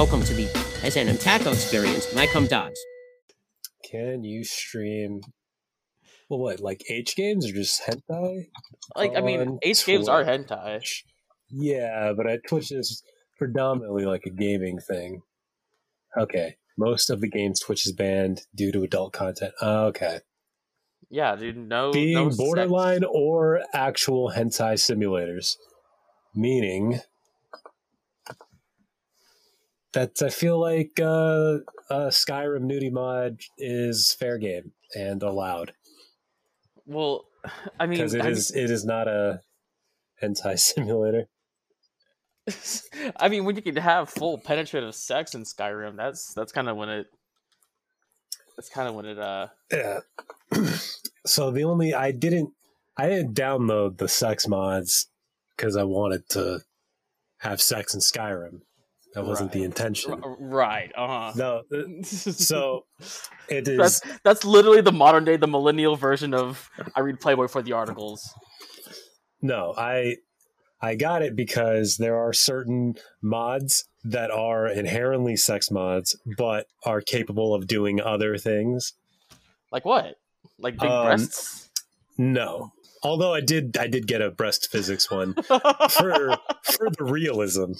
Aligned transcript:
Welcome 0.00 0.24
to 0.24 0.32
the 0.32 0.46
SNM 0.80 1.22
Taco 1.22 1.52
Experience. 1.52 2.14
My 2.14 2.26
come 2.26 2.46
dogs. 2.46 2.80
Can 3.84 4.24
you 4.24 4.44
stream? 4.44 5.20
Well, 6.30 6.38
what 6.38 6.58
like 6.58 6.82
H 6.88 7.14
games 7.16 7.46
or 7.46 7.52
just 7.52 7.82
hentai? 7.82 8.46
Like, 8.96 9.14
I 9.14 9.20
mean, 9.20 9.40
On 9.40 9.58
H 9.62 9.84
games 9.84 10.08
are 10.08 10.24
Twitch. 10.24 10.48
hentai. 10.48 11.02
Yeah, 11.50 12.14
but 12.16 12.26
at 12.26 12.46
Twitch 12.48 12.72
is 12.72 13.02
predominantly 13.36 14.06
like 14.06 14.22
a 14.24 14.30
gaming 14.30 14.78
thing. 14.78 15.20
Okay, 16.16 16.56
most 16.78 17.10
of 17.10 17.20
the 17.20 17.28
games 17.28 17.60
Twitch 17.60 17.86
is 17.86 17.92
banned 17.92 18.46
due 18.54 18.72
to 18.72 18.82
adult 18.82 19.12
content. 19.12 19.52
Oh, 19.60 19.88
okay, 19.88 20.20
Yeah, 21.10 21.36
dude. 21.36 21.58
No, 21.58 21.92
being 21.92 22.14
no 22.14 22.30
sex. 22.30 22.38
borderline 22.38 23.04
or 23.04 23.60
actual 23.74 24.32
hentai 24.34 24.76
simulators, 24.78 25.56
meaning 26.34 27.02
that 29.92 30.22
I 30.22 30.30
feel 30.30 30.60
like 30.60 30.98
uh, 31.00 31.58
uh, 31.90 32.10
Skyrim 32.10 32.70
nudie 32.70 32.92
mod 32.92 33.40
is 33.58 34.14
fair 34.18 34.38
game 34.38 34.72
and 34.94 35.22
allowed 35.22 35.72
Well, 36.86 37.24
I 37.78 37.86
mean, 37.86 37.98
because 37.98 38.14
it 38.14 38.22
have 38.22 38.32
is 38.32 38.50
it 38.50 38.70
is 38.70 38.84
not 38.84 39.08
a 39.08 39.40
hentai 40.22 40.58
simulator. 40.58 41.28
I 43.20 43.28
mean, 43.28 43.44
when 43.44 43.56
you 43.56 43.62
can 43.62 43.76
have 43.76 44.08
full 44.08 44.38
penetrative 44.38 44.94
sex 44.94 45.34
in 45.34 45.44
Skyrim, 45.44 45.96
that's 45.96 46.32
that's 46.34 46.52
kind 46.52 46.68
of 46.68 46.76
when 46.76 46.88
it. 46.88 47.06
That's 48.56 48.68
kind 48.68 48.88
of 48.88 48.94
when 48.94 49.06
it. 49.06 49.18
Uh, 49.18 49.48
Yeah. 49.70 50.00
so 51.26 51.50
the 51.50 51.64
only 51.64 51.94
I 51.94 52.10
didn't 52.10 52.52
I 52.96 53.08
didn't 53.08 53.34
download 53.34 53.98
the 53.98 54.08
sex 54.08 54.46
mods 54.46 55.06
because 55.56 55.76
I 55.76 55.84
wanted 55.84 56.28
to 56.30 56.60
have 57.38 57.62
sex 57.62 57.94
in 57.94 58.00
Skyrim. 58.00 58.60
That 59.14 59.26
wasn't 59.26 59.50
the 59.52 59.64
intention. 59.64 60.20
r- 60.22 60.36
right. 60.38 60.92
Uh 60.96 61.06
huh. 61.06 61.32
No, 61.36 61.62
uh, 61.72 62.02
so 62.04 62.84
it 63.48 63.66
is 63.66 63.76
that's 63.78 64.00
that's 64.22 64.44
literally 64.44 64.80
the 64.80 64.92
modern 64.92 65.24
day, 65.24 65.36
the 65.36 65.48
millennial 65.48 65.96
version 65.96 66.32
of 66.34 66.70
I 66.94 67.00
read 67.00 67.18
Playboy 67.20 67.48
for 67.48 67.62
the 67.62 67.72
articles. 67.72 68.32
no. 69.42 69.74
I 69.76 70.16
I 70.80 70.94
got 70.94 71.22
it 71.22 71.34
because 71.36 71.96
there 71.98 72.16
are 72.16 72.32
certain 72.32 72.94
mods 73.20 73.84
that 74.04 74.30
are 74.30 74.66
inherently 74.66 75.36
sex 75.36 75.70
mods, 75.70 76.16
but 76.38 76.66
are 76.86 77.00
capable 77.02 77.54
of 77.54 77.66
doing 77.66 78.00
other 78.00 78.38
things. 78.38 78.94
Like 79.72 79.84
what? 79.84 80.14
Like 80.58 80.78
big 80.78 80.88
Um, 80.90 81.06
breasts? 81.06 81.68
No, 82.16 82.72
although 83.02 83.34
I 83.34 83.40
did 83.40 83.76
I 83.76 83.88
did 83.88 84.06
get 84.06 84.22
a 84.22 84.30
breast 84.30 84.68
physics 84.70 85.10
one. 85.10 85.34
for 85.42 86.36
for 86.62 86.90
the 86.96 87.04
realism. 87.04 87.72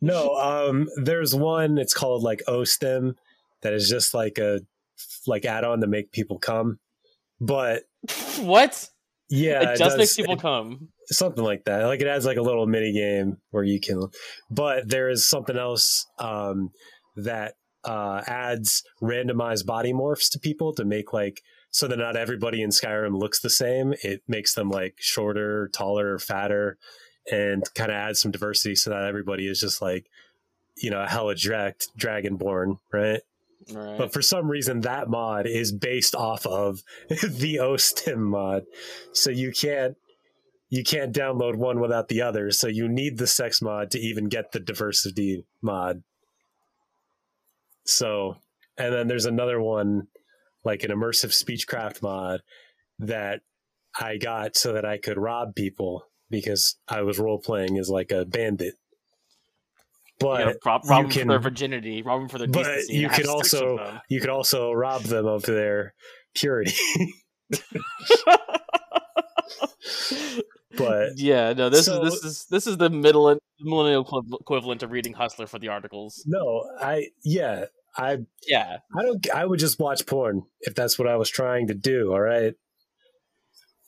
No, 0.00 0.34
um, 0.36 0.88
there's 0.96 1.34
one. 1.34 1.78
It's 1.78 1.94
called 1.94 2.22
like 2.22 2.42
OSTIM, 2.48 3.14
that 3.62 3.72
is 3.72 3.88
just 3.88 4.12
like 4.14 4.38
a 4.38 4.60
like 5.26 5.44
add-on 5.44 5.80
to 5.80 5.86
make 5.86 6.12
people 6.12 6.38
come. 6.38 6.78
But 7.40 7.84
what? 8.40 8.88
yeah, 9.30 9.72
it 9.72 9.78
just 9.78 9.96
makes 9.96 10.10
does- 10.10 10.16
people 10.16 10.34
it- 10.34 10.40
come. 10.40 10.88
something 11.06 11.42
like 11.44 11.64
that. 11.64 11.84
Like 11.86 12.00
it 12.00 12.06
adds 12.06 12.26
like 12.26 12.36
a 12.36 12.42
little 12.42 12.66
mini 12.66 12.92
game 12.92 13.38
where 13.50 13.64
you 13.64 13.80
can. 13.80 14.08
But 14.50 14.88
there 14.88 15.08
is 15.08 15.28
something 15.28 15.56
else 15.56 16.06
um, 16.18 16.70
that 17.16 17.54
uh, 17.84 18.22
adds 18.26 18.82
randomized 19.02 19.66
body 19.66 19.92
morphs 19.92 20.30
to 20.32 20.38
people 20.38 20.72
to 20.74 20.84
make 20.84 21.12
like 21.12 21.40
so 21.70 21.88
that 21.88 21.96
not 21.98 22.16
everybody 22.16 22.62
in 22.62 22.70
Skyrim 22.70 23.18
looks 23.18 23.40
the 23.40 23.50
same. 23.50 23.94
It 24.02 24.22
makes 24.28 24.54
them 24.54 24.70
like 24.70 24.94
shorter, 24.98 25.68
taller, 25.72 26.18
fatter, 26.18 26.78
and 27.30 27.64
kind 27.74 27.90
of 27.90 27.96
adds 27.96 28.20
some 28.20 28.30
diversity 28.30 28.74
so 28.74 28.90
that 28.90 29.04
everybody 29.04 29.46
is 29.48 29.60
just 29.60 29.80
like 29.80 30.06
you 30.76 30.90
know 30.90 31.02
a 31.02 31.08
hella 31.08 31.34
direct 31.34 31.88
dragonborn, 31.98 32.78
right? 32.92 33.20
Right. 33.72 33.96
But 33.96 34.12
for 34.12 34.20
some 34.20 34.50
reason, 34.50 34.82
that 34.82 35.08
mod 35.08 35.46
is 35.46 35.72
based 35.72 36.14
off 36.14 36.46
of 36.46 36.82
the 37.08 37.56
OSTIM 37.56 38.18
mod, 38.18 38.64
so 39.12 39.30
you 39.30 39.52
can't 39.52 39.96
you 40.68 40.82
can't 40.82 41.14
download 41.14 41.56
one 41.56 41.80
without 41.80 42.08
the 42.08 42.22
other. 42.22 42.50
So 42.50 42.66
you 42.66 42.88
need 42.88 43.16
the 43.16 43.26
sex 43.26 43.62
mod 43.62 43.90
to 43.92 44.00
even 44.00 44.28
get 44.28 44.52
the 44.52 44.60
diversity 44.60 45.44
mod. 45.62 46.02
So, 47.86 48.36
and 48.76 48.92
then 48.92 49.06
there's 49.06 49.26
another 49.26 49.60
one, 49.60 50.08
like 50.64 50.82
an 50.82 50.90
immersive 50.90 51.30
speechcraft 51.30 52.02
mod, 52.02 52.40
that 52.98 53.42
I 53.98 54.16
got 54.16 54.56
so 54.56 54.72
that 54.72 54.84
I 54.84 54.98
could 54.98 55.18
rob 55.18 55.54
people 55.54 56.06
because 56.40 56.76
I 56.88 57.02
was 57.02 57.18
role 57.18 57.38
playing 57.38 57.78
as 57.78 57.88
like 57.88 58.10
a 58.12 58.24
bandit. 58.24 58.74
But 60.20 60.60
gotta 60.64 60.88
rob, 60.88 61.10
can- 61.10 61.22
for 61.22 61.28
their 61.32 61.38
virginity, 61.40 62.02
rob 62.02 62.20
them 62.20 62.28
for 62.28 62.38
their 62.38 62.46
but 62.48 62.86
you 62.88 63.08
could 63.08 63.26
also 63.26 63.98
you 64.08 64.20
could 64.20 64.30
also 64.30 64.72
rob 64.72 65.02
them 65.02 65.26
of 65.26 65.42
their 65.42 65.94
purity. 66.34 66.74
but 70.76 71.10
yeah, 71.16 71.52
no, 71.52 71.68
this 71.68 71.86
So- 71.86 72.02
is 72.04 72.12
this 72.12 72.24
is 72.24 72.46
this 72.50 72.66
is 72.66 72.76
the 72.76 72.90
middle 72.90 73.38
millennial 73.60 74.06
equivalent 74.40 74.82
of 74.82 74.90
reading 74.90 75.12
Hustler 75.14 75.46
for 75.46 75.58
the 75.58 75.68
articles. 75.68 76.22
no, 76.26 76.64
I 76.80 77.08
yeah, 77.24 77.66
I 77.96 78.18
Yeah, 78.48 78.78
I 78.96 79.02
don't 79.02 79.30
I 79.34 79.44
would 79.46 79.60
just 79.60 79.78
watch 79.78 80.06
porn 80.06 80.42
if 80.60 80.74
that's 80.74 80.98
what 80.98 81.08
I 81.08 81.16
was 81.16 81.30
trying 81.30 81.68
to 81.68 81.74
do, 81.74 82.12
all 82.12 82.20
right? 82.20 82.54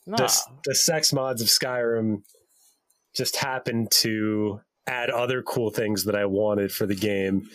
nah. 0.05 0.17
The 0.17 0.41
the 0.65 0.75
sex 0.75 1.11
mods 1.13 1.41
of 1.41 1.47
Skyrim 1.47 2.23
just 3.17 3.35
happened 3.37 3.89
to 3.91 4.61
add 4.87 5.09
other 5.09 5.41
cool 5.41 5.69
things 5.71 6.05
that 6.05 6.15
I 6.15 6.25
wanted 6.25 6.71
for 6.71 6.85
the 6.85 6.95
game 6.95 7.49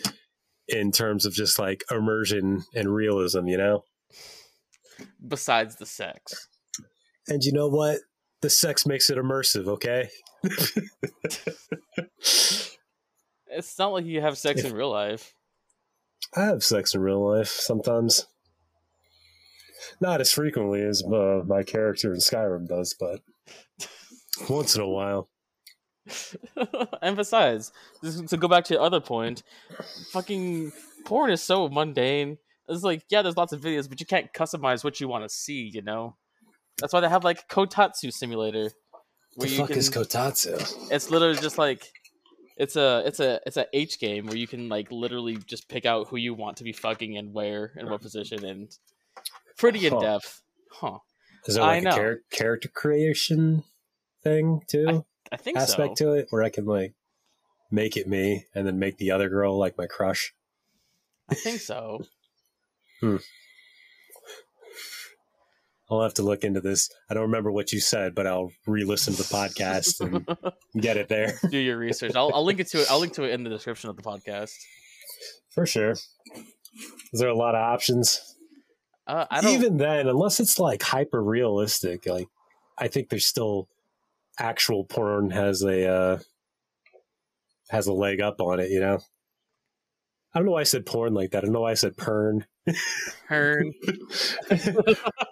in 0.67 0.91
terms 0.91 1.25
of 1.25 1.33
just 1.33 1.57
like 1.57 1.83
immersion 1.89 2.63
and 2.75 2.93
realism, 2.93 3.47
you 3.47 3.57
know? 3.57 3.83
Besides 5.25 5.77
the 5.77 5.85
sex, 5.85 6.47
And 7.27 7.43
you 7.43 7.51
know 7.53 7.67
what? 7.69 7.99
The 8.41 8.49
sex 8.49 8.85
makes 8.85 9.09
it 9.09 9.17
immersive, 9.17 9.67
okay? 9.67 10.09
it's 13.47 13.79
not 13.79 13.93
like 13.93 14.05
you 14.05 14.21
have 14.21 14.37
sex 14.37 14.59
If- 14.59 14.67
in 14.67 14.73
real 14.73 14.91
life. 14.91 15.33
I 16.35 16.45
have 16.45 16.63
sex 16.63 16.95
in 16.95 17.01
real 17.01 17.23
life 17.25 17.49
sometimes. 17.49 18.25
Not 20.01 20.19
as 20.21 20.31
frequently 20.31 20.81
as 20.81 21.03
uh, 21.03 21.43
my 21.45 21.61
character 21.63 22.11
in 22.13 22.19
Skyrim 22.19 22.67
does, 22.67 22.95
but 22.99 23.21
once 24.49 24.75
in 24.75 24.81
a 24.81 24.87
while. 24.87 25.29
and 27.01 27.15
besides, 27.15 27.71
this, 28.01 28.21
to 28.21 28.37
go 28.37 28.47
back 28.47 28.65
to 28.65 28.73
the 28.73 28.81
other 28.81 28.99
point, 28.99 29.43
fucking 30.11 30.71
porn 31.05 31.31
is 31.31 31.41
so 31.41 31.69
mundane. 31.69 32.37
It's 32.67 32.83
like, 32.83 33.03
yeah, 33.09 33.21
there's 33.21 33.37
lots 33.37 33.53
of 33.53 33.61
videos, 33.61 33.89
but 33.89 33.99
you 33.99 34.05
can't 34.05 34.31
customize 34.33 34.83
what 34.83 34.99
you 34.99 35.07
want 35.07 35.23
to 35.23 35.29
see. 35.29 35.69
You 35.73 35.81
know, 35.81 36.15
that's 36.79 36.93
why 36.93 36.99
they 37.01 37.09
have 37.09 37.23
like 37.23 37.47
Koikatsu 37.49 38.11
Simulator, 38.13 38.63
What 38.63 38.71
The 39.35 39.47
where 39.47 39.49
you 39.49 39.57
fuck 39.57 39.69
can. 39.69 39.77
is 39.77 39.89
Koikatsu? 39.89 40.89
it's 40.91 41.09
literally 41.09 41.37
just 41.37 41.57
like 41.57 41.91
it's 42.55 42.75
a 42.75 43.01
it's 43.05 43.19
a 43.19 43.39
it's 43.45 43.57
a 43.57 43.65
H 43.73 43.99
game 43.99 44.27
where 44.27 44.35
you 44.37 44.47
can 44.47 44.69
like 44.69 44.91
literally 44.91 45.37
just 45.37 45.67
pick 45.67 45.85
out 45.85 46.07
who 46.09 46.17
you 46.17 46.33
want 46.33 46.57
to 46.57 46.63
be 46.63 46.71
fucking 46.71 47.17
and 47.17 47.33
where 47.33 47.71
and 47.77 47.89
what 47.89 48.01
position 48.01 48.45
and 48.45 48.69
pretty 49.57 49.85
in 49.87 49.93
Huh. 49.93 49.99
depth, 49.99 50.41
huh? 50.71 50.99
Is 51.47 51.55
there 51.55 51.63
like 51.63 51.83
a 51.83 51.91
char- 51.91 52.19
character 52.31 52.69
creation 52.69 53.63
thing 54.23 54.61
too? 54.67 54.87
I 54.87 55.01
think 55.37 55.57
Aspect 55.57 55.97
so. 55.97 56.05
to 56.05 56.13
it 56.13 56.27
where 56.29 56.43
I 56.43 56.49
can 56.49 56.65
like 56.65 56.93
make 57.71 57.97
it 57.97 58.07
me 58.07 58.45
and 58.53 58.67
then 58.67 58.79
make 58.79 58.97
the 58.97 59.11
other 59.11 59.29
girl 59.29 59.57
like 59.57 59.77
my 59.77 59.87
crush? 59.87 60.33
I 61.29 61.35
think 61.35 61.59
so. 61.61 62.03
I'll 65.89 66.01
have 66.01 66.13
to 66.15 66.23
look 66.23 66.43
into 66.43 66.61
this. 66.61 66.89
I 67.09 67.13
don't 67.13 67.23
remember 67.23 67.51
what 67.51 67.71
you 67.71 67.79
said, 67.79 68.15
but 68.15 68.25
I'll 68.25 68.51
re-listen 68.65 69.13
to 69.13 69.23
the 69.23 69.29
podcast 69.29 69.99
and 70.01 70.25
get 70.81 70.97
it 70.97 71.09
there 71.09 71.37
Do 71.49 71.57
your 71.57 71.77
research. 71.77 72.15
I'll, 72.15 72.31
I'll 72.33 72.45
link 72.45 72.59
it 72.59 72.67
to 72.69 72.81
it. 72.81 72.87
I'll 72.89 72.99
link 72.99 73.13
to 73.13 73.23
it 73.23 73.31
in 73.31 73.43
the 73.43 73.49
description 73.49 73.89
of 73.89 73.95
the 73.95 74.01
podcast. 74.01 74.53
for 75.49 75.65
sure. 75.65 75.91
Is 75.91 77.19
there 77.19 77.29
a 77.29 77.35
lot 77.35 77.53
of 77.53 77.61
options? 77.61 78.35
Uh, 79.05 79.25
I 79.29 79.41
don't. 79.41 79.51
even 79.51 79.77
then, 79.77 80.07
unless 80.07 80.39
it's 80.39 80.57
like 80.57 80.81
hyper 80.81 81.21
realistic, 81.21 82.05
like 82.05 82.27
I 82.77 82.87
think 82.87 83.09
there's 83.09 83.25
still 83.25 83.67
actual 84.39 84.85
porn 84.85 85.31
has 85.31 85.61
a 85.63 85.87
uh, 85.87 86.19
has 87.69 87.87
a 87.87 87.93
leg 87.93 88.21
up 88.21 88.39
on 88.41 88.59
it. 88.59 88.69
You 88.69 88.79
know, 88.79 88.99
I 90.33 90.39
don't 90.39 90.45
know 90.45 90.53
why 90.53 90.61
I 90.61 90.63
said 90.63 90.85
porn 90.85 91.13
like 91.13 91.31
that. 91.31 91.39
I 91.39 91.41
don't 91.45 91.53
know 91.53 91.61
why 91.61 91.71
I 91.71 91.75
said 91.75 91.95
pern. 91.95 92.45
Hearn. 93.27 93.73
I'm 94.49 94.59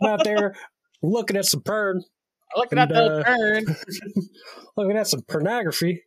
out 0.06 0.24
there 0.24 0.56
looking 1.02 1.38
at 1.38 1.46
some 1.46 1.62
pern, 1.62 2.02
Looking 2.56 2.80
at 2.80 2.92
And, 2.92 2.98
that 2.98 3.12
uh, 3.12 3.24
Hearn. 3.24 3.64
looking 4.78 4.98
at 4.98 5.08
some 5.08 5.22
pornography. 5.22 6.04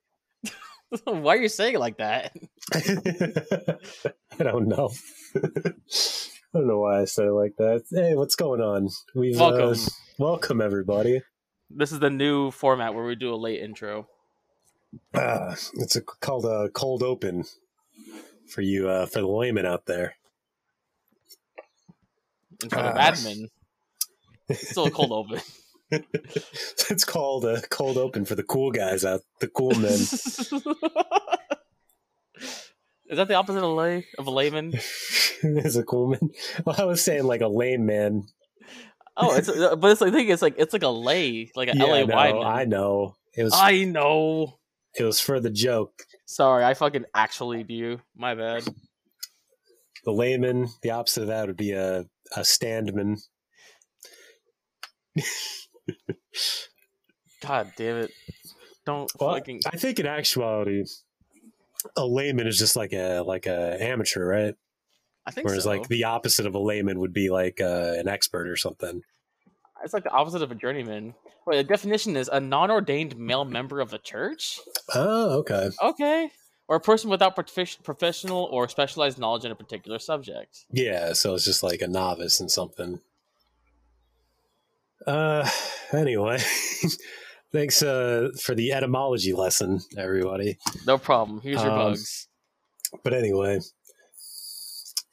Why 1.05 1.35
are 1.37 1.41
you 1.41 1.49
saying 1.49 1.75
it 1.75 1.81
like 1.81 1.97
that? 1.99 2.33
I 4.39 4.43
don't 4.45 4.69
know. 4.69 4.91
I 5.35 5.41
don't 6.53 6.69
know 6.69 6.79
why 6.81 7.01
I 7.01 7.05
said 7.07 7.27
it 7.27 7.33
like 7.33 7.55
that. 7.59 7.83
Hey, 7.91 8.15
what's 8.15 8.37
going 8.37 8.61
on? 8.61 8.89
We've 9.15 9.41
uh, 9.41 9.51
Welcome. 9.51 9.81
welcome 10.19 10.61
everybody. 10.61 11.23
This 11.77 11.91
is 11.93 11.99
the 11.99 12.11
new 12.11 12.51
format 12.51 12.95
where 12.95 13.05
we 13.05 13.15
do 13.17 13.35
a 13.35 13.37
late 13.37 13.61
intro. 13.61 14.09
Uh, 15.13 15.57
it's 15.75 15.97
a, 15.97 16.01
called 16.01 16.45
a 16.47 16.69
cold 16.71 17.03
open. 17.03 17.45
for 18.49 18.61
you 18.61 18.89
uh, 18.89 19.07
for 19.07 19.21
the 19.21 19.27
layman 19.27 19.67
out 19.67 19.87
there. 19.87 20.15
In 22.63 22.69
front 22.71 22.89
of 22.89 22.97
Ah. 22.97 23.11
admin. 23.11 23.49
It's 24.49 24.71
still 24.71 24.87
a 24.87 24.91
cold 24.91 25.11
open. 25.21 25.41
it's 26.91 27.05
called 27.05 27.45
a 27.45 27.61
cold 27.69 27.97
open 27.99 28.25
for 28.25 28.35
the 28.35 28.43
cool 28.43 28.71
guys 28.71 29.05
out, 29.05 29.23
the 29.41 29.49
cool 29.49 29.75
men. 29.75 29.93
Is 33.07 33.19
that 33.19 33.29
the 33.29 33.35
opposite 33.35 33.63
of 33.63 33.75
lay 33.77 34.07
of 34.19 34.27
a 34.27 34.31
layman? 34.31 34.73
Is 35.43 35.77
a 35.77 35.83
cool 35.83 36.09
man? 36.09 36.31
Well, 36.65 36.77
I 36.79 36.85
was 36.85 37.03
saying 37.03 37.25
like 37.25 37.43
a 37.43 37.49
lame 37.49 37.85
man. 37.87 38.25
Oh, 39.17 39.35
it's 39.37 39.49
but 39.77 39.91
it's 39.91 40.01
like 40.01 40.13
I 40.13 40.17
think 40.17 40.31
it's 40.31 40.43
like 40.43 40.55
it's 40.59 40.73
like 40.73 40.83
a 40.83 40.89
lay, 40.89 41.51
like 41.55 41.69
a 41.69 41.77
Yeah, 41.77 41.85
L 41.85 41.95
A 41.95 41.99
I 42.01 42.05
know. 42.05 42.39
Y. 42.39 42.61
I 42.61 42.65
know. 42.65 43.17
It 43.37 43.45
was 43.45 43.55
I 43.55 43.85
know. 43.85 44.59
it 44.99 45.05
was 45.05 45.21
for 45.21 45.41
the 45.41 45.51
joke. 45.51 46.03
Sorry, 46.27 46.65
I 46.65 46.75
fucking 46.75 47.05
actually 47.15 47.63
do. 47.65 48.01
My 48.17 48.35
bad. 48.35 48.65
The 50.05 50.13
layman. 50.13 50.69
The 50.83 50.91
opposite 50.91 51.23
of 51.23 51.27
that 51.29 51.47
would 51.47 51.57
be 51.57 51.73
a 51.73 52.07
a 52.37 52.45
standman. 52.45 53.17
God 57.43 57.73
damn 57.77 57.97
it! 57.97 58.11
Don't 58.87 59.11
Well, 59.21 59.35
fucking. 59.35 59.61
I 59.73 59.77
think 59.77 59.99
in 60.01 60.07
actuality, 60.07 60.85
a 61.97 62.07
layman 62.07 62.47
is 62.47 62.59
just 62.59 62.75
like 62.77 62.93
a 62.93 63.21
like 63.21 63.47
a 63.47 63.77
amateur, 63.83 64.25
right? 64.27 64.55
I 65.27 65.31
think 65.31 65.47
Whereas 65.47 65.65
so. 65.65 65.71
like 65.71 65.89
the 65.89 66.05
opposite 66.05 66.47
of 66.47 66.55
a 66.55 66.59
layman 66.59 66.99
would 67.01 67.13
be 67.13 67.31
like 67.31 67.61
uh, 67.61 67.95
an 67.97 68.09
expert 68.09 68.47
or 68.49 68.57
something. 68.57 69.03
it's 69.83 69.95
like 69.95 70.05
the 70.05 70.11
opposite 70.11 70.43
of 70.43 70.51
a 70.51 70.55
journeyman. 70.55 71.15
Wait, 71.47 71.57
the 71.59 71.65
definition 71.65 72.17
is 72.17 72.29
a 72.33 72.41
non-ordained 72.41 73.17
male 73.19 73.45
member 73.45 73.81
of 73.81 73.91
the 73.91 73.99
church. 73.99 74.61
Oh, 74.95 75.39
okay. 75.41 75.71
Okay, 75.83 76.31
or 76.69 76.77
a 76.77 76.81
person 76.81 77.11
without 77.11 77.37
profi- 77.37 77.83
professional 77.83 78.45
or 78.51 78.69
specialized 78.69 79.19
knowledge 79.19 79.45
in 79.45 79.51
a 79.51 79.55
particular 79.55 79.99
subject. 79.99 80.65
Yeah, 80.71 81.13
so 81.15 81.35
it's 81.35 81.45
just 81.45 81.63
like 81.63 81.81
a 81.83 81.87
novice 81.89 82.41
in 82.41 82.49
something. 82.49 83.01
Uh, 85.07 85.49
anyway, 85.93 86.39
thanks 87.53 87.83
uh 87.83 88.31
for 88.41 88.55
the 88.55 88.73
etymology 88.73 89.33
lesson, 89.35 89.81
everybody. 89.99 90.59
No 90.87 90.97
problem. 90.99 91.41
Here's 91.43 91.63
your 91.63 91.71
Um, 91.73 91.79
bugs. 91.79 92.29
But 93.03 93.13
anyway, 93.13 93.61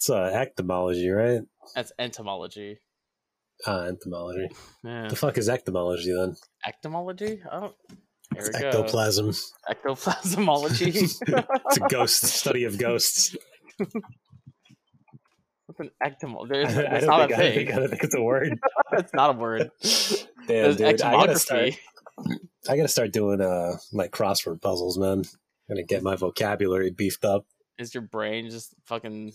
it's 0.01 0.09
uh 0.09 0.31
ectomology, 0.33 1.15
right? 1.15 1.42
That's 1.75 1.92
entomology. 2.00 2.80
Uh, 3.68 3.83
entomology. 3.83 4.50
Yeah. 4.83 5.07
The 5.09 5.15
fuck 5.15 5.38
is 5.38 5.48
ectomology 5.48 6.06
then? 6.06 6.36
Ectomology? 6.68 7.39
Oh. 7.51 7.75
There 8.31 8.42
we 8.42 8.50
It's 8.50 8.50
go. 8.59 8.68
ectoplasm. 8.69 9.30
Ectoplasmology. 9.69 10.95
It's 11.68 11.77
a 11.77 11.81
ghost 11.89 12.24
study 12.24 12.63
of 12.63 12.80
ghosts. 12.80 13.36
What's 15.68 15.80
an 15.80 15.92
ectomol? 16.03 16.50
There's, 16.50 16.75
I, 16.77 16.81
it's 16.95 17.06
not 17.06 17.30
think, 17.30 17.31
a 17.31 17.36
I, 17.36 17.38
don't 17.38 17.53
think, 17.53 17.68
thing. 17.68 17.75
I 17.75 17.80
don't 17.80 17.89
think 17.89 18.03
it's 18.03 18.15
a 18.15 18.21
word. 18.24 18.59
it's 18.94 19.13
not 19.13 19.36
a 19.36 19.38
word. 19.38 19.69
Damn, 19.83 20.48
There's 20.48 20.77
dude. 20.77 21.01
I 21.03 21.12
gotta 21.12 21.38
start. 21.38 21.74
I 22.68 22.75
gotta 22.75 22.88
start 22.88 23.13
doing 23.13 23.39
uh 23.39 23.74
like 23.94 24.09
crossword 24.09 24.62
puzzles, 24.63 24.98
man. 24.98 25.25
Gonna 25.69 25.83
get 25.83 26.01
my 26.01 26.15
vocabulary 26.15 26.89
beefed 26.89 27.24
up. 27.24 27.45
Is 27.77 27.94
your 27.94 28.01
brain 28.01 28.50
just 28.50 28.74
fucking? 28.86 29.33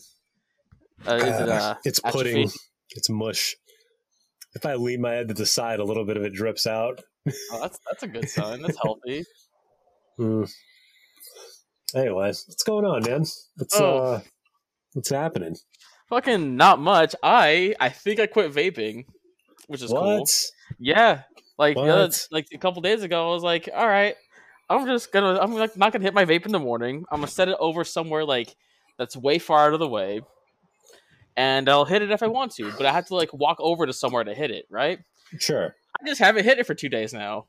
Uh, 1.06 1.14
it 1.16 1.22
Uh, 1.48 1.52
uh, 1.52 1.74
it's 1.84 2.00
atrophy? 2.04 2.32
pudding. 2.32 2.50
It's 2.90 3.10
mush. 3.10 3.56
If 4.54 4.64
I 4.64 4.74
lean 4.74 5.00
my 5.02 5.12
head 5.12 5.28
to 5.28 5.34
the 5.34 5.44
side, 5.46 5.80
a 5.80 5.84
little 5.84 6.04
bit 6.04 6.16
of 6.16 6.22
it 6.24 6.32
drips 6.32 6.66
out. 6.66 7.02
Oh, 7.52 7.58
that's 7.60 7.78
that's 7.86 8.02
a 8.02 8.08
good 8.08 8.28
sign. 8.28 8.62
That's 8.62 8.78
healthy. 8.82 9.24
Hmm. 10.16 10.44
Anyway, 11.94 12.26
what's 12.28 12.62
going 12.64 12.84
on, 12.84 13.02
man? 13.04 13.24
What's 13.56 13.78
Oh. 13.80 13.98
uh, 13.98 14.20
what's 14.94 15.10
happening? 15.10 15.56
Fucking 16.08 16.56
not 16.56 16.78
much. 16.80 17.14
I 17.22 17.74
I 17.80 17.88
think 17.90 18.20
I 18.20 18.26
quit 18.26 18.52
vaping, 18.52 19.04
which 19.66 19.82
is 19.82 19.90
what? 19.92 20.02
cool. 20.02 20.24
Yeah, 20.78 21.22
like 21.58 21.76
the 21.76 21.82
other, 21.82 22.14
like 22.30 22.46
a 22.52 22.58
couple 22.58 22.80
days 22.82 23.02
ago, 23.02 23.28
I 23.30 23.32
was 23.34 23.42
like, 23.42 23.68
all 23.74 23.86
right, 23.86 24.14
I'm 24.70 24.86
just 24.86 25.12
gonna 25.12 25.38
I'm 25.40 25.52
like 25.54 25.76
not 25.76 25.92
gonna 25.92 26.04
hit 26.04 26.14
my 26.14 26.24
vape 26.24 26.46
in 26.46 26.52
the 26.52 26.58
morning. 26.58 27.04
I'm 27.10 27.18
gonna 27.20 27.28
set 27.30 27.48
it 27.48 27.56
over 27.60 27.84
somewhere 27.84 28.24
like 28.24 28.54
that's 28.98 29.16
way 29.16 29.38
far 29.38 29.66
out 29.66 29.74
of 29.74 29.80
the 29.80 29.88
way, 29.88 30.20
and 31.36 31.68
I'll 31.68 31.84
hit 31.84 32.02
it 32.02 32.10
if 32.10 32.22
I 32.22 32.26
want 32.28 32.52
to. 32.56 32.70
But 32.72 32.86
I 32.86 32.92
have 32.92 33.06
to 33.06 33.14
like 33.14 33.32
walk 33.32 33.58
over 33.60 33.86
to 33.86 33.92
somewhere 33.92 34.24
to 34.24 34.34
hit 34.34 34.50
it. 34.50 34.66
Right? 34.70 34.98
Sure. 35.38 35.74
I 36.00 36.06
just 36.06 36.20
haven't 36.20 36.44
hit 36.44 36.58
it 36.58 36.66
for 36.66 36.74
two 36.74 36.88
days 36.88 37.12
now. 37.12 37.46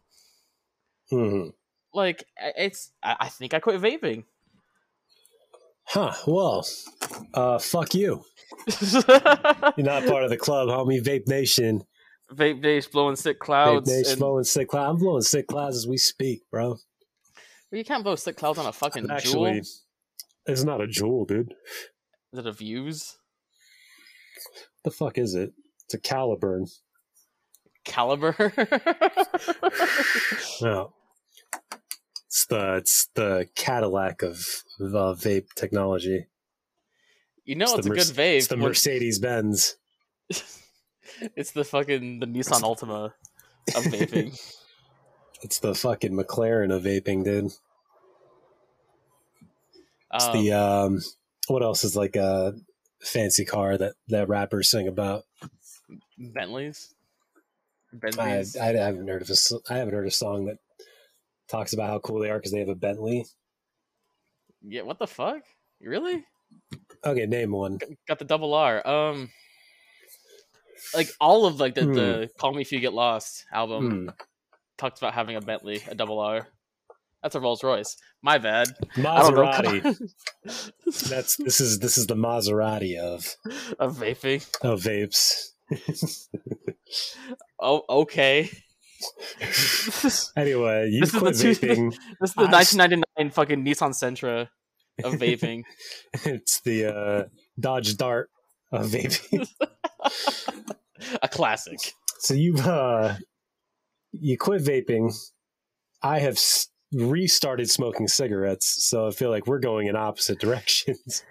hmm 1.10 1.50
Like 1.94 2.24
it's 2.38 2.92
I, 3.04 3.30
think 3.30 3.54
I 3.54 3.60
quit 3.60 3.82
vaping. 3.82 4.24
Huh. 5.86 6.14
Well, 6.26 6.68
uh, 7.34 7.60
fuck 7.60 7.94
you. 7.96 8.24
You're 8.82 9.86
not 9.86 10.06
part 10.06 10.24
of 10.24 10.30
the 10.30 10.38
club, 10.38 10.68
homie. 10.68 11.02
Vape 11.02 11.28
Nation. 11.28 11.84
Vape 12.34 12.62
days 12.62 12.88
blowing 12.88 13.16
sick 13.16 13.38
Vape 13.38 13.46
clouds. 13.46 13.90
Nation 13.90 14.12
and- 14.14 14.20
blowing 14.20 14.44
sick 14.44 14.68
clouds. 14.68 14.90
I'm 14.92 14.98
blowing 14.98 15.22
sick 15.22 15.48
clouds 15.48 15.78
as 15.78 15.88
we 15.88 15.98
speak, 15.98 16.42
bro. 16.52 16.78
Well, 17.72 17.78
you 17.78 17.86
can't 17.86 18.04
blow 18.04 18.16
sick 18.16 18.36
clouds 18.38 18.60
on 18.60 18.66
a 18.66 18.72
fucking 18.74 19.10
Actually, 19.10 19.62
Juul. 19.62 19.80
it's 20.46 20.64
not 20.64 20.82
a 20.82 20.88
Juul, 20.88 21.28
dude. 21.28 21.54
Is 22.34 22.40
it 22.40 22.48
a 22.48 22.52
Vuse 22.52 23.18
The 24.84 24.92
fuck 24.92 25.18
is 25.18 25.36
it? 25.36 25.54
It's 25.86 25.94
a 25.94 26.00
Caliburn. 26.00 26.70
caliber? 27.86 28.34
No. 30.62 30.94
It's 32.28 32.46
the 32.48 32.76
it's 32.76 33.08
the 33.16 33.48
Cadillac 33.56 34.22
of 34.22 34.38
uh, 34.82 35.14
vape 35.16 35.54
technology. 35.56 36.28
you 37.46 37.56
know 37.56 37.66
It's 37.66 37.74
it's, 37.80 37.88
a 37.88 37.90
Merce- 37.90 38.12
good 38.12 38.18
vape. 38.18 38.38
It's 38.38 38.48
the 38.48 38.58
Mercedes 38.58 39.20
Benz. 39.20 39.78
it's 41.36 41.52
the 41.52 41.64
fucking 41.64 42.20
the 42.20 42.28
Nissan 42.28 42.62
Altima 42.62 43.14
of 43.76 43.84
vaping. 43.86 44.38
It's 45.44 45.60
the 45.60 45.76
fucking 45.76 46.14
McLaren 46.14 46.76
of 46.76 46.82
vaping, 46.82 47.24
dude. 47.24 47.52
It's 50.14 50.26
Um, 50.26 50.34
the 50.34 50.52
um 50.54 51.00
what 51.48 51.62
else 51.62 51.84
is 51.84 51.96
like 51.96 52.16
a 52.16 52.56
fancy 53.08 53.46
car 53.46 53.78
that 53.78 53.94
that 54.10 54.28
rappers 54.30 54.70
sing 54.70 54.88
about? 54.88 55.24
Bentleys. 56.18 56.94
I, 57.94 57.98
Bentleys. 57.98 58.56
I 58.58 58.66
haven't 58.74 59.08
heard 59.08 59.22
of 59.22 59.30
a 59.30 59.36
I 59.70 59.78
haven't 59.78 59.94
heard 59.94 60.08
a 60.08 60.12
song 60.12 60.46
that 60.46 60.58
talks 61.48 61.74
about 61.74 61.90
how 61.90 62.00
cool 62.00 62.20
they 62.20 62.30
are 62.30 62.38
because 62.38 62.52
they 62.52 62.60
have 62.60 62.70
a 62.70 62.76
Bentley. 62.76 63.26
yeah, 64.62 64.82
what 64.82 65.00
the 65.00 65.08
fuck? 65.08 65.42
Really? 65.82 66.26
Okay, 67.06 67.26
name 67.26 67.52
one. 67.52 67.80
Got 68.08 68.20
the 68.20 68.26
double 68.26 68.54
R. 68.54 68.86
Um, 68.86 69.30
like 70.94 71.10
all 71.20 71.46
of 71.46 71.60
like 71.60 71.76
the, 71.76 71.86
the 71.86 72.30
"Call 72.38 72.54
Me 72.54 72.62
If 72.62 72.72
You 72.72 72.80
Get 72.80 72.94
Lost" 72.94 73.46
album 73.52 73.90
Hmm. 73.90 74.10
talks 74.78 75.00
about 75.00 75.14
having 75.14 75.36
a 75.36 75.42
Bentley, 75.42 75.82
a 75.88 75.96
double 75.96 76.20
R. 76.20 76.48
That's 77.24 77.36
a 77.36 77.40
Rolls 77.40 77.64
Royce. 77.64 77.96
My 78.22 78.38
bad. 78.38 78.68
Maserati. 78.96 79.82
That's 81.10 81.36
this 81.38 81.60
is 81.60 81.80
this 81.80 81.98
is 81.98 82.08
the 82.08 82.16
Maserati 82.16 82.98
of 82.98 83.36
of 83.80 83.98
vaping. 83.98 84.46
of 84.62 84.82
vapes. 84.82 85.50
Oh, 87.60 87.82
okay. 87.90 88.50
Anyway, 90.36 90.90
you 90.92 91.02
This 91.02 91.14
is 91.14 91.20
quit 91.20 91.36
the 91.36 91.54
two- 91.56 91.68
vaping. 91.68 91.92
This 92.22 92.30
is 92.30 92.36
the 92.36 92.42
I 92.44 92.62
s- 92.62 92.76
1999 92.76 93.32
fucking 93.32 93.66
Nissan 93.66 93.92
Sentra 93.94 94.48
of 95.04 95.14
vaping. 95.16 95.64
it's 96.26 96.62
the 96.62 96.86
uh, 96.96 97.24
Dodge 97.60 97.98
Dart 97.98 98.30
of 98.72 98.88
vaping. 98.90 99.48
a 101.22 101.28
classic. 101.28 101.80
so 102.20 102.34
you've 102.34 102.66
uh, 102.66 103.16
you 104.14 104.38
quit 104.38 104.62
vaping. 104.64 105.14
I 106.02 106.20
have 106.20 106.36
s- 106.36 106.70
restarted 106.94 107.70
smoking 107.70 108.08
cigarettes, 108.08 108.86
so 108.88 109.08
I 109.08 109.12
feel 109.12 109.30
like 109.30 109.48
we're 109.48 109.60
going 109.60 109.88
in 109.88 109.96
opposite 109.96 110.40
directions. 110.46 111.24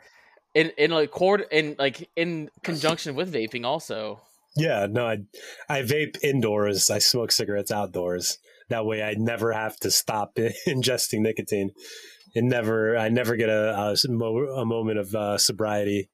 In 0.55 0.71
in 0.79 0.91
like 0.91 1.11
cord 1.11 1.45
in 1.51 1.77
like 1.79 2.09
in 2.17 2.51
conjunction 2.63 3.15
with 3.15 3.33
vaping 3.33 3.65
also. 3.65 4.23
yeah, 4.57 4.87
no, 4.91 5.07
I 5.07 5.19
I 5.69 5.83
vape 5.83 6.17
indoors. 6.23 6.91
I 6.91 6.99
smoke 6.99 7.31
cigarettes 7.33 7.71
outdoors. 7.71 8.39
That 8.69 8.87
way, 8.87 9.03
I 9.03 9.15
never 9.15 9.53
have 9.53 9.77
to 9.81 9.91
stop 9.91 10.35
ingesting 10.67 11.21
nicotine. 11.21 11.71
And 12.35 12.49
never, 12.49 12.99
I 12.99 13.09
never 13.09 13.37
get 13.37 13.49
a 13.49 13.75
a, 13.79 13.95
a 13.95 14.65
moment 14.65 14.99
of 14.99 15.15
uh, 15.15 15.39
sobriety. 15.39 16.11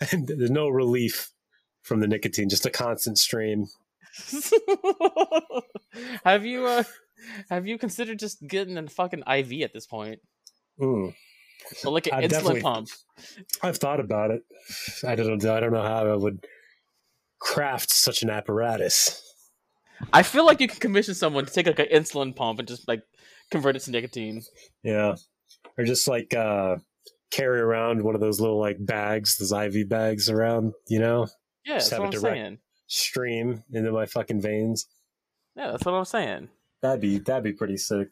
And 0.12 0.26
there's 0.26 0.50
no 0.50 0.70
relief 0.70 1.30
from 1.82 2.00
the 2.00 2.08
nicotine, 2.08 2.48
just 2.48 2.64
a 2.64 2.70
constant 2.70 3.18
stream. 3.18 3.66
have 6.24 6.46
you 6.46 6.66
uh 6.66 6.84
have 7.50 7.66
you 7.66 7.78
considered 7.78 8.18
just 8.18 8.46
getting 8.46 8.76
a 8.78 8.86
fucking 8.88 9.20
IV 9.26 9.62
at 9.62 9.72
this 9.72 9.86
point? 9.86 10.20
Mm. 10.80 11.14
Or 11.84 11.92
like 11.92 12.06
an 12.06 12.14
I've 12.14 12.30
insulin 12.30 12.62
pump. 12.62 12.88
I've 13.62 13.76
thought 13.76 14.00
about 14.00 14.30
it. 14.30 14.42
I 15.06 15.14
don't 15.14 15.42
know. 15.42 15.54
I 15.54 15.60
don't 15.60 15.72
know 15.72 15.82
how 15.82 16.06
I 16.06 16.16
would 16.16 16.44
craft 17.38 17.90
such 17.90 18.22
an 18.22 18.30
apparatus. 18.30 19.22
I 20.12 20.22
feel 20.22 20.46
like 20.46 20.60
you 20.60 20.68
can 20.68 20.78
commission 20.80 21.14
someone 21.14 21.44
to 21.44 21.52
take 21.52 21.66
like 21.66 21.78
an 21.78 21.86
insulin 21.92 22.34
pump 22.34 22.58
and 22.58 22.66
just 22.68 22.88
like 22.88 23.02
convert 23.50 23.76
it 23.76 23.80
to 23.80 23.90
nicotine. 23.90 24.42
Yeah, 24.82 25.16
or 25.76 25.84
just 25.84 26.08
like 26.08 26.32
uh, 26.34 26.76
carry 27.30 27.60
around 27.60 28.02
one 28.02 28.14
of 28.14 28.20
those 28.20 28.40
little 28.40 28.58
like 28.58 28.76
bags, 28.80 29.36
those 29.36 29.52
IV 29.52 29.88
bags 29.88 30.30
around, 30.30 30.72
you 30.88 30.98
know, 30.98 31.26
Yeah, 31.64 31.74
that's 31.74 31.84
Just 31.84 31.90
have 31.90 32.00
what 32.00 32.14
I'm 32.14 32.20
saying. 32.20 32.58
stream 32.86 33.64
into 33.72 33.92
my 33.92 34.06
fucking 34.06 34.40
veins. 34.40 34.86
Yeah, 35.56 35.70
that's 35.72 35.84
what 35.84 35.92
I'm 35.92 36.04
saying. 36.06 36.48
That'd 36.82 37.00
be 37.00 37.18
that'd 37.18 37.44
be 37.44 37.52
pretty 37.52 37.76
sick. 37.76 38.08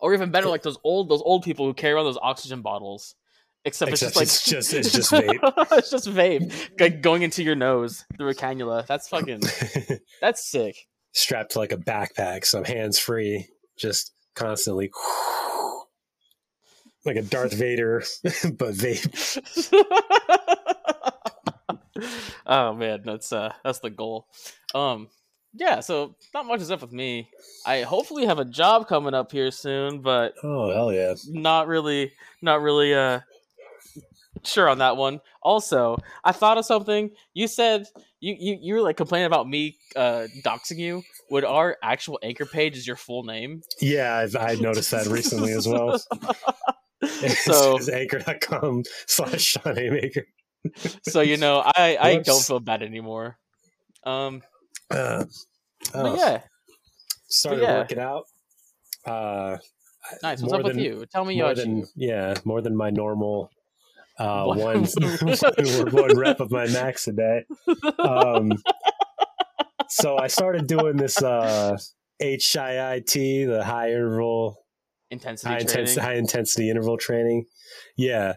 Or 0.00 0.14
even 0.14 0.30
better, 0.30 0.48
like 0.48 0.62
those 0.62 0.78
old 0.84 1.08
those 1.08 1.22
old 1.22 1.42
people 1.42 1.66
who 1.66 1.74
carry 1.74 1.92
around 1.94 2.04
those 2.04 2.18
oxygen 2.22 2.62
bottles. 2.62 3.14
Except, 3.66 3.92
Except 3.92 4.16
it's 4.16 4.16
just 4.16 4.16
like 4.16 4.22
it's 4.22 4.70
just- 4.70 4.72
it's 4.72 4.92
just 4.92 5.12
vape. 5.12 5.78
it's 5.78 5.90
just 5.90 6.08
vape, 6.08 6.80
like 6.80 7.02
going 7.02 7.20
into 7.22 7.42
your 7.42 7.54
nose 7.54 8.04
through 8.16 8.30
a 8.30 8.34
cannula. 8.34 8.86
That's 8.86 9.08
fucking. 9.08 9.42
That's 10.20 10.42
sick. 10.50 10.76
Strapped 11.12 11.52
to 11.52 11.58
like 11.58 11.72
a 11.72 11.76
backpack, 11.76 12.44
so 12.46 12.58
I'm 12.58 12.64
hands 12.64 12.98
free, 12.98 13.48
just 13.76 14.12
constantly 14.34 14.90
like 17.04 17.16
a 17.16 17.22
Darth 17.22 17.52
Vader, 17.52 18.02
but 18.22 18.74
vape. 18.74 19.70
oh 22.46 22.74
man, 22.74 23.02
that's 23.04 23.32
uh 23.32 23.52
that's 23.64 23.80
the 23.80 23.90
goal. 23.90 24.26
Um 24.74 25.08
yeah, 25.52 25.80
so 25.80 26.14
not 26.32 26.46
much 26.46 26.60
is 26.60 26.70
up 26.70 26.80
with 26.80 26.92
me. 26.92 27.28
I 27.66 27.82
hopefully 27.82 28.26
have 28.26 28.38
a 28.38 28.44
job 28.44 28.86
coming 28.88 29.14
up 29.14 29.32
here 29.32 29.50
soon, 29.50 30.00
but 30.00 30.34
Oh 30.42 30.72
hell 30.72 30.92
yeah! 30.92 31.14
not 31.28 31.66
really 31.66 32.12
not 32.40 32.60
really 32.62 32.94
uh 32.94 33.20
sure 34.44 34.68
on 34.68 34.78
that 34.78 34.96
one. 34.96 35.20
Also, 35.42 35.96
I 36.24 36.32
thought 36.32 36.58
of 36.58 36.64
something. 36.64 37.10
You 37.34 37.48
said 37.48 37.86
you 38.20 38.36
you, 38.38 38.58
you 38.60 38.74
were 38.74 38.82
like 38.82 38.96
complaining 38.96 39.26
about 39.26 39.48
me 39.48 39.76
uh 39.96 40.26
doxing 40.44 40.78
you. 40.78 41.02
Would 41.30 41.44
our 41.44 41.76
actual 41.82 42.18
anchor 42.22 42.46
page 42.46 42.76
is 42.76 42.86
your 42.86 42.96
full 42.96 43.24
name? 43.24 43.62
Yeah, 43.80 44.16
I've, 44.16 44.36
I 44.36 44.54
noticed 44.54 44.90
that 44.90 45.06
recently 45.06 45.52
as 45.52 45.66
well. 45.66 46.00
so 47.44 47.78
anchor.com 47.92 48.84
slash 49.06 49.42
Sean 49.42 49.76
Haymaker. 49.76 50.26
so 51.02 51.20
you 51.20 51.36
know, 51.36 51.60
I 51.64 51.98
I 52.00 52.16
don't 52.18 52.42
feel 52.42 52.60
bad 52.60 52.82
anymore. 52.82 53.36
Um 54.04 54.42
Uh, 54.90 55.24
but 55.92 56.06
oh, 56.06 56.16
yeah, 56.16 56.42
started 57.28 57.62
yeah. 57.62 57.78
working 57.78 57.98
out. 57.98 58.24
Uh, 59.06 59.56
nice. 60.22 60.42
What's 60.42 60.52
up 60.52 60.62
with 60.62 60.74
than- 60.74 60.84
you? 60.84 61.04
Tell 61.10 61.24
me 61.24 61.40
than 61.54 61.84
yeah, 61.96 62.34
more 62.44 62.60
than 62.60 62.76
my 62.76 62.90
normal 62.90 63.50
uh, 64.18 64.44
One- 64.46 64.84
one, 65.90 66.18
rep 66.18 66.40
of 66.40 66.50
my 66.50 66.66
max 66.66 67.08
a 67.08 67.12
day. 67.12 67.44
Um, 67.98 68.52
so 69.88 70.18
I 70.18 70.28
started 70.28 70.66
doing 70.66 70.96
this 70.96 71.22
uh, 71.22 71.76
HIIT, 72.22 73.46
the 73.46 73.64
high 73.64 73.90
interval, 73.90 74.64
Intensity 75.10 75.48
high 75.48 75.58
intensity, 75.58 76.00
high 76.00 76.14
intensity 76.14 76.70
interval 76.70 76.96
training. 76.96 77.46
Yeah, 77.96 78.34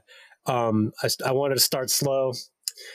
um, 0.48 0.91
I, 1.03 1.10
I 1.25 1.31
wanted 1.33 1.55
to 1.55 1.62
start 1.62 1.91
slow. 1.91 2.33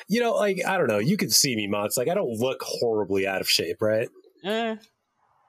You 0.09 0.21
know, 0.21 0.35
like 0.35 0.61
I 0.67 0.79
don't 0.79 0.89
know. 0.89 0.99
You 0.99 1.17
can 1.17 1.31
see 1.31 1.55
me, 1.57 1.67
Mots. 1.67 1.97
Like 1.97 2.09
I 2.09 2.15
don't 2.15 2.39
look 2.39 2.63
horribly 2.63 3.27
out 3.27 3.41
of 3.41 3.49
shape, 3.49 3.81
right? 3.81 4.09
Eh, 4.45 4.77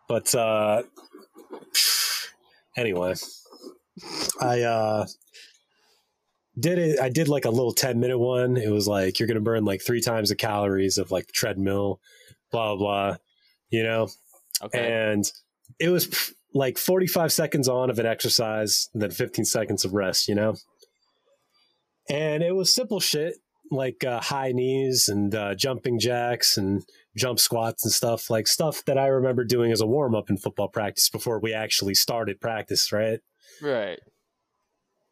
But 0.08 0.34
uh 0.36 0.84
anyway, 2.76 3.16
I 4.42 4.62
uh 4.62 5.06
did 6.60 6.78
it 6.80 7.00
I 7.00 7.10
did 7.10 7.28
like 7.28 7.46
a 7.46 7.50
little 7.50 7.74
10 7.74 8.00
minute 8.00 8.18
one. 8.20 8.58
It 8.58 8.72
was 8.72 8.88
like 8.88 9.20
you're 9.20 9.28
going 9.28 9.36
to 9.36 9.42
burn 9.42 9.66
like 9.66 9.82
3 9.82 10.02
times 10.02 10.30
the 10.30 10.36
calories 10.36 10.98
of 10.98 11.12
like 11.12 11.32
treadmill, 11.32 12.00
blah 12.52 12.76
blah, 12.76 12.78
blah 12.78 13.18
you 13.70 13.84
know? 13.84 14.08
okay. 14.64 14.92
And 14.92 15.32
it 15.80 15.90
was 15.90 16.34
like 16.54 16.78
45 16.78 17.32
seconds 17.32 17.70
on 17.70 17.90
of 17.92 18.00
an 18.00 18.06
exercise 18.08 18.90
and 18.94 19.02
then 19.02 19.12
15 19.12 19.46
seconds 19.46 19.86
of 19.86 19.94
rest, 19.94 20.28
you 20.28 20.34
know? 20.36 20.56
And 22.10 22.42
it 22.42 22.56
was 22.56 22.74
simple 22.74 23.00
shit 23.00 23.36
like 23.72 24.04
uh, 24.04 24.20
high 24.22 24.52
knees 24.52 25.08
and 25.08 25.34
uh, 25.34 25.56
jumping 25.56 26.00
jacks 26.00 26.58
and 26.58 26.84
jump 27.16 27.40
squats 27.40 27.84
and 27.84 27.92
stuff 27.92 28.30
like 28.30 28.48
stuff 28.48 28.84
that 28.86 28.98
I 28.98 29.08
remember 29.08 29.44
doing 29.44 29.72
as 29.72 29.82
a 29.82 29.88
warm 29.88 30.16
up 30.16 30.30
in 30.30 30.38
football 30.38 30.68
practice 30.70 31.10
before 31.10 31.40
we 31.40 31.54
actually 31.54 31.96
started 31.96 32.40
practice, 32.40 32.92
right? 32.92 33.20
right. 33.62 34.00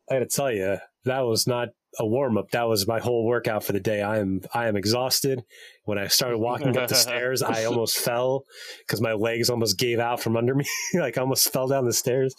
I 0.09 0.15
got 0.15 0.19
to 0.19 0.25
tell 0.27 0.51
you, 0.51 0.77
that 1.05 1.21
was 1.21 1.47
not 1.47 1.69
a 1.99 2.05
warm 2.05 2.37
up. 2.37 2.51
That 2.51 2.67
was 2.67 2.87
my 2.87 2.99
whole 2.99 3.25
workout 3.25 3.63
for 3.63 3.73
the 3.73 3.79
day. 3.79 4.01
I 4.01 4.19
am 4.19 4.41
I 4.53 4.67
am 4.67 4.75
exhausted. 4.75 5.43
When 5.85 5.97
I 5.97 6.07
started 6.07 6.37
walking 6.37 6.77
up 6.77 6.87
the 6.87 6.95
stairs, 7.07 7.41
I 7.41 7.65
almost 7.65 7.97
fell 7.97 8.43
because 8.79 9.01
my 9.01 9.13
legs 9.13 9.49
almost 9.49 9.77
gave 9.77 9.99
out 9.99 10.21
from 10.21 10.37
under 10.37 10.55
me. 10.55 10.65
like 10.93 11.17
I 11.17 11.21
almost 11.21 11.51
fell 11.51 11.67
down 11.67 11.85
the 11.85 11.93
stairs. 11.93 12.35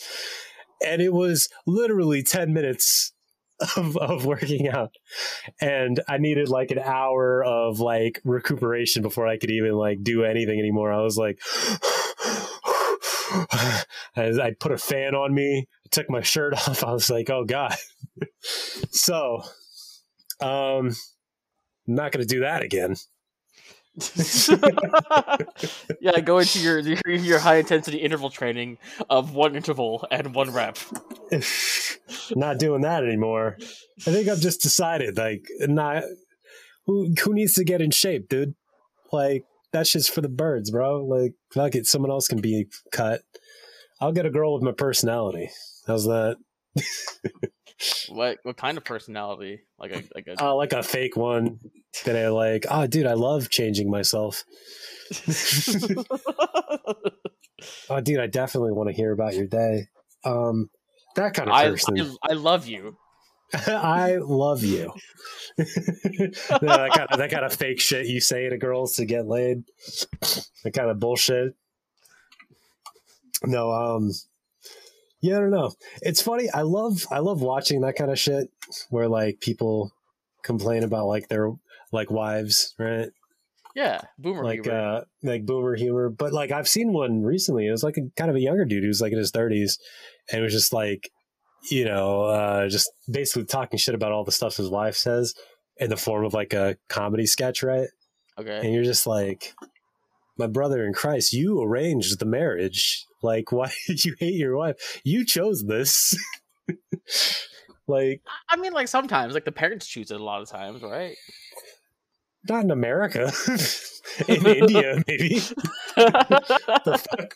And 0.85 1.03
it 1.03 1.13
was 1.13 1.49
literally 1.67 2.23
10 2.23 2.53
minutes 2.53 3.13
of, 3.77 3.97
of 3.97 4.25
working 4.25 4.69
out. 4.69 4.95
And 5.61 6.01
I 6.09 6.19
needed 6.19 6.49
like 6.49 6.71
an 6.71 6.79
hour 6.79 7.45
of 7.45 7.81
like 7.81 8.21
recuperation 8.25 9.03
before 9.03 9.27
I 9.27 9.39
could 9.39 9.51
even 9.51 9.73
like 9.73 10.03
do 10.03 10.25
anything 10.25 10.59
anymore. 10.59 10.93
I 10.93 11.01
was 11.01 11.17
like 11.17 11.41
I, 14.17 14.55
put 14.59 14.73
a 14.73 14.79
fan 14.79 15.15
on 15.15 15.35
me, 15.35 15.69
took 15.91 16.09
my 16.09 16.23
shirt 16.23 16.55
off. 16.69 16.85
I 16.85 16.93
was 16.93 17.11
like, 17.11 17.31
oh 17.31 17.45
God. 17.45 17.75
so 18.91 19.43
um 20.41 20.95
I'm 21.89 21.95
not 21.95 22.13
gonna 22.13 22.25
do 22.25 22.41
that 22.41 22.63
again. 22.63 22.97
yeah, 26.01 26.21
go 26.21 26.39
into 26.39 26.61
your 26.61 26.79
your, 26.79 27.39
high 27.39 27.57
intensity 27.57 27.99
interval 27.99 28.31
training 28.31 28.79
of 29.11 29.35
one 29.35 29.57
interval 29.57 30.07
and 30.11 30.35
one 30.35 30.53
rep. 30.53 30.79
not 32.37 32.59
doing 32.59 32.83
that 32.83 33.05
anymore. 33.05 33.57
I 34.07 34.13
think 34.13 34.29
I've 34.29 34.41
just 34.41 34.63
decided, 34.63 35.17
like, 35.17 35.47
not 35.61 36.05
who 36.87 37.13
who 37.23 37.35
needs 37.35 37.55
to 37.55 37.65
get 37.65 37.81
in 37.81 37.91
shape, 37.91 38.29
dude. 38.29 38.55
Like 39.13 39.45
that's 39.73 39.93
just 39.93 40.13
for 40.13 40.21
the 40.21 40.29
birds, 40.29 40.71
bro. 40.71 41.05
Like, 41.05 41.33
fuck 41.53 41.75
it, 41.75 41.87
someone 41.87 42.11
else 42.11 42.29
can 42.29 42.41
be 42.41 42.67
cut. 42.93 43.23
I'll 44.01 44.13
get 44.13 44.27
a 44.27 44.31
girl 44.31 44.55
with 44.55 44.63
my 44.63 44.73
personality. 44.73 45.51
How's 45.87 46.05
that? 46.05 46.37
What 48.09 48.39
what 48.43 48.57
kind 48.57 48.77
of 48.77 48.85
personality? 48.85 49.61
Like 49.79 49.93
a 49.93 50.03
like 50.15 50.27
a 50.27 50.43
Oh, 50.43 50.57
like 50.57 50.73
a 50.73 50.83
fake 50.83 51.17
one 51.17 51.61
that 52.05 52.17
I 52.17 52.29
like. 52.29 52.67
Oh, 52.71 52.87
dude, 52.87 53.07
I 53.07 53.15
love 53.15 53.51
changing 53.51 53.91
myself. 53.91 54.45
Oh, 57.89 58.01
dude, 58.03 58.21
I 58.21 58.27
definitely 58.27 58.73
want 58.73 58.89
to 58.89 58.95
hear 58.95 59.13
about 59.13 59.35
your 59.35 59.47
day. 59.47 59.87
Um, 60.25 60.71
that 61.15 61.35
kind 61.35 61.49
of 61.49 61.55
I, 61.55 61.69
person. 61.71 62.01
I 62.01 62.31
I 62.31 62.33
love 62.33 62.67
you. 62.67 62.97
I 63.55 64.17
love 64.17 64.63
you. 64.63 64.93
that, 65.57 66.91
kind 66.95 67.09
of, 67.11 67.19
that 67.19 67.31
kind 67.31 67.45
of 67.45 67.55
fake 67.55 67.81
shit 67.81 68.07
you 68.07 68.21
say 68.21 68.49
to 68.49 68.59
girls 68.59 68.95
to 68.97 69.05
get 69.05 69.27
laid. 69.27 69.63
That 70.65 70.73
kind 70.75 70.91
of 70.91 71.01
bullshit. 71.01 71.55
No, 73.45 73.71
um, 73.73 74.13
yeah, 75.21 75.37
I 75.37 75.41
don't 75.41 75.51
know. 75.51 75.73
It's 76.03 76.23
funny. 76.23 76.49
I 76.51 76.63
love, 76.63 77.07
I 77.11 77.19
love 77.19 77.41
watching 77.43 77.81
that 77.83 77.97
kind 77.97 78.11
of 78.11 78.19
shit 78.19 78.49
where 78.91 79.09
like 79.09 79.41
people 79.41 79.93
complain 80.43 80.83
about 80.85 81.07
like 81.07 81.29
their 81.29 81.51
like 81.93 82.11
wives, 82.11 82.75
right? 82.79 83.09
Yeah, 83.75 84.01
boomer. 84.19 84.43
like 84.43 84.65
humor. 84.65 84.79
uh 84.79 85.01
like 85.23 85.47
boomer 85.47 85.77
humor 85.77 86.09
but 86.11 86.33
like 86.33 86.51
i've 86.51 86.67
seen 86.67 86.93
one 86.93 87.23
recently 87.23 87.69
it 87.69 87.71
was 87.71 87.85
like 87.85 87.97
a 87.97 88.11
kind 88.17 88.29
of 88.29 88.37
a 88.37 88.41
younger 88.41 88.65
dude 88.65 88.83
who 88.83 88.89
was 88.89 89.01
like 89.01 89.13
in 89.13 89.19
his 89.19 89.31
30s 89.31 89.79
and 90.33 90.41
it 90.41 90.43
was 90.43 90.53
just 90.53 90.73
like 90.73 91.11
you 91.71 91.85
know 91.85 92.23
uh 92.23 92.69
just 92.69 92.91
basically 93.09 93.45
talking 93.45 93.79
shit 93.79 93.95
about 93.95 94.11
all 94.11 94.25
the 94.25 94.33
stuff 94.33 94.57
his 94.57 94.69
wife 94.69 94.97
says 94.97 95.33
in 95.77 95.91
the 95.91 95.97
form 95.97 96.25
of 96.25 96.35
like 96.35 96.55
a 96.55 96.77
comedy 96.89 97.27
sketch 97.27 97.63
right 97.63 97.89
okay. 98.37 98.59
and 98.59 98.75
you're 98.75 98.83
just 98.83 99.07
like 99.07 99.55
my 100.39 100.47
brother 100.47 100.85
in 100.85 100.93
christ 100.93 101.33
you 101.33 101.63
arranged 101.63 102.19
the 102.19 102.27
marriage. 102.27 103.05
Like 103.23 103.53
why 103.53 103.73
did 103.87 104.05
you 104.05 104.15
hate 104.19 104.35
your 104.35 104.57
wife? 104.57 105.01
You 105.05 105.25
chose 105.25 105.65
this. 105.65 106.17
Like 107.89 108.21
I 108.51 108.57
mean, 108.57 108.75
like 108.75 108.87
sometimes, 108.87 109.33
like 109.33 109.47
the 109.47 109.53
parents 109.53 109.87
choose 109.87 110.11
it 110.11 110.21
a 110.21 110.23
lot 110.23 110.43
of 110.43 110.49
times, 110.51 110.83
right? 110.83 111.17
not 112.49 112.65
in 112.65 112.71
america. 112.71 113.33
In 114.29 114.47
india 114.47 115.03
maybe. 115.07 115.41
The 115.97 116.99
fuck? 117.09 117.35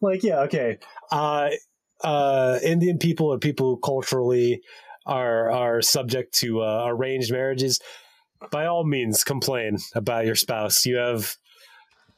like 0.00 0.22
yeah 0.22 0.40
okay. 0.42 0.78
Uh 1.10 1.50
uh 2.04 2.58
indian 2.62 2.98
people 2.98 3.32
are 3.32 3.38
people 3.38 3.74
who 3.74 3.80
culturally 3.80 4.62
are 5.06 5.50
are 5.50 5.82
subject 5.82 6.34
to 6.34 6.62
uh, 6.62 6.84
arranged 6.86 7.32
marriages 7.32 7.80
by 8.50 8.66
all 8.66 8.84
means 8.84 9.24
complain 9.24 9.78
about 9.94 10.26
your 10.26 10.34
spouse. 10.34 10.84
You 10.86 10.96
have 10.96 11.36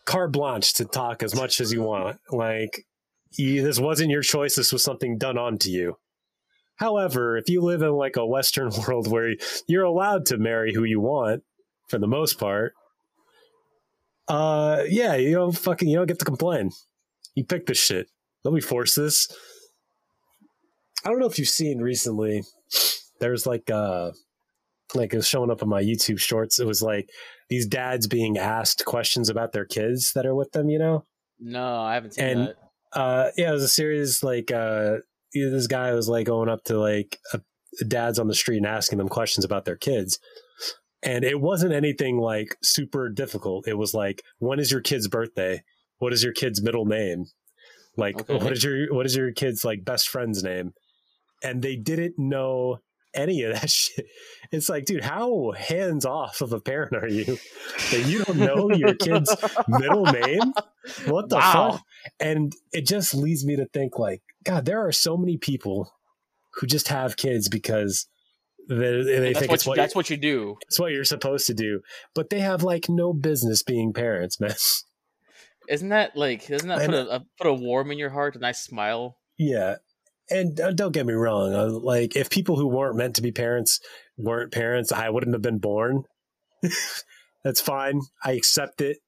carte 0.05 0.33
blanche 0.33 0.75
to 0.75 0.85
talk 0.85 1.23
as 1.23 1.35
much 1.35 1.61
as 1.61 1.73
you 1.73 1.83
want. 1.83 2.19
Like 2.31 2.87
you, 3.33 3.63
this 3.63 3.79
wasn't 3.79 4.11
your 4.11 4.23
choice. 4.23 4.57
This 4.57 4.73
was 4.73 4.85
something 4.85 5.19
done 5.19 5.39
onto 5.39 5.71
you. 5.71 5.99
However 6.77 7.37
if 7.37 7.49
you 7.49 7.61
live 7.63 7.83
in 7.83 7.93
like 7.93 8.17
a 8.17 8.27
western 8.27 8.71
world 8.89 9.11
where 9.11 9.35
you're 9.67 9.85
allowed 9.85 10.27
to 10.27 10.39
marry 10.39 10.75
who 10.75 10.85
you 10.85 11.01
want 11.01 11.43
for 11.89 11.99
the 11.99 12.07
most 12.07 12.39
part 12.39 12.73
uh 14.27 14.83
yeah 14.89 15.15
you 15.15 15.35
don't 15.35 15.53
fucking 15.53 15.87
you 15.87 15.97
don't 15.97 16.07
get 16.07 16.19
to 16.19 16.25
complain. 16.25 16.71
You 17.35 17.45
pick 17.45 17.67
this 17.67 17.79
shit. 17.79 18.09
Let 18.43 18.55
me 18.55 18.61
force 18.61 18.95
this. 18.95 19.29
I 21.05 21.11
don't 21.11 21.19
know 21.19 21.27
if 21.27 21.39
you've 21.39 21.49
seen 21.49 21.81
recently. 21.81 22.43
There's 23.21 23.47
like 23.47 23.71
uh 23.71 24.13
like 24.95 25.13
it 25.13 25.17
was 25.17 25.27
showing 25.29 25.51
up 25.51 25.63
on 25.63 25.69
my 25.69 25.83
YouTube 25.83 26.19
shorts. 26.21 26.59
It 26.59 26.67
was 26.67 26.83
like 26.83 27.09
these 27.49 27.67
dads 27.67 28.07
being 28.07 28.37
asked 28.39 28.85
questions 28.85 29.29
about 29.29 29.53
their 29.53 29.65
kids 29.65 30.13
that 30.15 30.27
are 30.27 30.35
with 30.35 30.53
them, 30.53 30.69
you 30.69 30.79
know? 30.79 31.05
No, 31.41 31.79
I 31.81 31.95
haven't 31.95 32.15
seen 32.15 32.25
And- 32.25 32.49
that. 32.49 32.57
Uh 32.93 33.31
yeah, 33.37 33.51
it 33.51 33.55
was 33.55 33.63
a 33.65 33.69
series 33.69 34.23
like 34.23 34.53
uh 34.53 34.99
this 35.33 35.67
guy 35.67 35.93
was 35.95 36.09
like 36.09 36.27
going 36.27 36.49
up 36.49 36.63
to 36.65 36.79
like 36.79 37.19
a, 37.33 37.41
dads 37.89 38.21
on 38.21 38.29
the 38.29 38.35
street 38.35 38.59
and 38.59 38.67
asking 38.67 38.99
them 38.99 39.09
questions 39.09 39.45
about 39.45 39.65
their 39.65 39.75
kids. 39.77 40.21
And 41.03 41.25
it 41.25 41.41
wasn't 41.41 41.73
anything 41.75 42.19
like 42.19 42.57
super 42.63 43.09
difficult. 43.09 43.67
It 43.67 43.77
was 43.77 43.95
like, 43.95 44.23
when 44.39 44.61
is 44.61 44.71
your 44.71 44.81
kid's 44.81 45.09
birthday? 45.09 45.63
What 45.99 46.13
is 46.13 46.23
your 46.23 46.33
kid's 46.33 46.63
middle 46.63 46.87
name? 46.87 47.25
Like, 47.97 48.21
Okay. 48.21 48.37
what 48.43 48.53
is 48.53 48.63
your 48.63 48.95
what 48.95 49.07
is 49.07 49.17
your 49.17 49.33
kid's 49.33 49.65
like 49.65 49.85
best 49.85 50.09
friend's 50.09 50.43
name? 50.45 50.73
And 51.43 51.63
they 51.63 51.75
didn't 51.77 52.15
know 52.17 52.79
any 53.15 53.43
of 53.43 53.55
that 53.55 53.71
shit. 53.71 54.07
It's 54.53 54.69
like, 54.69 54.85
dude, 54.85 55.05
how 55.05 55.53
hands 55.57 56.05
off 56.05 56.41
of 56.41 56.53
a 56.53 56.61
parent 56.61 56.95
are 56.97 57.09
you 57.09 57.25
that 57.91 58.05
you 58.07 58.25
don't 58.25 58.39
know 58.39 58.71
your 58.71 58.95
kid's 58.95 59.35
middle 59.69 60.05
name? 60.07 60.53
What 61.07 61.29
the 61.29 61.37
Wow. 61.37 61.73
fuck? 61.73 61.83
And 62.21 62.53
it 62.73 62.87
just 62.87 63.15
leads 63.15 63.45
me 63.45 63.57
to 63.57 63.67
think, 63.67 63.99
like, 63.99 64.23
God, 64.45 64.65
there 64.67 64.87
are 64.87 64.93
so 64.93 65.17
many 65.17 65.37
people 65.37 65.93
who 66.57 66.67
just 66.67 66.89
have 66.89 67.17
kids 67.17 67.49
because 67.49 68.07
they, 68.69 68.77
they 68.77 69.33
that's 69.33 69.39
think 69.41 69.51
what, 69.51 69.55
it's 69.55 69.67
you, 69.67 69.71
what, 69.71 69.77
that's 69.77 69.95
what 69.95 70.11
you 70.11 70.17
do. 70.17 70.57
it's 70.63 70.79
what 70.79 70.93
you're 70.93 71.05
supposed 71.05 71.47
to 71.49 71.55
do, 71.55 71.81
but 72.15 72.31
they 72.31 72.41
have 72.41 72.63
like 72.63 72.89
no 72.89 73.13
business 73.13 73.63
being 73.63 73.93
parents, 73.93 74.39
man. 74.41 74.55
Isn't 75.69 75.89
that 75.89 76.17
like? 76.17 76.47
Doesn't 76.47 76.69
that 76.69 76.85
put 76.85 76.95
a, 76.95 77.17
a 77.17 77.27
put 77.39 77.47
a 77.47 77.53
warm 77.55 77.91
in 77.91 77.99
your 77.99 78.11
heart, 78.11 78.37
a 78.37 78.39
nice 78.39 78.63
smile? 78.63 79.17
Yeah. 79.39 79.77
And 80.31 80.59
uh, 80.59 80.73
don't 80.73 80.93
get 80.93 81.07
me 81.07 81.13
wrong. 81.13 81.53
Uh, 81.53 81.69
like, 81.69 82.17
if 82.17 82.31
people 82.31 82.57
who 82.57 82.67
weren't 82.67 82.97
meant 82.97 83.17
to 83.17 83.23
be 83.23 83.33
parents 83.33 83.81
weren't 84.17 84.53
parents, 84.53 84.91
I 84.93 85.11
wouldn't 85.11 85.35
have 85.35 85.43
been 85.43 85.59
born. 85.59 86.05
That's 87.45 87.61
fine. 87.61 88.01
I 88.25 88.33
accept 88.33 88.81
it. 88.81 88.99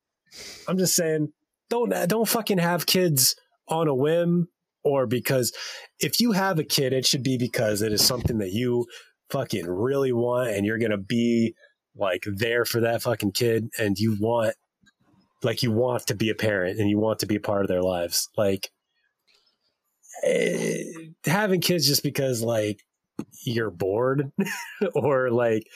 I'm 0.68 0.76
just 0.76 0.94
saying, 0.94 1.32
don't 1.70 1.90
don't 2.08 2.28
fucking 2.28 2.58
have 2.58 2.87
kids 2.87 3.35
on 3.68 3.88
a 3.88 3.94
whim 3.94 4.49
or 4.85 5.06
because 5.06 5.52
if 5.99 6.20
you 6.20 6.32
have 6.32 6.58
a 6.58 6.64
kid, 6.64 6.92
it 6.92 7.06
should 7.06 7.23
be 7.23 7.38
because 7.38 7.82
it 7.82 7.92
is 7.92 8.04
something 8.04 8.38
that 8.38 8.52
you 8.52 8.87
fucking 9.30 9.66
really 9.66 10.12
want 10.12 10.50
and 10.50 10.64
you're 10.64 10.78
gonna 10.78 10.99
be 10.99 11.54
like 11.96 12.25
there 12.26 12.64
for 12.64 12.80
that 12.80 13.02
fucking 13.02 13.32
kid 13.32 13.68
and 13.78 13.99
you 13.99 14.16
want 14.20 14.54
like 15.42 15.62
you 15.62 15.73
want 15.73 16.06
to 16.06 16.14
be 16.14 16.30
a 16.30 16.35
parent 16.35 16.78
and 16.78 16.88
you 16.88 16.99
want 16.99 17.18
to 17.20 17.26
be 17.26 17.37
a 17.37 17.40
part 17.40 17.62
of 17.62 17.68
their 17.68 17.82
lives. 17.82 18.28
Like 18.37 18.70
having 21.25 21.61
kids 21.61 21.87
just 21.87 22.02
because 22.02 22.42
like 22.42 22.85
you're 23.44 23.70
bored 23.70 24.30
or 24.94 25.30
like 25.30 25.66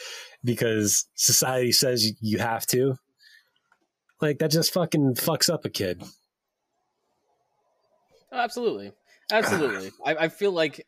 because 0.44 1.06
society 1.14 1.72
says 1.72 2.04
you- 2.06 2.14
you 2.20 2.38
have 2.38 2.66
to 2.66 2.94
like 4.20 4.38
that 4.38 4.50
just 4.50 4.72
fucking 4.72 5.14
fucks 5.14 5.52
up 5.52 5.64
a 5.64 5.70
kid 5.70 6.02
Oh, 8.32 8.38
absolutely, 8.38 8.92
absolutely. 9.32 9.90
I, 10.06 10.14
I 10.14 10.28
feel 10.28 10.52
like 10.52 10.86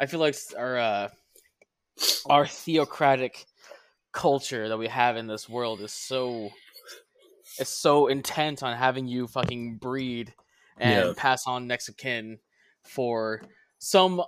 I 0.00 0.06
feel 0.06 0.18
like 0.20 0.34
our 0.56 0.78
uh, 0.78 1.08
our 2.26 2.46
theocratic 2.46 3.44
culture 4.12 4.68
that 4.70 4.78
we 4.78 4.88
have 4.88 5.18
in 5.18 5.26
this 5.26 5.46
world 5.46 5.82
is 5.82 5.92
so 5.92 6.48
is 7.58 7.68
so 7.68 8.06
intent 8.06 8.62
on 8.62 8.76
having 8.78 9.06
you 9.06 9.26
fucking 9.26 9.76
breed 9.76 10.32
and 10.78 11.08
Yeah. 11.08 11.12
pass 11.18 11.46
on 11.46 11.66
next 11.66 11.90
of 11.90 11.98
kin 11.98 12.38
for 12.84 13.42
some 13.78 14.22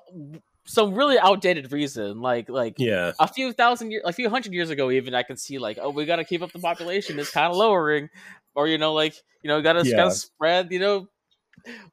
some 0.68 0.94
really 0.94 1.18
outdated 1.18 1.70
reason 1.72 2.20
like 2.20 2.48
like 2.48 2.74
yeah 2.78 3.12
a 3.20 3.28
few 3.28 3.52
thousand 3.52 3.90
years, 3.92 4.02
a 4.04 4.12
few 4.12 4.28
hundred 4.28 4.52
years 4.52 4.70
ago, 4.70 4.90
even 4.90 5.14
I 5.14 5.22
can 5.22 5.36
see 5.36 5.58
like, 5.58 5.78
oh, 5.80 5.90
we 5.90 6.04
got 6.06 6.16
to 6.16 6.24
keep 6.24 6.42
up 6.42 6.52
the 6.52 6.58
population. 6.58 7.18
It's 7.18 7.30
kind 7.30 7.50
of 7.50 7.56
lowering, 7.56 8.08
or 8.54 8.66
you 8.66 8.78
know, 8.78 8.92
like 8.92 9.14
you 9.42 9.48
know, 9.48 9.62
got 9.62 9.74
to 9.74 9.88
Yeah. 9.88 9.96
gotta 9.96 10.10
spread, 10.10 10.72
you 10.72 10.80
know, 10.80 11.06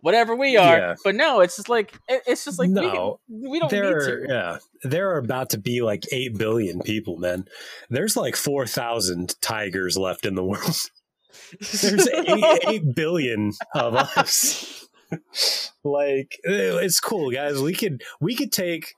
whatever 0.01 0.35
we 0.35 0.57
are. 0.57 0.77
Yeah. 0.77 0.95
But 1.03 1.13
no, 1.15 1.41
it's 1.41 1.55
just 1.55 1.69
like 1.69 1.93
it, 2.07 2.23
it's 2.25 2.45
just 2.45 2.57
like 2.57 2.69
No. 2.71 3.19
can- 3.29 3.49
we 3.51 3.59
don't 3.59 3.69
there 3.69 3.83
need 3.83 3.93
are, 3.95 4.25
to. 4.27 4.33
yeah 4.33 4.57
there 4.83 5.09
are 5.11 5.17
about 5.17 5.51
to 5.51 5.57
be 5.57 5.81
like 5.81 6.03
8 6.11 6.37
billion 6.37 6.81
people 6.81 7.17
man 7.17 7.45
there's 7.89 8.17
like 8.17 8.35
4000 8.35 9.39
tigers 9.41 9.97
left 9.97 10.25
in 10.25 10.35
the 10.35 10.43
world 10.43 10.75
there's 11.81 12.07
8, 12.09 12.59
8 12.67 12.95
billion 12.95 13.53
of 13.73 13.95
us 13.95 14.82
like 15.83 16.39
eh, 16.45 16.77
it's 16.81 16.99
cool 16.99 17.31
guys 17.31 17.59
we 17.61 17.73
could 17.73 18.01
we 18.21 18.35
could 18.35 18.51
take 18.51 18.93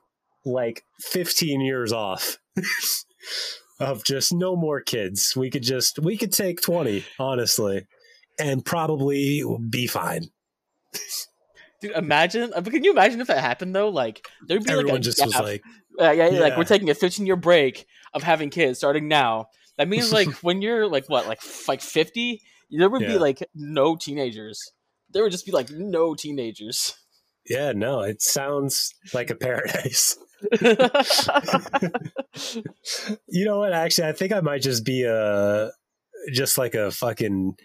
like 0.46 0.84
15 1.00 1.62
years 1.62 1.92
off 1.92 2.38
of 3.80 4.04
just 4.04 4.34
no 4.34 4.56
more 4.56 4.82
kids 4.82 5.34
we 5.36 5.50
could 5.50 5.64
just 5.64 6.00
we 6.00 6.18
could 6.18 6.32
take 6.32 6.62
20 6.62 7.04
honestly 7.20 7.88
and 8.40 8.64
probably 8.66 9.44
be 9.70 9.88
fine 9.88 10.30
Dude, 11.82 11.92
imagine. 11.96 12.52
uh, 12.56 12.62
Can 12.62 12.84
you 12.84 12.92
imagine 12.92 13.20
if 13.20 13.28
that 13.28 13.40
happened 13.40 13.76
though? 13.76 13.90
Like 13.90 14.26
there'd 14.48 14.64
be 14.64 14.72
everyone 14.72 14.94
like 14.94 15.02
a 15.02 15.04
just 15.04 15.18
gap. 15.18 15.28
was 15.28 15.36
like 15.40 15.64
Uh, 16.00 16.12
yeah, 16.12 16.26
like 16.40 16.58
we're 16.58 16.64
taking 16.64 16.90
a 16.90 16.96
15 16.96 17.26
year 17.26 17.36
break 17.36 17.86
of 18.14 18.24
having 18.24 18.50
kids 18.50 18.78
starting 18.80 19.08
now. 19.08 19.48
That 19.78 19.88
means 19.90 20.12
like 20.14 20.30
when 20.44 20.62
you're 20.62 20.88
like 20.88 21.08
what, 21.10 21.28
like 21.28 21.40
f- 21.44 21.68
like 21.68 21.82
50, 21.82 22.42
there 22.72 22.90
would 22.90 23.02
be 23.02 23.18
like 23.18 23.44
no 23.54 23.96
teenagers. 23.96 24.72
There 25.16 25.24
would 25.24 25.32
just 25.32 25.46
be 25.48 25.52
like 25.54 25.70
no 25.72 26.14
teenagers. 26.14 26.94
yeah 27.50 27.72
no 27.72 28.02
it 28.02 28.22
sounds 28.22 28.94
like 29.14 29.30
a 29.32 29.36
paradise. 29.36 30.18
You 33.28 33.46
know 33.46 33.60
what? 33.60 33.74
Actually 33.74 34.10
i 34.10 34.14
think 34.14 34.32
i 34.34 34.42
might 34.42 34.62
just 34.62 34.86
be 34.86 35.04
a 35.04 35.72
just 36.34 36.58
like 36.58 36.76
a 36.76 36.92
fucking 36.92 37.56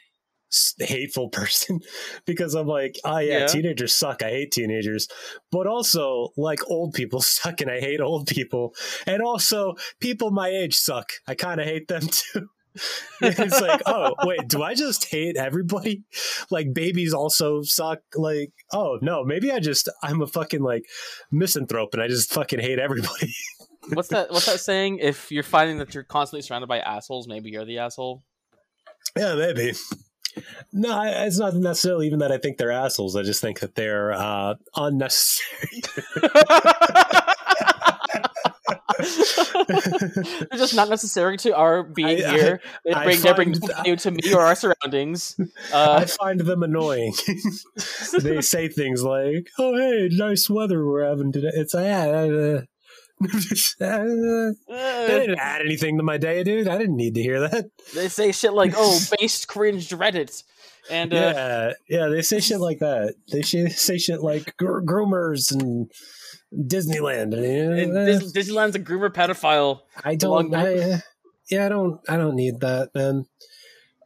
hateful 0.78 1.28
person 1.40 1.80
because 2.26 2.54
i'm 2.54 2.66
like 2.66 2.96
oh 3.04 3.18
yeah, 3.18 3.40
Yeah. 3.40 3.46
teenagers 3.46 3.94
suck. 3.94 4.22
I 4.22 4.30
hate 4.30 4.52
teenagers. 4.52 5.08
But 5.50 5.66
also 5.66 6.28
like 6.36 6.60
old 6.68 6.92
people 6.94 7.20
suck 7.36 7.60
and 7.60 7.70
i 7.70 7.80
hate 7.80 8.00
old 8.00 8.26
people. 8.28 8.74
And 9.06 9.22
also 9.22 9.74
people 10.00 10.30
my 10.30 10.48
age 10.48 10.74
suck. 10.76 11.10
I 11.26 11.34
kind 11.34 11.60
of 11.60 11.66
hate 11.66 11.88
them 11.88 12.02
too 12.08 12.48
it's 13.20 13.60
like 13.60 13.82
oh 13.86 14.14
wait 14.24 14.46
do 14.46 14.62
i 14.62 14.74
just 14.74 15.06
hate 15.06 15.36
everybody 15.36 16.02
like 16.50 16.72
babies 16.72 17.12
also 17.12 17.62
suck 17.62 18.00
like 18.14 18.52
oh 18.72 18.98
no 19.02 19.24
maybe 19.24 19.50
i 19.50 19.58
just 19.58 19.88
i'm 20.02 20.22
a 20.22 20.26
fucking 20.26 20.62
like 20.62 20.84
misanthrope 21.30 21.92
and 21.94 22.02
i 22.02 22.08
just 22.08 22.32
fucking 22.32 22.60
hate 22.60 22.78
everybody 22.78 23.34
what's 23.92 24.08
that? 24.08 24.30
What's 24.30 24.46
that 24.46 24.60
saying? 24.60 24.98
If 24.98 25.32
you're 25.32 25.42
finding 25.42 25.78
that 25.78 25.94
you're 25.94 26.04
constantly 26.04 26.42
surrounded 26.42 26.66
by 26.68 26.78
assholes, 26.80 27.26
maybe 27.26 27.50
you're 27.50 27.64
the 27.64 27.78
asshole. 27.78 28.22
Yeah, 29.16 29.34
maybe. 29.34 29.72
No, 30.72 30.92
I- 30.92 31.24
it's 31.26 31.38
not 31.38 31.54
necessarily 31.54 32.06
even 32.06 32.20
that 32.20 32.30
I 32.30 32.38
think 32.38 32.58
they're 32.58 32.70
assholes. 32.70 33.16
I 33.16 33.22
just 33.22 33.40
think 33.40 33.60
that 33.60 33.74
they're 33.74 34.12
uh, 34.12 34.54
unnecessary. 34.76 35.82
They're 38.98 40.58
just 40.58 40.74
not 40.74 40.88
necessary 40.88 41.36
to 41.38 41.56
our 41.56 41.82
being 41.82 42.24
I- 42.24 42.28
I- 42.28 42.32
here. 42.32 42.60
They 42.84 42.92
I 42.92 43.04
bring, 43.04 43.20
they 43.20 43.32
bring 43.32 43.54
find- 43.54 43.72
value 43.74 43.96
to 43.96 44.10
me 44.10 44.34
or 44.34 44.40
our 44.42 44.54
surroundings. 44.54 45.36
I 45.74 45.76
Uh, 45.76 46.06
find 46.06 46.40
them 46.40 46.62
annoying. 46.62 47.14
they 48.20 48.40
say 48.40 48.68
things 48.68 49.02
like, 49.02 49.48
"Oh, 49.58 49.76
hey, 49.76 50.08
nice 50.12 50.48
weather 50.50 50.84
we're 50.86 51.04
having 51.08 51.32
today." 51.32 51.50
It's 51.54 51.74
like, 51.74 51.84
yeah, 51.84 52.06
uh, 52.06 52.60
that 53.78 54.54
uh, 54.70 55.06
didn't 55.06 55.38
add 55.38 55.60
anything 55.60 55.98
to 55.98 56.02
my 56.02 56.16
day, 56.16 56.42
dude. 56.42 56.68
I 56.68 56.78
didn't 56.78 56.96
need 56.96 57.14
to 57.16 57.22
hear 57.22 57.40
that. 57.40 57.66
they 57.94 58.08
say 58.08 58.32
shit 58.32 58.52
like, 58.54 58.72
"Oh, 58.76 58.98
based 59.20 59.46
cringed 59.48 59.90
Reddit," 59.90 60.42
and 60.90 61.12
uh, 61.12 61.16
yeah, 61.16 61.72
yeah, 61.88 62.08
they 62.08 62.22
say 62.22 62.40
shit 62.40 62.60
like 62.60 62.78
that. 62.78 63.14
They 63.30 63.42
say 63.42 63.98
shit 63.98 64.22
like 64.22 64.56
gr- 64.56 64.80
groomers 64.80 65.52
and 65.52 65.90
Disneyland. 66.54 67.34
And, 67.34 67.96
and 67.96 68.20
Dis- 68.20 68.32
Disneyland's 68.32 68.76
a 68.76 68.80
groomer 68.80 69.10
pedophile, 69.10 69.80
I 70.04 70.14
don't. 70.16 70.54
I, 70.54 71.02
yeah, 71.50 71.66
I 71.66 71.68
don't. 71.68 72.00
I 72.08 72.16
don't 72.16 72.34
need 72.36 72.60
that, 72.60 72.90
man. 72.94 73.26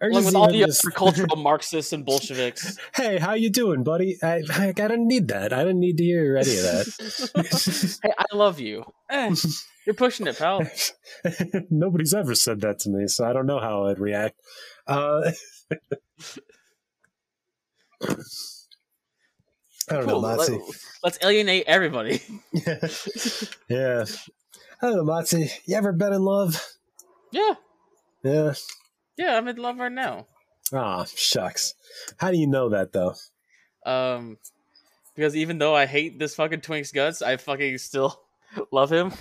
Along 0.03 0.25
with 0.27 0.35
all 0.35 0.51
the 0.51 0.61
just- 0.65 0.85
other 0.85 0.91
cultural 0.95 1.37
Marxists 1.37 1.93
and 1.93 2.05
Bolsheviks. 2.05 2.77
hey, 2.95 3.19
how 3.19 3.33
you 3.35 3.49
doing, 3.49 3.83
buddy? 3.85 4.19
I, 4.23 4.43
I 4.51 4.69
I 4.69 4.73
didn't 4.73 5.09
need 5.09 5.29
that. 5.29 5.53
I 5.53 5.65
don't 5.65 5.81
need 5.81 5.97
to 5.99 6.05
hear 6.05 6.37
any 6.37 6.57
of 6.59 6.63
that. 6.65 7.99
hey, 8.03 8.13
I 8.19 8.37
love 8.37 8.61
you. 8.61 8.85
Eh, 9.11 9.35
you're 9.87 9.95
pushing 9.95 10.27
it, 10.27 10.39
pal. 10.39 10.67
Nobody's 11.71 12.13
ever 12.13 12.35
said 12.35 12.61
that 12.63 12.79
to 12.81 12.91
me, 12.91 13.07
so 13.07 13.25
I 13.25 13.33
don't 13.33 13.47
know 13.47 13.61
how 13.61 13.87
I'd 13.87 13.99
react. 13.99 14.39
Uh, 14.87 15.31
I 19.91 19.95
don't 19.95 20.07
Cool. 20.09 20.23
know, 20.23 20.29
Let, 21.03 21.13
us 21.15 21.19
alienate 21.23 21.65
everybody. 21.67 22.21
Yeah. 22.53 22.79
yeah. 23.69 24.05
I 24.83 24.87
don't 24.89 24.97
know, 24.97 25.05
Matzi. 25.13 25.51
You 25.67 25.77
ever 25.77 25.93
been 25.93 26.13
in 26.13 26.23
love? 26.23 26.63
Yeah, 27.31 27.55
Yeah. 28.23 28.55
yeah, 29.17 29.37
I'm 29.37 29.49
in 29.49 29.57
love 29.57 29.79
right 29.79 29.91
now. 29.93 30.27
Ah, 30.73 31.05
shucks. 31.17 31.75
How 32.19 32.31
do 32.31 32.39
you 32.39 32.47
know 32.47 32.69
that, 32.71 32.93
though? 32.93 33.15
Um, 33.85 34.39
because 35.15 35.37
even 35.37 35.59
though 35.59 35.75
I 35.75 35.87
hate 35.87 36.19
this 36.19 36.35
fucking 36.35 36.61
Twink's 36.63 36.93
guts, 36.93 37.23
I 37.23 37.37
fucking 37.37 37.79
still 37.79 38.21
love 38.73 38.91
him. 38.93 39.13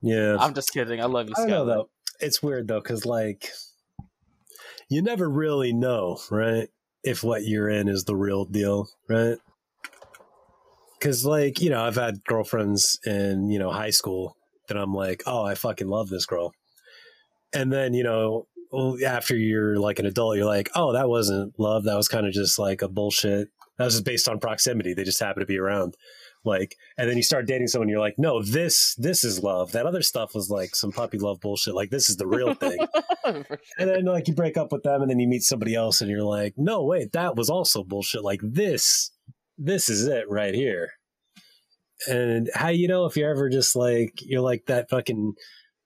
Yeah, 0.00 0.36
I'm 0.40 0.54
just 0.54 0.72
kidding. 0.72 1.00
I 1.00 1.04
love 1.06 1.28
you, 1.28 1.34
I 1.36 1.44
know 1.46 1.64
though. 1.64 1.88
It's 2.20 2.42
weird 2.42 2.68
though, 2.68 2.80
because 2.80 3.04
like 3.06 3.50
you 4.88 5.02
never 5.02 5.28
really 5.28 5.72
know, 5.72 6.18
right? 6.30 6.68
If 7.04 7.22
what 7.22 7.44
you're 7.44 7.68
in 7.68 7.88
is 7.88 8.04
the 8.04 8.16
real 8.16 8.44
deal, 8.44 8.88
right? 9.08 9.38
Because 11.02 11.26
like 11.26 11.60
you 11.60 11.68
know, 11.68 11.82
I've 11.82 11.96
had 11.96 12.22
girlfriends 12.24 13.00
in 13.04 13.48
you 13.48 13.58
know 13.58 13.72
high 13.72 13.90
school 13.90 14.36
that 14.68 14.76
I'm 14.76 14.94
like, 14.94 15.24
oh, 15.26 15.42
I 15.42 15.56
fucking 15.56 15.88
love 15.88 16.08
this 16.08 16.26
girl, 16.26 16.52
and 17.52 17.72
then 17.72 17.92
you 17.92 18.04
know 18.04 18.46
after 19.04 19.36
you're 19.36 19.78
like 19.78 19.98
an 19.98 20.06
adult, 20.06 20.36
you're 20.36 20.46
like, 20.46 20.70
oh, 20.76 20.92
that 20.92 21.08
wasn't 21.08 21.58
love. 21.58 21.84
That 21.84 21.96
was 21.96 22.08
kind 22.08 22.24
of 22.24 22.32
just 22.32 22.56
like 22.56 22.82
a 22.82 22.88
bullshit. 22.88 23.48
That 23.78 23.84
was 23.84 23.94
just 23.94 24.04
based 24.04 24.28
on 24.28 24.38
proximity. 24.38 24.94
They 24.94 25.02
just 25.02 25.18
happened 25.18 25.42
to 25.42 25.46
be 25.46 25.58
around. 25.58 25.96
Like, 26.44 26.76
and 26.96 27.08
then 27.08 27.16
you 27.16 27.22
start 27.22 27.46
dating 27.46 27.68
someone, 27.68 27.88
you're 27.88 28.00
like, 28.00 28.16
no, 28.18 28.42
this 28.42 28.94
this 28.96 29.24
is 29.24 29.42
love. 29.42 29.72
That 29.72 29.86
other 29.86 30.02
stuff 30.02 30.36
was 30.36 30.50
like 30.50 30.76
some 30.76 30.92
puppy 30.92 31.18
love 31.18 31.40
bullshit. 31.40 31.74
Like, 31.74 31.90
this 31.90 32.08
is 32.08 32.16
the 32.16 32.28
real 32.28 32.54
thing. 32.54 32.78
Sure. 33.24 33.44
and 33.78 33.88
then 33.88 34.04
like 34.04 34.26
you 34.26 34.34
break 34.34 34.56
up 34.56 34.72
with 34.72 34.82
them, 34.82 35.00
and 35.00 35.08
then 35.08 35.20
you 35.20 35.28
meet 35.28 35.44
somebody 35.44 35.76
else, 35.76 36.00
and 36.00 36.10
you're 36.10 36.24
like, 36.24 36.54
no, 36.56 36.82
wait, 36.82 37.12
that 37.12 37.36
was 37.36 37.48
also 37.48 37.84
bullshit. 37.84 38.24
Like 38.24 38.40
this, 38.42 39.12
this 39.64 39.88
is 39.88 40.06
it 40.06 40.28
right 40.28 40.54
here. 40.54 40.90
And 42.08 42.50
how 42.54 42.68
you 42.68 42.88
know 42.88 43.06
if 43.06 43.16
you're 43.16 43.30
ever 43.30 43.48
just 43.48 43.76
like 43.76 44.14
you're 44.20 44.40
like 44.40 44.66
that 44.66 44.90
fucking 44.90 45.34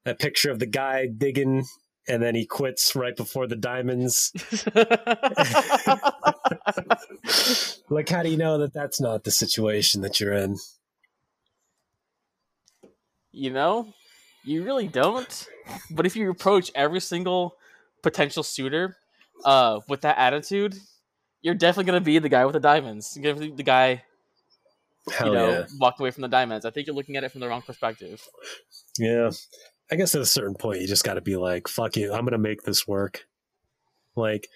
that 0.04 0.18
picture 0.18 0.50
of 0.50 0.58
the 0.58 0.66
guy 0.66 1.06
digging, 1.06 1.64
and 2.08 2.22
then 2.22 2.34
he 2.34 2.46
quits 2.46 2.96
right 2.96 3.16
before 3.16 3.46
the 3.46 3.56
diamonds. 3.56 4.32
like, 7.90 8.08
how 8.08 8.22
do 8.22 8.30
you 8.30 8.36
know 8.36 8.58
that 8.58 8.72
that's 8.72 9.00
not 9.00 9.24
the 9.24 9.30
situation 9.30 10.00
that 10.02 10.20
you're 10.20 10.32
in? 10.32 10.56
you 13.36 13.50
know, 13.50 13.92
you 14.44 14.64
really 14.64 14.88
don't. 14.88 15.46
But 15.90 16.06
if 16.06 16.16
you 16.16 16.30
approach 16.30 16.70
every 16.74 17.00
single 17.00 17.56
potential 18.02 18.42
suitor 18.42 18.96
uh, 19.44 19.80
with 19.88 20.00
that 20.00 20.18
attitude, 20.18 20.74
you're 21.46 21.54
definitely 21.54 21.84
gonna 21.84 22.00
be 22.00 22.18
the 22.18 22.28
guy 22.28 22.44
with 22.44 22.54
the 22.54 22.60
diamonds. 22.60 23.16
You're 23.16 23.32
gonna 23.32 23.46
be 23.46 23.52
the 23.54 23.62
guy 23.62 24.02
Hell 25.12 25.28
you 25.28 25.34
know 25.34 25.50
yeah. 25.50 25.66
walked 25.78 26.00
away 26.00 26.10
from 26.10 26.22
the 26.22 26.28
diamonds. 26.28 26.66
I 26.66 26.70
think 26.70 26.88
you're 26.88 26.96
looking 26.96 27.14
at 27.14 27.22
it 27.22 27.30
from 27.30 27.40
the 27.40 27.46
wrong 27.48 27.62
perspective. 27.62 28.26
Yeah. 28.98 29.30
I 29.90 29.94
guess 29.94 30.16
at 30.16 30.20
a 30.20 30.26
certain 30.26 30.56
point, 30.56 30.80
you 30.80 30.88
just 30.88 31.04
got 31.04 31.14
to 31.14 31.20
be 31.20 31.36
like, 31.36 31.68
fuck 31.68 31.96
you. 31.96 32.12
I'm 32.12 32.22
going 32.22 32.32
to 32.32 32.38
make 32.38 32.62
this 32.62 32.88
work. 32.88 33.26
Like, 34.16 34.48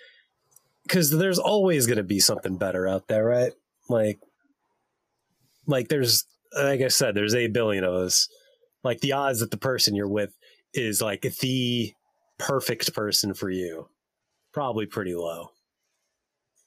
because 0.82 1.16
there's 1.16 1.38
always 1.38 1.86
going 1.86 1.98
to 1.98 2.02
be 2.02 2.18
something 2.18 2.56
better 2.56 2.88
out 2.88 3.06
there, 3.06 3.24
right? 3.24 3.52
Like, 3.88 4.18
like 5.68 5.86
there's, 5.86 6.24
like 6.52 6.80
I 6.80 6.88
said, 6.88 7.14
there's 7.14 7.34
8 7.34 7.52
billion 7.52 7.84
of 7.84 7.94
us. 7.94 8.28
Like, 8.82 8.98
the 8.98 9.12
odds 9.12 9.38
that 9.38 9.52
the 9.52 9.56
person 9.56 9.94
you're 9.94 10.08
with 10.08 10.36
is 10.74 11.00
like 11.00 11.22
the 11.22 11.94
perfect 12.38 12.92
person 12.92 13.34
for 13.34 13.50
you, 13.50 13.88
probably 14.52 14.86
pretty 14.86 15.14
low. 15.14 15.52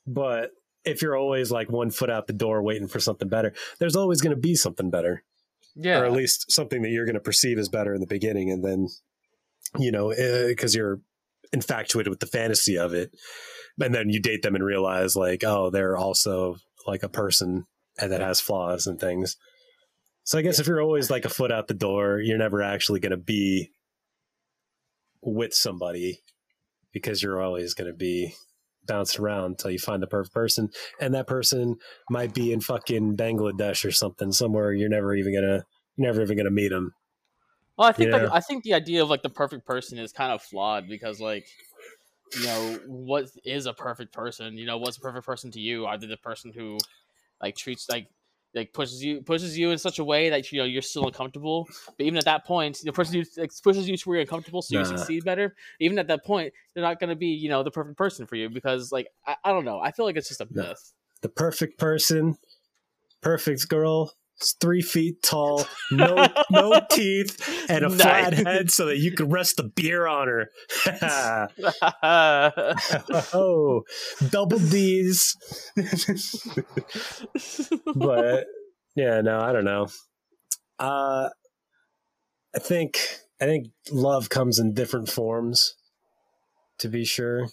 But 0.06 0.52
if 0.86 1.02
you're 1.02 1.16
always 1.16 1.52
like 1.52 1.72
one 1.72 1.92
foot 1.92 2.10
out 2.10 2.28
the 2.28 2.34
door 2.34 2.62
waiting 2.62 2.88
for 2.88 3.00
something 3.00 3.30
better, 3.30 3.54
there's 3.80 3.96
always 3.96 4.22
going 4.22 4.36
to 4.36 4.42
be 4.42 4.56
something 4.56 4.90
better. 4.90 5.24
Yeah, 5.76 6.00
or 6.00 6.06
at 6.06 6.12
least 6.12 6.52
something 6.52 6.84
that 6.84 6.90
you're 6.90 7.06
going 7.06 7.16
to 7.16 7.20
perceive 7.20 7.58
as 7.58 7.68
better 7.68 7.96
in 7.96 8.02
the 8.02 8.08
beginning 8.08 8.52
and 8.52 8.64
then 8.64 8.90
you 9.80 9.92
know 9.92 10.12
eh, 10.12 10.48
because 10.48 10.76
you're 10.76 11.02
infatuated 11.52 12.12
with 12.12 12.20
the 12.20 12.28
fantasy 12.28 12.78
of 12.78 12.94
it 12.94 13.12
and 13.82 13.94
then 13.94 14.10
you 14.10 14.22
date 14.22 14.44
them 14.44 14.54
and 14.54 14.64
realize 14.64 15.16
like 15.16 15.44
oh 15.44 15.72
they're 15.72 15.98
also 15.98 16.58
like 16.86 17.02
a 17.02 17.10
person 17.10 17.66
and 18.00 18.12
that 18.12 18.22
has 18.22 18.40
flaws 18.40 18.86
and 18.86 19.00
things. 19.00 19.36
So 20.26 20.38
i 20.38 20.44
guess 20.44 20.60
if 20.60 20.68
you're 20.68 20.82
always 20.82 21.10
like 21.10 21.26
a 21.26 21.30
foot 21.30 21.52
out 21.52 21.68
the 21.68 21.74
door 21.74 22.20
you're 22.20 22.38
never 22.38 22.62
actually 22.62 23.00
going 23.00 23.12
to 23.12 23.18
be 23.18 23.72
with 25.24 25.56
somebody 25.56 26.20
because 26.92 27.24
you're 27.24 27.42
always 27.42 27.74
going 27.74 27.90
to 27.90 27.98
be 27.98 28.36
bounced 28.86 29.20
around 29.20 29.46
until 29.46 29.72
you 29.72 29.80
find 29.80 30.04
the 30.04 30.08
perfect 30.08 30.34
person 30.34 30.70
and 31.00 31.14
that 31.14 31.28
person 31.28 31.76
might 32.10 32.34
be 32.34 32.52
in 32.52 32.60
fucking 32.62 33.16
bangladesh 33.16 33.86
or 33.86 33.92
something 33.92 34.32
somewhere 34.32 34.74
you're 34.74 34.90
never 34.90 35.16
even 35.16 35.34
gonna 35.34 35.64
you're 35.96 36.08
never 36.08 36.22
even 36.22 36.38
gonna 36.38 36.52
meet 36.52 36.70
them 36.70 36.94
Well, 37.78 37.88
I 37.88 37.92
think 37.92 38.12
Yeah. 38.12 38.14
like, 38.14 38.30
I 38.32 38.40
think 38.40 38.64
the 38.64 38.74
idea 38.74 39.02
of 39.04 39.10
like 39.10 39.24
the 39.24 39.30
perfect 39.30 39.66
person 39.66 39.98
is 39.98 40.12
kind 40.12 40.32
of 40.32 40.42
flawed 40.42 40.88
because 40.88 41.20
like 41.20 41.48
you 42.36 42.44
know 42.44 42.80
what 42.88 43.30
is 43.46 43.66
a 43.66 43.74
perfect 43.74 44.14
person? 44.14 44.58
You 44.58 44.66
know 44.66 44.78
what's 44.78 44.98
a 44.98 45.02
perfect 45.02 45.26
person 45.26 45.52
to 45.52 45.60
you? 45.60 45.86
Either 45.88 46.08
the 46.08 46.18
person 46.18 46.54
who 46.54 46.80
like 47.42 47.56
treats 47.56 47.90
like 47.90 48.10
like 48.54 48.74
pushes 48.74 49.04
you 49.04 49.22
pushes 49.22 49.58
you 49.58 49.72
in 49.72 49.78
such 49.78 50.00
a 50.00 50.04
way 50.04 50.30
that 50.30 50.52
you 50.52 50.60
know 50.60 50.66
you're 50.66 50.82
still 50.82 51.08
uncomfortable. 51.08 51.68
But 51.98 52.06
even 52.06 52.18
at 52.18 52.26
that 52.26 52.46
point, 52.46 52.80
the 52.84 52.94
person 52.94 53.16
who 53.16 53.42
like, 53.42 53.52
pushes 53.64 53.88
you 53.90 53.98
to 53.98 54.10
where 54.10 54.18
you're 54.18 54.22
uncomfortable 54.22 54.62
so 54.62 54.76
you 54.76 54.84
Nah. 54.84 54.98
succeed 54.98 55.24
better. 55.24 55.56
Even 55.80 55.98
at 56.00 56.08
that 56.08 56.24
point, 56.26 56.54
they're 56.74 56.84
not 56.84 57.00
going 57.00 57.10
to 57.10 57.16
be 57.16 57.28
you 57.28 57.50
know 57.50 57.64
the 57.64 57.72
perfect 57.72 57.98
person 57.98 58.26
for 58.28 58.36
you 58.36 58.50
because 58.50 58.92
like 58.92 59.08
I, 59.26 59.36
I 59.44 59.52
don't 59.52 59.66
know. 59.66 59.80
I 59.80 59.92
feel 59.92 60.06
like 60.06 60.18
it's 60.18 60.28
just 60.30 60.42
a 60.42 60.48
myth. 60.52 60.94
the 61.22 61.30
perfect 61.30 61.78
person 61.80 62.38
perfect 63.22 63.70
girl 63.70 64.14
three 64.52 64.82
feet 64.82 65.22
tall 65.24 65.66
no 65.92 66.28
no 66.52 66.82
teeth 66.92 67.66
and 67.70 67.86
a 67.86 67.90
Nice. 67.90 68.02
flat 68.02 68.34
head 68.34 68.70
so 68.72 68.86
that 68.88 68.98
you 68.98 69.12
can 69.14 69.30
rest 69.30 69.56
the 69.58 69.64
beer 69.64 70.06
on 70.08 70.28
her. 70.28 70.50
Oh 73.34 73.84
double 74.30 74.60
d's. 74.60 75.36
But 77.96 78.46
yeah 78.96 79.22
no 79.22 79.40
i 79.40 79.52
don't 79.54 79.66
know. 79.66 79.88
Uh 80.80 81.30
i 82.56 82.60
think 82.60 82.98
i 83.42 83.46
think 83.46 83.68
love 83.92 84.30
comes 84.30 84.60
in 84.60 84.74
different 84.74 85.10
forms 85.10 85.76
to 86.80 86.88
be 86.90 87.06
sure. 87.06 87.48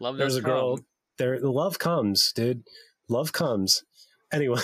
Love 0.00 0.16
there's 0.16 0.36
a 0.36 0.40
girl 0.42 0.76
come. 0.76 0.86
there 1.18 1.38
love 1.40 1.78
comes 1.78 2.32
dude. 2.34 2.62
Love 3.08 3.32
comes. 3.32 3.82
Anyway 4.32 4.60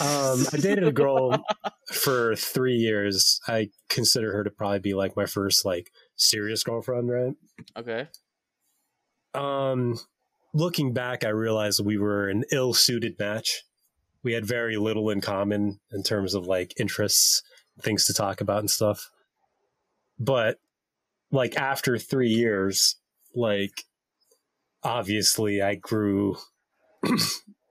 um 0.00 0.46
i 0.52 0.56
dated 0.60 0.84
a 0.84 0.92
girl 0.92 1.44
for 1.92 2.34
three 2.36 2.76
years. 2.76 3.40
I 3.46 3.70
consider 3.88 4.32
her 4.32 4.44
to 4.44 4.50
probably 4.50 4.78
be 4.78 4.94
like 4.94 5.16
my 5.16 5.26
first 5.26 5.64
like 5.64 5.90
serious 6.16 6.62
girlfriend 6.62 7.10
right? 7.10 7.34
Okay. 7.76 8.08
um 9.34 9.98
looking 10.54 10.92
back 10.92 11.24
i 11.24 11.28
realized 11.28 11.84
we 11.84 11.98
were 11.98 12.28
an 12.28 12.44
ill-suited 12.52 13.18
match. 13.18 13.62
We 14.22 14.34
had 14.34 14.46
very 14.46 14.76
little 14.76 15.10
in 15.10 15.20
common 15.20 15.80
in 15.90 16.02
terms 16.02 16.34
of 16.34 16.46
like 16.46 16.74
interests 16.78 17.42
things 17.80 18.04
to 18.04 18.14
talk 18.14 18.40
about 18.40 18.60
and 18.60 18.70
stuff. 18.70 19.10
But 20.18 20.58
like 21.32 21.56
after 21.56 21.98
three 21.98 22.28
years 22.28 22.96
like 23.34 23.84
obviously 24.84 25.62
i 25.62 25.74
grew 25.74 26.36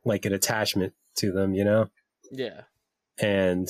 like 0.06 0.26
an 0.26 0.34
attachment 0.34 0.94
to 1.16 1.32
them 1.32 1.54
you 1.54 1.64
know 1.64 1.88
Yeah. 2.32 2.62
and 3.20 3.68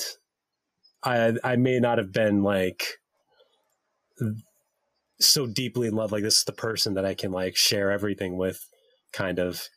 I 1.04 1.34
I 1.42 1.56
may 1.56 1.80
not 1.80 1.98
have 1.98 2.12
been 2.12 2.42
like 2.42 2.84
so 5.20 5.46
deeply 5.46 5.88
in 5.88 5.94
love 5.94 6.12
like 6.12 6.22
this 6.22 6.38
is 6.38 6.44
the 6.44 6.52
person 6.52 6.94
that 6.94 7.04
I 7.04 7.14
can 7.14 7.30
like 7.32 7.56
share 7.56 7.90
everything 7.90 8.36
with 8.36 8.64
kind 9.12 9.38
of 9.38 9.68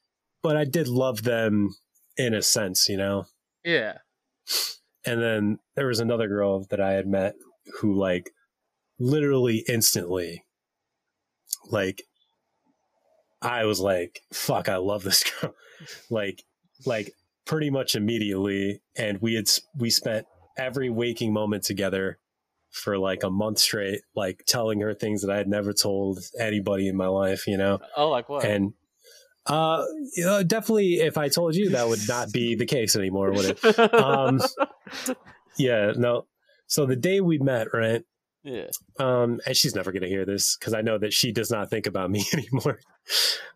but 0.42 0.56
I 0.58 0.66
did 0.66 0.88
love 0.88 1.24
them 1.24 1.76
in 2.18 2.34
a 2.34 2.42
sense 2.42 2.88
you 2.90 2.98
know 2.98 3.26
Yeah. 3.64 3.98
and 5.06 5.22
then 5.22 5.60
there 5.76 5.88
was 5.88 6.00
another 6.00 6.28
girl 6.28 6.66
that 6.70 6.80
I 6.82 6.94
had 6.94 7.08
met 7.08 7.36
who 7.80 7.94
like 7.94 8.32
literally 9.00 9.64
instantly 9.68 10.46
like 11.70 12.04
I 13.42 13.66
was 13.66 13.80
like 13.80 14.22
fuck 14.34 14.70
I 14.70 14.78
love 14.78 15.04
this 15.04 15.24
girl 15.42 15.54
like 16.10 16.44
like 16.86 17.12
pretty 17.46 17.70
much 17.70 17.96
immediately 17.96 18.82
and 18.98 19.22
we 19.22 19.36
had 19.36 19.48
we 19.78 19.90
spent 19.90 20.26
every 20.58 20.90
waking 20.90 21.32
moment 21.34 21.64
together 21.64 22.18
for 22.72 22.98
like 22.98 23.24
a 23.24 23.30
month 23.30 23.60
straight 23.60 24.02
like 24.16 24.44
telling 24.48 24.80
her 24.82 24.94
things 24.94 25.22
that 25.22 25.32
I 25.32 25.38
had 25.38 25.48
never 25.48 25.72
told 25.74 26.20
anybody 26.40 26.88
in 26.88 26.96
my 26.96 27.08
life 27.08 27.48
you 27.48 27.58
know 27.58 27.80
Oh, 27.96 28.10
like 28.10 28.28
what? 28.30 28.44
and 28.46 28.74
uh 29.46 29.86
you 30.16 30.26
know, 30.26 30.42
definitely 30.44 30.96
if 30.96 31.18
I 31.18 31.30
told 31.30 31.56
you 31.56 31.70
that 31.70 31.88
would 31.88 32.08
not 32.08 32.32
be 32.32 32.56
the 32.56 32.66
case 32.66 32.96
anymore 32.96 33.32
would 33.32 33.58
it 33.64 33.80
um, 33.94 34.42
yeah 35.58 35.92
no 35.96 36.26
so 36.68 36.86
the 36.86 36.96
day 36.96 37.22
we 37.22 37.38
met 37.38 37.68
right 37.74 38.04
yeah. 38.44 38.68
um 39.00 39.40
and 39.46 39.56
she's 39.56 39.76
never 39.76 39.92
gonna 39.92 40.08
hear 40.08 40.26
this 40.26 40.58
because 40.58 40.74
i 40.74 40.82
know 40.82 40.98
that 40.98 41.14
she 41.14 41.32
does 41.32 41.50
not 41.52 41.70
think 41.70 41.86
about 41.88 42.10
me 42.12 42.26
anymore 42.34 42.80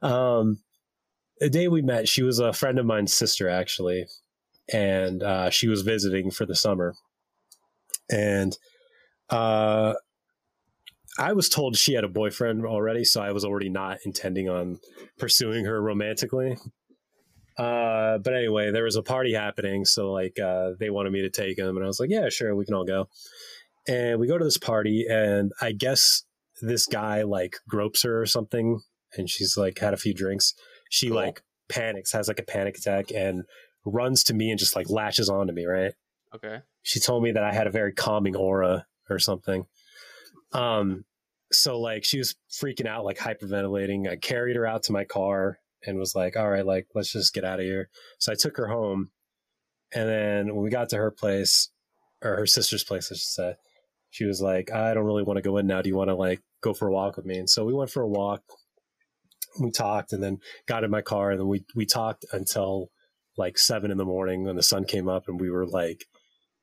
um 0.01 0.59
the 1.39 1.49
day 1.49 1.67
we 1.67 1.81
met 1.81 2.07
she 2.07 2.23
was 2.23 2.39
a 2.39 2.53
friend 2.53 2.79
of 2.79 2.85
mine's 2.85 3.13
sister 3.13 3.49
actually 3.49 4.05
and 4.71 5.23
uh 5.23 5.49
she 5.49 5.67
was 5.67 5.81
visiting 5.81 6.31
for 6.31 6.45
the 6.45 6.55
summer 6.55 6.93
and 8.11 8.57
uh 9.29 9.93
i 11.17 11.33
was 11.33 11.49
told 11.49 11.75
she 11.77 11.93
had 11.93 12.03
a 12.03 12.09
boyfriend 12.09 12.65
already 12.65 13.03
so 13.03 13.21
i 13.21 13.31
was 13.31 13.45
already 13.45 13.69
not 13.69 13.97
intending 14.05 14.49
on 14.49 14.79
pursuing 15.17 15.65
her 15.65 15.81
romantically 15.81 16.57
Uh, 17.57 18.17
but 18.19 18.33
anyway, 18.33 18.71
there 18.71 18.85
was 18.85 18.95
a 18.95 19.03
party 19.03 19.33
happening, 19.33 19.83
so 19.83 20.11
like 20.13 20.39
uh, 20.39 20.71
they 20.79 20.89
wanted 20.89 21.11
me 21.11 21.21
to 21.23 21.29
take 21.29 21.57
them, 21.57 21.75
and 21.75 21.83
I 21.83 21.87
was 21.87 21.99
like, 21.99 22.09
yeah, 22.09 22.29
sure, 22.29 22.55
we 22.55 22.63
can 22.63 22.73
all 22.73 22.85
go. 22.85 23.09
And 23.85 24.17
we 24.19 24.27
go 24.27 24.37
to 24.37 24.45
this 24.45 24.57
party, 24.57 25.05
and 25.09 25.51
I 25.59 25.73
guess 25.73 26.23
this 26.61 26.85
guy 26.85 27.23
like 27.23 27.57
gropes 27.67 28.03
her 28.03 28.21
or 28.21 28.25
something, 28.25 28.79
and 29.17 29.29
she's 29.29 29.57
like 29.57 29.77
had 29.79 29.93
a 29.93 29.97
few 29.97 30.13
drinks. 30.13 30.53
She 30.89 31.07
Cool. 31.07 31.17
like 31.17 31.41
panics, 31.69 32.11
has 32.11 32.27
like 32.27 32.39
a 32.39 32.43
panic 32.43 32.77
attack, 32.77 33.11
and 33.11 33.43
runs 33.85 34.23
to 34.25 34.33
me 34.33 34.49
and 34.49 34.59
just 34.59 34.75
like 34.75 34.89
latches 34.89 35.29
onto 35.29 35.53
me. 35.53 35.65
Right? 35.65 35.93
Okay. 36.35 36.59
She 36.83 36.99
told 36.99 37.23
me 37.23 37.31
that 37.31 37.43
I 37.43 37.53
had 37.53 37.67
a 37.67 37.71
very 37.71 37.93
calming 37.93 38.35
aura 38.35 38.85
or 39.09 39.19
something. 39.19 39.65
Um, 40.51 41.05
so 41.51 41.79
like 41.79 42.03
she 42.03 42.17
was 42.17 42.35
freaking 42.51 42.85
out, 42.85 43.05
like 43.05 43.17
hyperventilating. 43.17 44.09
I 44.09 44.15
carried 44.17 44.55
her 44.55 44.65
out 44.65 44.83
to 44.83 44.91
my 44.91 45.03
car 45.03 45.59
and 45.85 45.97
was 45.97 46.15
like, 46.15 46.35
all 46.35 46.49
right, 46.49 46.65
like, 46.65 46.87
let's 46.93 47.11
just 47.11 47.33
get 47.33 47.45
out 47.45 47.59
of 47.59 47.65
here. 47.65 47.89
So 48.19 48.31
I 48.31 48.35
took 48.35 48.57
her 48.57 48.67
home. 48.67 49.11
And 49.93 50.07
then 50.07 50.55
when 50.55 50.63
we 50.63 50.69
got 50.69 50.89
to 50.89 50.97
her 50.97 51.11
place, 51.11 51.69
or 52.21 52.35
her 52.35 52.45
sister's 52.45 52.83
place, 52.83 53.11
I 53.11 53.15
should 53.15 53.23
say, 53.23 53.55
she 54.11 54.25
was 54.25 54.41
like, 54.41 54.71
I 54.71 54.93
don't 54.93 55.05
really 55.05 55.23
want 55.23 55.37
to 55.37 55.41
go 55.41 55.57
in 55.57 55.67
now. 55.67 55.81
Do 55.81 55.89
you 55.89 55.95
want 55.95 56.09
to 56.09 56.15
like 56.15 56.41
go 56.61 56.73
for 56.73 56.87
a 56.87 56.91
walk 56.91 57.17
with 57.17 57.25
me? 57.25 57.37
And 57.37 57.49
so 57.49 57.65
we 57.65 57.73
went 57.73 57.89
for 57.89 58.03
a 58.03 58.07
walk. 58.07 58.41
We 59.59 59.71
talked 59.71 60.13
and 60.13 60.23
then 60.23 60.39
got 60.67 60.83
in 60.83 60.91
my 60.91 61.01
car 61.01 61.31
and 61.31 61.39
then 61.39 61.47
we, 61.47 61.65
we 61.75 61.85
talked 61.85 62.25
until 62.31 62.89
like 63.37 63.57
seven 63.57 63.91
in 63.91 63.97
the 63.97 64.05
morning 64.05 64.43
when 64.43 64.55
the 64.55 64.63
sun 64.63 64.85
came 64.85 65.07
up 65.07 65.27
and 65.27 65.39
we 65.39 65.49
were 65.49 65.65
like 65.65 66.05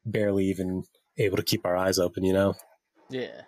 barely 0.04 0.46
even 0.46 0.84
able 1.18 1.36
to 1.36 1.42
keep 1.42 1.64
our 1.64 1.76
eyes 1.76 1.98
open, 1.98 2.24
you 2.24 2.32
know? 2.32 2.54
Yeah. 3.10 3.42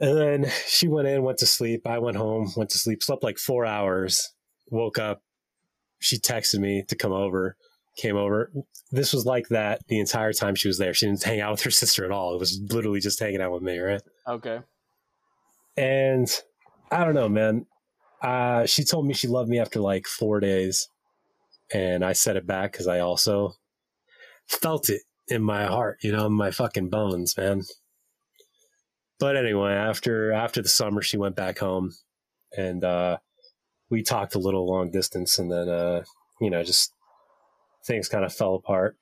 And 0.00 0.16
then 0.16 0.52
she 0.66 0.88
went 0.88 1.08
in, 1.08 1.22
went 1.22 1.38
to 1.38 1.46
sleep. 1.46 1.86
I 1.86 1.98
went 1.98 2.16
home, 2.16 2.52
went 2.56 2.70
to 2.70 2.78
sleep, 2.78 3.02
slept 3.02 3.22
like 3.22 3.38
four 3.38 3.66
hours, 3.66 4.32
woke 4.70 4.98
up. 4.98 5.22
She 5.98 6.18
texted 6.18 6.60
me 6.60 6.84
to 6.88 6.96
come 6.96 7.12
over, 7.12 7.56
came 7.96 8.16
over. 8.16 8.52
This 8.92 9.12
was 9.12 9.26
like 9.26 9.48
that 9.48 9.80
the 9.88 9.98
entire 9.98 10.32
time 10.32 10.54
she 10.54 10.68
was 10.68 10.78
there. 10.78 10.94
She 10.94 11.06
didn't 11.06 11.22
hang 11.22 11.40
out 11.40 11.52
with 11.52 11.62
her 11.62 11.70
sister 11.72 12.04
at 12.04 12.12
all. 12.12 12.34
It 12.34 12.40
was 12.40 12.60
literally 12.70 13.00
just 13.00 13.18
hanging 13.18 13.40
out 13.40 13.52
with 13.52 13.62
me, 13.62 13.78
right? 13.78 14.02
Okay. 14.26 14.60
And 15.76 16.28
I 16.90 17.04
don't 17.04 17.14
know, 17.14 17.28
man. 17.28 17.66
Uh, 18.22 18.66
she 18.66 18.84
told 18.84 19.06
me 19.06 19.14
she 19.14 19.28
loved 19.28 19.48
me 19.48 19.58
after 19.58 19.80
like 19.80 20.06
four 20.06 20.40
days. 20.40 20.88
And 21.72 22.04
I 22.04 22.12
said 22.14 22.36
it 22.36 22.46
back 22.46 22.72
because 22.72 22.86
I 22.86 23.00
also 23.00 23.54
felt 24.46 24.88
it 24.88 25.02
in 25.28 25.42
my 25.42 25.66
heart, 25.66 25.98
you 26.02 26.12
know, 26.12 26.26
in 26.26 26.32
my 26.32 26.50
fucking 26.50 26.88
bones, 26.88 27.36
man. 27.36 27.62
But 29.20 29.36
anyway, 29.36 29.72
after 29.72 30.32
after 30.32 30.62
the 30.62 30.68
summer, 30.68 31.02
she 31.02 31.16
went 31.16 31.36
back 31.36 31.58
home, 31.58 31.92
and 32.56 32.84
uh, 32.84 33.18
we 33.90 34.02
talked 34.02 34.34
a 34.34 34.38
little 34.38 34.66
long 34.66 34.90
distance, 34.90 35.38
and 35.38 35.50
then 35.50 35.68
uh, 35.68 36.04
you 36.40 36.50
know, 36.50 36.62
just 36.62 36.94
things 37.84 38.08
kind 38.08 38.24
of 38.24 38.32
fell 38.32 38.54
apart. 38.54 38.96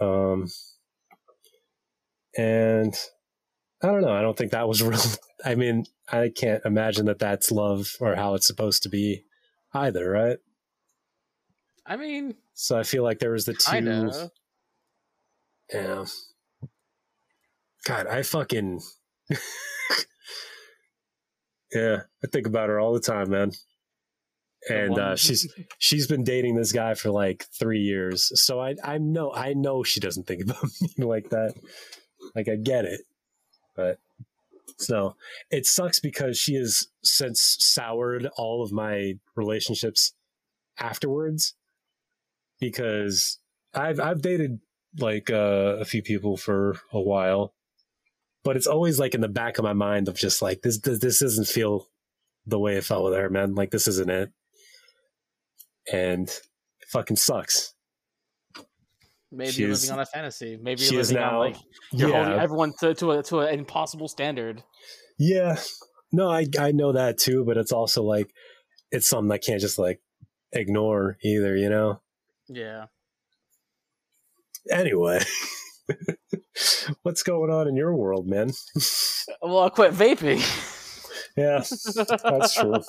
Um, 0.00 0.48
and 2.36 2.94
I 3.82 3.88
don't 3.88 4.02
know. 4.02 4.12
I 4.12 4.22
don't 4.22 4.36
think 4.36 4.52
that 4.52 4.68
was 4.68 4.82
real. 4.84 5.00
I 5.44 5.56
mean, 5.56 5.84
I 6.10 6.30
can't 6.34 6.64
imagine 6.64 7.06
that 7.06 7.18
that's 7.18 7.50
love 7.50 7.92
or 8.00 8.14
how 8.14 8.34
it's 8.34 8.46
supposed 8.46 8.82
to 8.82 8.88
be 8.88 9.24
either, 9.72 10.10
right? 10.10 10.38
I 11.86 11.96
mean, 11.96 12.34
So 12.54 12.78
I 12.78 12.82
feel 12.82 13.02
like 13.02 13.18
there 13.18 13.32
was 13.32 13.44
the 13.44 13.54
two. 13.54 13.70
kind 13.70 13.88
of. 13.88 14.30
Yeah. 15.72 16.04
God, 17.84 18.06
I 18.06 18.22
fucking. 18.22 18.80
yeah, 21.72 22.02
I 22.22 22.26
think 22.32 22.46
about 22.46 22.68
her 22.68 22.78
all 22.80 22.92
the 22.92 23.00
time, 23.00 23.30
man. 23.30 23.52
And 24.70 24.98
uh, 24.98 25.16
she's 25.16 25.46
she's 25.78 26.06
been 26.06 26.24
dating 26.24 26.56
this 26.56 26.72
guy 26.72 26.94
for 26.94 27.10
like 27.10 27.44
three 27.58 27.80
years, 27.80 28.32
so 28.40 28.60
I 28.60 28.76
I 28.82 28.96
know 28.96 29.30
I 29.30 29.52
know 29.52 29.82
she 29.82 30.00
doesn't 30.00 30.26
think 30.26 30.42
about 30.42 30.64
me 30.96 31.04
like 31.04 31.28
that. 31.30 31.54
Like 32.34 32.48
I 32.48 32.56
get 32.56 32.86
it, 32.86 33.02
but 33.76 33.98
so 34.78 35.16
it 35.50 35.66
sucks 35.66 36.00
because 36.00 36.38
she 36.38 36.54
has 36.54 36.88
since 37.02 37.56
soured 37.60 38.28
all 38.36 38.62
of 38.62 38.72
my 38.72 39.14
relationships 39.36 40.14
afterwards. 40.78 41.54
Because 42.60 43.38
I've 43.74 44.00
I've 44.00 44.22
dated 44.22 44.60
like 44.98 45.30
uh, 45.30 45.76
a 45.80 45.84
few 45.84 46.02
people 46.02 46.36
for 46.36 46.76
a 46.92 47.00
while, 47.00 47.54
but 48.44 48.56
it's 48.56 48.66
always 48.66 48.98
like 48.98 49.14
in 49.14 49.20
the 49.20 49.28
back 49.28 49.58
of 49.58 49.64
my 49.64 49.72
mind 49.72 50.08
of 50.08 50.16
just 50.16 50.40
like 50.40 50.62
this 50.62 50.78
this, 50.80 50.98
this 51.00 51.18
doesn't 51.18 51.48
feel 51.48 51.88
the 52.46 52.58
way 52.58 52.76
it 52.76 52.84
felt 52.84 53.04
with 53.04 53.14
her, 53.14 53.28
man. 53.28 53.54
Like 53.54 53.70
this 53.70 53.88
isn't 53.88 54.10
it, 54.10 54.30
and 55.92 56.28
it 56.28 56.88
fucking 56.88 57.16
sucks. 57.16 57.73
Maybe 59.34 59.50
She 59.50 59.64
is- 59.64 59.82
living 59.82 59.98
on 59.98 60.02
a 60.02 60.06
fantasy. 60.06 60.58
Maybe 60.60 60.82
she 60.82 60.96
living 60.96 61.16
on 61.16 61.32
now- 61.32 61.38
like 61.40 61.56
you're 61.92 62.12
holding 62.12 62.38
everyone 62.38 62.72
to 62.80 62.94
to, 62.94 63.10
a, 63.12 63.22
to 63.24 63.40
an 63.40 63.58
impossible 63.58 64.08
standard. 64.08 64.62
yeah. 65.18 65.56
No, 66.12 66.30
I 66.30 66.46
I 66.60 66.70
know 66.70 66.92
that 66.92 67.18
too, 67.18 67.44
but 67.44 67.56
it's 67.56 67.72
also 67.72 68.02
like 68.04 68.30
it's 68.92 69.08
something 69.08 69.32
I 69.32 69.38
can't 69.38 69.60
just 69.60 69.78
like 69.80 70.00
ignore 70.52 71.16
either, 71.24 71.56
you 71.56 71.68
know. 71.68 72.00
Yeah. 72.48 72.86
Anyway, 74.70 75.20
what's 77.02 77.22
going 77.22 77.50
on 77.50 77.66
in 77.68 77.76
your 77.76 77.94
world, 77.94 78.26
man? 78.26 78.52
Well, 79.42 79.60
I 79.64 79.70
quit 79.70 79.92
vaping. 79.92 80.38
yeah, 81.36 81.64
that's 82.22 82.54
true. 82.54 82.74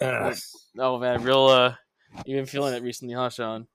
Ah, 0.00 0.32
oh 0.78 0.98
man, 1.00 1.22
real. 1.24 1.46
uh 1.46 1.74
You've 2.24 2.38
been 2.38 2.46
feeling 2.46 2.72
it 2.74 2.82
recently, 2.84 3.14
huh, 3.14 3.28
Sean? 3.30 3.66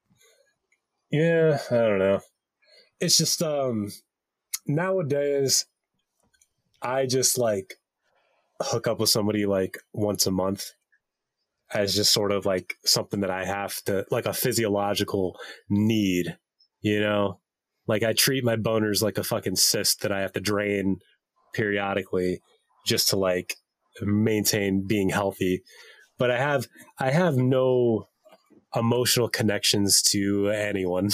Yeah, 1.13 1.59
I 1.69 1.75
don't 1.75 1.99
know. 1.99 2.21
It's 2.99 3.17
just 3.17 3.43
um 3.43 3.89
nowadays 4.65 5.67
I 6.81 7.05
just 7.05 7.37
like 7.37 7.75
hook 8.59 8.87
up 8.87 8.99
with 8.99 9.11
somebody 9.11 9.45
like 9.45 9.77
once 9.93 10.25
a 10.25 10.31
month 10.31 10.71
as 11.71 11.93
just 11.93 12.11
sort 12.11 12.31
of 12.31 12.47
like 12.47 12.77
something 12.83 13.19
that 13.19 13.29
I 13.29 13.45
have 13.45 13.75
to 13.83 14.07
like 14.09 14.25
a 14.25 14.33
physiological 14.33 15.37
need, 15.69 16.35
you 16.81 16.99
know? 16.99 17.39
Like 17.85 18.01
I 18.01 18.13
treat 18.13 18.43
my 18.43 18.55
boners 18.55 19.03
like 19.03 19.19
a 19.19 19.23
fucking 19.23 19.57
cyst 19.57 20.01
that 20.01 20.11
I 20.11 20.21
have 20.21 20.33
to 20.33 20.41
drain 20.41 20.97
periodically 21.53 22.41
just 22.87 23.09
to 23.09 23.17
like 23.17 23.57
maintain 24.01 24.87
being 24.87 25.09
healthy. 25.09 25.61
But 26.17 26.31
I 26.31 26.39
have 26.39 26.65
I 26.99 27.11
have 27.11 27.37
no 27.37 28.07
emotional 28.75 29.29
connections 29.29 30.01
to 30.01 30.49
anyone. 30.49 31.09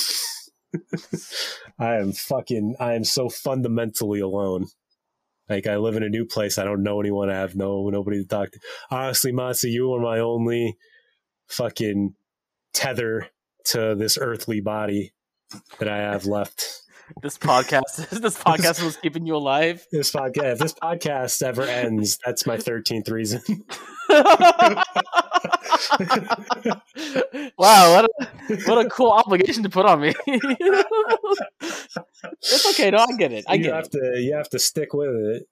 I 1.79 1.95
am 1.95 2.13
fucking 2.13 2.75
I 2.79 2.93
am 2.93 3.03
so 3.03 3.29
fundamentally 3.29 4.19
alone. 4.19 4.67
Like 5.47 5.65
I 5.65 5.77
live 5.77 5.95
in 5.95 6.03
a 6.03 6.09
new 6.09 6.25
place. 6.25 6.57
I 6.57 6.63
don't 6.63 6.83
know 6.83 6.99
anyone. 6.99 7.29
I 7.29 7.39
have 7.39 7.55
no 7.55 7.89
nobody 7.89 8.21
to 8.21 8.27
talk 8.27 8.51
to. 8.51 8.59
Honestly, 8.91 9.31
Matsu, 9.31 9.67
you 9.67 9.93
are 9.93 9.99
my 9.99 10.19
only 10.19 10.77
fucking 11.47 12.15
tether 12.73 13.27
to 13.65 13.95
this 13.95 14.17
earthly 14.19 14.61
body 14.61 15.13
that 15.79 15.87
I 15.87 15.97
have 15.97 16.25
left. 16.25 16.83
This 17.23 17.39
podcast, 17.39 18.07
this 18.21 18.37
podcast 18.37 18.83
was 18.83 18.95
keeping 18.95 19.25
you 19.25 19.35
alive. 19.35 19.83
This 19.91 20.11
podcast, 20.11 20.53
if 20.53 20.59
this 20.59 20.73
podcast 20.75 21.41
ever 21.41 21.63
ends, 21.63 22.19
that's 22.23 22.45
my 22.45 22.57
thirteenth 22.57 23.09
reason. 23.09 23.41
Wow, 27.57 27.93
what 27.93 28.05
a, 28.05 28.09
what 28.65 28.85
a 28.85 28.89
cool 28.89 29.11
obligation 29.11 29.63
to 29.63 29.69
put 29.69 29.85
on 29.85 30.01
me. 30.01 30.13
it's 30.27 30.85
okay, 32.71 32.91
no, 32.91 32.97
I 32.99 33.07
get 33.17 33.31
it. 33.31 33.45
I 33.47 33.53
you 33.55 33.63
get 33.63 33.73
have 33.73 33.85
it. 33.85 33.91
to 33.91 34.19
you 34.21 34.33
have 34.35 34.49
to 34.49 34.59
stick 34.59 34.93
with 34.93 35.09
it. 35.09 35.43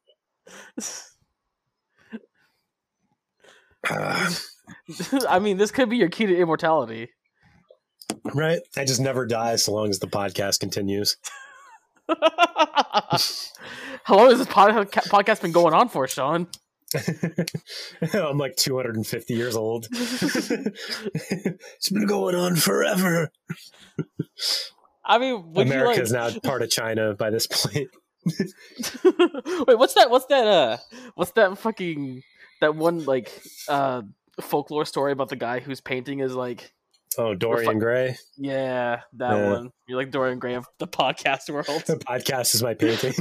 I 5.29 5.39
mean, 5.39 5.57
this 5.57 5.71
could 5.71 5.89
be 5.89 5.97
your 5.97 6.09
key 6.09 6.25
to 6.25 6.37
immortality. 6.37 7.09
right? 8.33 8.59
I 8.75 8.85
just 8.85 8.99
never 8.99 9.25
die 9.25 9.55
so 9.55 9.73
long 9.73 9.89
as 9.89 9.99
the 9.99 10.07
podcast 10.07 10.59
continues. 10.59 11.17
How 14.03 14.15
long 14.15 14.29
has 14.29 14.39
this 14.39 14.47
pod- 14.47 14.91
podcast 14.91 15.41
been 15.41 15.51
going 15.51 15.73
on 15.73 15.89
for, 15.89 16.07
Sean? 16.07 16.47
I'm 18.13 18.37
like 18.37 18.55
250 18.55 19.33
years 19.33 19.55
old. 19.55 19.87
it's 19.91 21.89
been 21.89 22.07
going 22.07 22.35
on 22.35 22.55
forever. 22.55 23.31
I 25.05 25.17
mean, 25.17 25.53
would 25.53 25.67
America 25.67 25.97
you 25.97 26.03
is 26.03 26.11
now 26.11 26.29
part 26.43 26.61
of 26.61 26.69
China 26.69 27.13
by 27.13 27.29
this 27.29 27.47
point. 27.47 27.89
Wait, 29.67 29.77
what's 29.77 29.93
that? 29.95 30.09
What's 30.09 30.25
that? 30.27 30.47
Uh, 30.47 30.77
what's 31.15 31.31
that 31.31 31.57
fucking 31.57 32.23
that 32.61 32.75
one 32.75 33.05
like 33.05 33.31
uh 33.67 34.01
folklore 34.41 34.85
story 34.85 35.11
about 35.11 35.29
the 35.29 35.35
guy 35.35 35.59
whose 35.59 35.81
painting 35.81 36.19
is 36.19 36.35
like 36.35 36.73
Oh, 37.17 37.33
Dorian 37.33 37.79
Gray. 37.79 38.17
yeah 38.37 39.01
that 39.13 39.37
Yeah. 39.37 39.49
one. 39.49 39.71
You're 39.87 39.97
like 39.97 40.11
Dorian 40.11 40.39
Gray 40.39 40.55
of 40.55 40.65
the 40.79 40.87
podcast 40.87 41.49
world. 41.49 41.83
The 41.85 41.95
podcast 41.97 42.55
is 42.55 42.63
my 42.63 42.73
painting. 42.73 43.13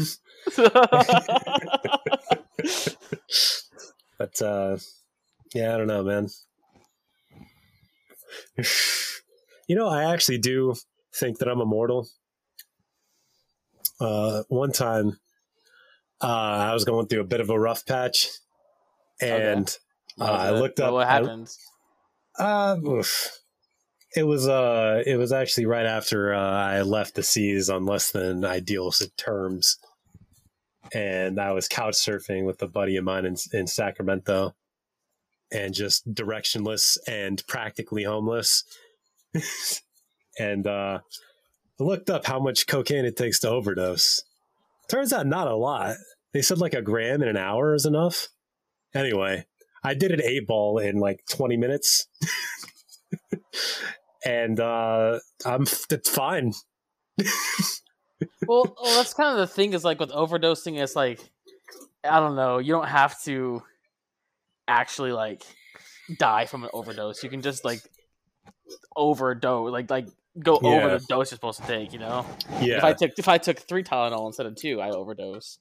but 4.18 4.42
uh 4.42 4.76
yeah, 5.54 5.74
I 5.74 5.78
don't 5.78 5.86
know, 5.86 6.02
man. 6.02 6.28
you 9.68 9.76
know, 9.76 9.88
I 9.88 10.12
actually 10.12 10.38
do 10.38 10.74
think 11.14 11.38
that 11.38 11.48
I'm 11.48 11.60
immortal. 11.60 12.08
Uh, 13.98 14.42
one 14.48 14.72
time, 14.72 15.18
uh, 16.20 16.26
I 16.26 16.74
was 16.74 16.84
going 16.84 17.06
through 17.06 17.20
a 17.20 17.24
bit 17.24 17.40
of 17.40 17.48
a 17.48 17.58
rough 17.58 17.86
patch, 17.86 18.28
and 19.20 19.74
uh, 20.20 20.24
I 20.24 20.50
looked 20.50 20.80
up. 20.80 20.92
What 20.92 21.08
happened? 21.08 21.48
I, 22.38 22.72
uh, 22.72 22.76
oof. 22.76 23.30
It 24.16 24.26
was 24.26 24.48
uh, 24.48 25.02
it 25.06 25.16
was 25.16 25.30
actually 25.30 25.66
right 25.66 25.84
after 25.84 26.34
uh, 26.34 26.40
I 26.40 26.80
left 26.82 27.14
the 27.14 27.22
seas 27.22 27.68
on 27.68 27.84
less 27.84 28.10
than 28.10 28.46
ideal 28.46 28.90
terms, 29.18 29.76
and 30.92 31.38
I 31.38 31.52
was 31.52 31.68
couch 31.68 31.94
surfing 31.94 32.46
with 32.46 32.62
a 32.62 32.66
buddy 32.66 32.96
of 32.96 33.04
mine 33.04 33.26
in, 33.26 33.36
in 33.52 33.66
Sacramento, 33.66 34.54
and 35.52 35.74
just 35.74 36.12
directionless 36.12 36.96
and 37.06 37.46
practically 37.46 38.04
homeless. 38.04 38.64
and 40.38 40.66
uh, 40.66 41.00
looked 41.78 42.08
up 42.08 42.24
how 42.24 42.40
much 42.40 42.66
cocaine 42.66 43.04
it 43.04 43.18
takes 43.18 43.40
to 43.40 43.50
overdose. 43.50 44.22
Turns 44.88 45.12
out 45.12 45.26
not 45.26 45.46
a 45.46 45.56
lot. 45.56 45.96
They 46.32 46.40
said 46.40 46.58
like 46.58 46.74
a 46.74 46.80
gram 46.80 47.22
in 47.22 47.28
an 47.28 47.36
hour 47.36 47.74
is 47.74 47.84
enough. 47.84 48.28
Anyway, 48.94 49.44
I 49.84 49.92
did 49.92 50.10
an 50.10 50.22
eight 50.22 50.46
ball 50.46 50.78
in 50.78 50.96
like 50.96 51.20
20 51.28 51.58
minutes. 51.58 52.06
and 54.26 54.60
uh, 54.60 55.18
I'm 55.44 55.62
it's 55.90 56.10
fine. 56.10 56.52
well, 58.46 58.76
well, 58.82 58.96
that's 58.96 59.14
kind 59.14 59.30
of 59.30 59.38
the 59.38 59.46
thing 59.46 59.72
is 59.72 59.84
like 59.84 60.00
with 60.00 60.10
overdosing, 60.10 60.78
it's 60.82 60.96
like, 60.96 61.20
I 62.04 62.18
don't 62.18 62.36
know, 62.36 62.58
you 62.58 62.72
don't 62.72 62.88
have 62.88 63.22
to 63.22 63.62
actually 64.66 65.12
like 65.12 65.42
die 66.18 66.46
from 66.46 66.64
an 66.64 66.70
overdose. 66.72 67.22
You 67.22 67.30
can 67.30 67.40
just 67.40 67.64
like 67.64 67.80
overdose, 68.96 69.70
like 69.70 69.90
like 69.90 70.08
go 70.38 70.58
yeah. 70.62 70.70
over 70.70 70.98
the 70.98 71.04
dose 71.06 71.30
you're 71.30 71.36
supposed 71.36 71.60
to 71.60 71.66
take. 71.66 71.92
You 71.92 72.00
know, 72.00 72.26
yeah. 72.60 72.78
If 72.78 72.84
I 72.84 72.92
took 72.92 73.12
if 73.18 73.28
I 73.28 73.38
took 73.38 73.60
three 73.60 73.84
Tylenol 73.84 74.26
instead 74.26 74.46
of 74.46 74.56
two, 74.56 74.80
I 74.80 74.90
overdose. 74.90 75.58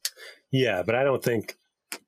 Yeah, 0.51 0.83
but 0.83 0.95
I 0.95 1.03
don't 1.03 1.23
think. 1.23 1.55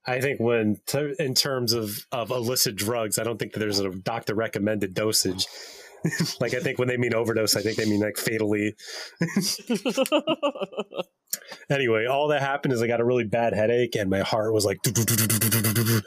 I 0.05 0.19
think 0.19 0.39
when 0.39 0.77
t- 0.87 1.13
in 1.19 1.33
terms 1.33 1.71
of 1.71 2.05
of 2.11 2.31
illicit 2.31 2.75
drugs, 2.75 3.19
I 3.19 3.23
don't 3.23 3.37
think 3.37 3.53
that 3.53 3.59
there's 3.59 3.79
a 3.79 3.89
doctor 3.89 4.33
recommended 4.33 4.93
dosage. 4.93 5.45
like 6.39 6.53
I 6.53 6.59
think 6.59 6.79
when 6.79 6.87
they 6.87 6.97
mean 6.97 7.13
overdose, 7.13 7.55
I 7.55 7.61
think 7.61 7.77
they 7.77 7.85
mean 7.85 8.01
like 8.01 8.17
fatally. 8.17 8.75
anyway, 11.69 12.05
all 12.05 12.27
that 12.29 12.41
happened 12.41 12.73
is 12.73 12.81
I 12.81 12.87
got 12.87 13.01
a 13.01 13.05
really 13.05 13.25
bad 13.25 13.53
headache 13.53 13.95
and 13.95 14.09
my 14.09 14.19
heart 14.19 14.53
was 14.53 14.65
like 14.65 14.79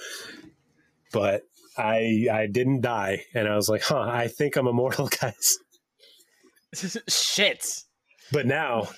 but 1.12 1.42
I 1.76 2.26
I 2.32 2.46
didn't 2.46 2.80
die, 2.82 3.24
and 3.34 3.48
I 3.48 3.56
was 3.56 3.68
like, 3.68 3.82
huh, 3.82 4.00
I 4.00 4.28
think 4.28 4.56
I'm 4.56 4.66
immortal, 4.66 5.08
guys. 5.20 5.58
Shit. 7.08 7.66
But 8.32 8.46
now, 8.46 8.88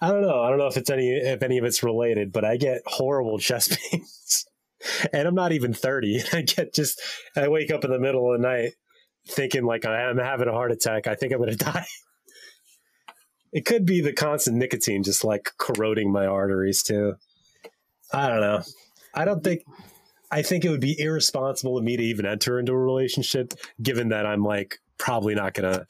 I 0.00 0.08
don't 0.08 0.22
know. 0.22 0.42
I 0.42 0.50
don't 0.50 0.58
know 0.58 0.66
if 0.66 0.76
it's 0.76 0.90
any 0.90 1.10
if 1.10 1.42
any 1.42 1.58
of 1.58 1.64
it's 1.64 1.82
related, 1.82 2.32
but 2.32 2.44
I 2.44 2.56
get 2.56 2.82
horrible 2.86 3.38
chest 3.38 3.78
pains, 3.78 4.46
and 5.12 5.26
I'm 5.26 5.34
not 5.34 5.52
even 5.52 5.72
thirty. 5.72 6.22
I 6.32 6.42
get 6.42 6.74
just 6.74 7.00
I 7.36 7.48
wake 7.48 7.70
up 7.70 7.84
in 7.84 7.90
the 7.90 7.98
middle 7.98 8.32
of 8.32 8.40
the 8.40 8.46
night 8.46 8.72
thinking 9.28 9.64
like 9.64 9.84
I'm 9.84 10.18
having 10.18 10.48
a 10.48 10.52
heart 10.52 10.72
attack. 10.72 11.06
I 11.06 11.14
think 11.14 11.32
I'm 11.32 11.38
going 11.38 11.50
to 11.56 11.56
die. 11.56 11.86
It 13.52 13.64
could 13.64 13.86
be 13.86 14.00
the 14.00 14.12
constant 14.12 14.56
nicotine 14.56 15.02
just 15.02 15.24
like 15.24 15.52
corroding 15.58 16.12
my 16.12 16.26
arteries 16.26 16.82
too. 16.82 17.14
I 18.12 18.28
don't 18.28 18.40
know. 18.40 18.62
I 19.14 19.24
don't 19.24 19.42
think 19.42 19.62
I 20.30 20.42
think 20.42 20.64
it 20.64 20.70
would 20.70 20.80
be 20.80 20.98
irresponsible 21.00 21.78
of 21.78 21.84
me 21.84 21.96
to 21.96 22.02
even 22.02 22.26
enter 22.26 22.58
into 22.58 22.72
a 22.72 22.78
relationship, 22.78 23.54
given 23.80 24.10
that 24.10 24.26
I'm 24.26 24.42
like 24.42 24.78
probably 24.98 25.34
not 25.34 25.54
gonna 25.54 25.86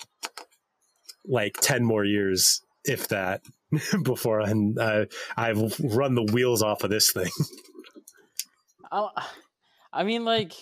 like 1.24 1.56
ten 1.60 1.84
more 1.84 2.04
years, 2.04 2.62
if 2.84 3.08
that, 3.08 3.42
before 4.02 4.40
I'm 4.40 4.76
uh, 4.78 5.06
I've 5.36 5.78
run 5.80 6.14
the 6.14 6.28
wheels 6.32 6.62
off 6.62 6.84
of 6.84 6.90
this 6.90 7.12
thing. 7.12 7.30
I, 8.92 9.08
I 9.92 10.04
mean, 10.04 10.24
like, 10.24 10.52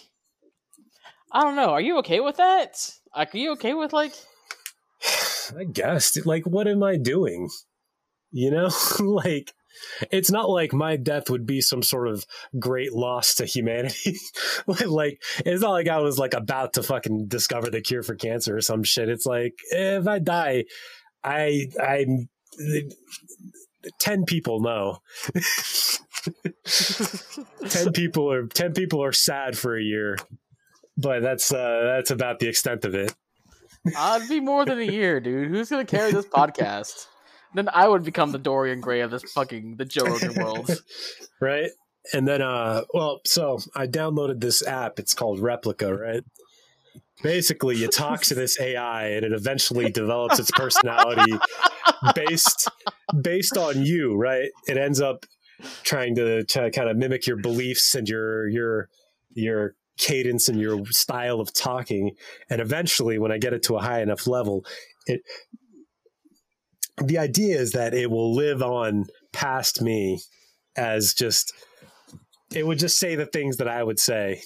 I 1.36 1.42
don't 1.42 1.54
know. 1.54 1.68
Are 1.68 1.82
you 1.82 1.98
okay 1.98 2.20
with 2.20 2.38
that? 2.38 2.90
Like, 3.14 3.34
are 3.34 3.38
you 3.38 3.52
okay 3.52 3.74
with 3.74 3.92
like? 3.92 4.14
I 5.58 5.64
guess. 5.64 6.16
Like, 6.24 6.46
what 6.46 6.66
am 6.66 6.82
I 6.82 6.96
doing? 6.96 7.50
You 8.30 8.50
know, 8.50 8.70
like 9.00 9.52
it's 10.10 10.30
not 10.30 10.48
like 10.48 10.72
my 10.72 10.96
death 10.96 11.28
would 11.28 11.44
be 11.44 11.60
some 11.60 11.82
sort 11.82 12.08
of 12.08 12.24
great 12.58 12.94
loss 12.94 13.34
to 13.34 13.44
humanity. 13.44 14.16
like 14.86 15.22
it's 15.44 15.60
not 15.60 15.72
like 15.72 15.88
I 15.88 15.98
was 15.98 16.18
like 16.18 16.32
about 16.32 16.72
to 16.72 16.82
fucking 16.82 17.26
discover 17.28 17.68
the 17.68 17.82
cure 17.82 18.02
for 18.02 18.14
cancer 18.14 18.56
or 18.56 18.62
some 18.62 18.82
shit. 18.82 19.10
It's 19.10 19.26
like 19.26 19.60
if 19.72 20.08
I 20.08 20.18
die, 20.20 20.64
I 21.22 21.66
I 21.78 22.06
ten 23.98 24.24
people 24.24 24.60
know. 24.60 25.00
ten 27.68 27.92
people 27.92 28.32
are 28.32 28.46
ten 28.46 28.72
people 28.72 29.04
are 29.04 29.12
sad 29.12 29.58
for 29.58 29.76
a 29.76 29.82
year, 29.82 30.16
but 30.96 31.20
that's 31.20 31.52
uh, 31.52 31.82
that's 31.84 32.10
about 32.10 32.38
the 32.38 32.48
extent 32.48 32.84
of 32.84 32.94
it. 32.94 33.14
I'd 33.96 34.28
be 34.28 34.40
more 34.40 34.64
than 34.64 34.78
a 34.80 34.84
year, 34.84 35.20
dude. 35.20 35.48
Who's 35.48 35.70
gonna 35.70 35.84
carry 35.84 36.12
this 36.12 36.26
podcast? 36.26 37.06
then 37.56 37.68
I 37.72 37.88
would 37.88 38.04
become 38.04 38.32
the 38.32 38.38
Dorian 38.38 38.80
Gray 38.80 39.00
of 39.00 39.10
this 39.10 39.32
fucking 39.32 39.76
the 39.76 39.84
Joe 39.84 40.04
Rogan 40.04 40.34
world. 40.34 40.70
right? 41.40 41.70
And 42.12 42.28
then 42.28 42.42
uh 42.42 42.82
well, 42.92 43.20
so 43.24 43.58
I 43.74 43.86
downloaded 43.86 44.40
this 44.40 44.64
app. 44.66 44.98
It's 44.98 45.14
called 45.14 45.40
Replika, 45.40 45.98
right? 45.98 46.22
Basically, 47.22 47.76
you 47.76 47.88
talk 47.88 48.22
to 48.22 48.34
this 48.34 48.60
AI 48.60 49.08
and 49.08 49.24
it 49.24 49.32
eventually 49.32 49.90
develops 49.90 50.38
its 50.38 50.50
personality 50.50 51.32
based 52.14 52.68
based 53.22 53.56
on 53.56 53.82
you, 53.82 54.14
right? 54.14 54.50
It 54.68 54.76
ends 54.76 55.00
up 55.00 55.24
trying 55.82 56.14
to, 56.16 56.44
to 56.44 56.70
kind 56.70 56.90
of 56.90 56.98
mimic 56.98 57.26
your 57.26 57.38
beliefs 57.38 57.94
and 57.94 58.06
your 58.08 58.48
your 58.48 58.88
your 59.34 59.74
cadence 59.98 60.48
and 60.48 60.60
your 60.60 60.84
style 60.86 61.40
of 61.40 61.52
talking 61.52 62.12
and 62.50 62.60
eventually 62.60 63.18
when 63.18 63.32
i 63.32 63.38
get 63.38 63.52
it 63.52 63.62
to 63.62 63.76
a 63.76 63.80
high 63.80 64.02
enough 64.02 64.26
level 64.26 64.64
it 65.06 65.22
the 67.02 67.18
idea 67.18 67.58
is 67.58 67.72
that 67.72 67.94
it 67.94 68.10
will 68.10 68.34
live 68.34 68.62
on 68.62 69.04
past 69.32 69.82
me 69.82 70.20
as 70.76 71.14
just 71.14 71.52
it 72.54 72.66
would 72.66 72.78
just 72.78 72.98
say 72.98 73.14
the 73.14 73.26
things 73.26 73.56
that 73.58 73.68
I 73.68 73.82
would 73.82 73.98
say. 73.98 74.42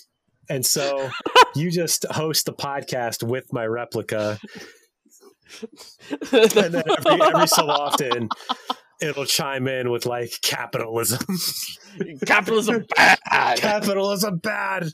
And 0.49 0.65
so 0.65 1.11
you 1.55 1.71
just 1.71 2.07
host 2.11 2.47
the 2.47 2.53
podcast 2.53 3.23
with 3.23 3.53
my 3.53 3.67
replica. 3.67 4.39
and 6.33 6.51
then 6.51 6.75
every, 6.77 7.23
every 7.23 7.47
so 7.47 7.69
often 7.69 8.29
it'll 9.01 9.25
chime 9.25 9.67
in 9.67 9.91
with 9.91 10.07
like 10.07 10.33
capitalism. 10.43 11.25
capitalism 12.27 12.85
bad. 12.95 13.59
Capitalism 13.59 14.39
bad. 14.39 14.89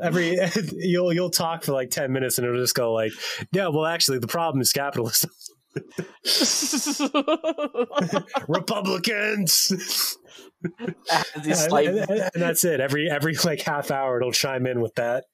Every 0.00 0.38
you'll 0.72 1.12
you'll 1.12 1.30
talk 1.30 1.64
for 1.64 1.72
like 1.72 1.90
10 1.90 2.12
minutes 2.12 2.38
and 2.38 2.46
it'll 2.46 2.60
just 2.60 2.74
go 2.74 2.92
like, 2.92 3.12
yeah, 3.52 3.68
well 3.68 3.86
actually 3.86 4.18
the 4.18 4.26
problem 4.26 4.60
is 4.60 4.72
capitalism. 4.72 5.30
Republicans. 8.48 10.16
and, 10.62 11.76
and, 11.76 12.10
and, 12.10 12.30
that's 12.34 12.64
it. 12.64 12.80
Every 12.80 13.10
every 13.10 13.34
like 13.44 13.62
half 13.62 13.90
hour, 13.90 14.18
it'll 14.18 14.32
chime 14.32 14.66
in 14.66 14.82
with 14.82 14.94
that, 14.96 15.24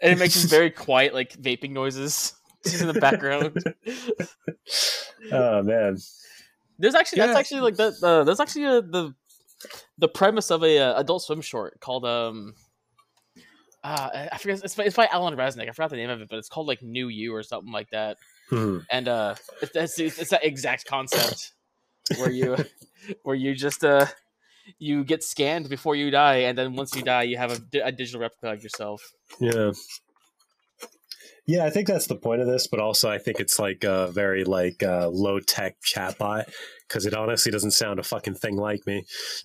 and 0.00 0.12
it 0.12 0.18
makes 0.18 0.40
very 0.44 0.70
quiet, 0.70 1.12
like 1.12 1.32
vaping 1.32 1.72
noises 1.72 2.34
in 2.80 2.86
the 2.86 2.94
background. 2.94 3.52
oh 5.32 5.62
man, 5.64 5.96
there's 6.80 6.94
actually 6.94 7.18
yeah. 7.18 7.26
that's 7.26 7.38
actually 7.38 7.60
like 7.60 7.76
the, 7.76 7.94
the 8.00 8.24
there's 8.24 8.40
actually 8.40 8.64
a, 8.64 8.82
the 8.82 9.14
the 9.98 10.08
premise 10.08 10.50
of 10.50 10.64
a 10.64 10.78
uh, 10.78 11.00
Adult 11.00 11.22
Swim 11.22 11.40
short 11.40 11.80
called 11.80 12.04
um. 12.04 12.54
Uh, 13.82 14.26
I 14.32 14.36
forget. 14.36 14.62
It's 14.62 14.74
by, 14.74 14.84
it's 14.84 14.96
by 14.96 15.06
Alan 15.06 15.36
Resnick. 15.36 15.68
I 15.68 15.72
forgot 15.72 15.90
the 15.90 15.96
name 15.96 16.10
of 16.10 16.20
it, 16.20 16.28
but 16.28 16.38
it's 16.38 16.50
called 16.50 16.66
like 16.66 16.82
New 16.82 17.08
You 17.08 17.34
or 17.34 17.42
something 17.42 17.72
like 17.72 17.88
that. 17.90 18.18
Hmm. 18.50 18.78
And 18.90 19.08
uh, 19.08 19.36
it's, 19.62 19.98
it's, 19.98 20.18
it's 20.18 20.30
that 20.30 20.44
exact 20.44 20.84
concept 20.84 21.52
where 22.18 22.30
you 22.30 22.56
where 23.22 23.36
you 23.36 23.54
just 23.54 23.82
uh 23.84 24.06
you 24.78 25.02
get 25.04 25.22
scanned 25.22 25.68
before 25.68 25.96
you 25.96 26.10
die, 26.10 26.36
and 26.36 26.58
then 26.58 26.74
once 26.74 26.94
you 26.94 27.02
die, 27.02 27.22
you 27.22 27.38
have 27.38 27.52
a, 27.52 27.78
a 27.84 27.92
digital 27.92 28.20
replica 28.20 28.54
of 28.54 28.62
yourself. 28.62 29.12
Yeah. 29.40 29.72
Yeah, 31.50 31.64
I 31.64 31.70
think 31.70 31.88
that's 31.88 32.06
the 32.06 32.14
point 32.14 32.40
of 32.40 32.46
this, 32.46 32.68
but 32.68 32.78
also 32.78 33.10
I 33.10 33.18
think 33.18 33.40
it's 33.40 33.58
like 33.58 33.82
a 33.82 34.06
very 34.12 34.44
like 34.44 34.84
uh, 34.84 35.08
low 35.08 35.40
tech 35.40 35.74
chatbot 35.82 36.44
because 36.86 37.06
it 37.06 37.12
honestly 37.12 37.50
doesn't 37.50 37.72
sound 37.72 37.98
a 37.98 38.04
fucking 38.04 38.34
thing 38.34 38.56
like 38.56 38.86
me. 38.86 39.04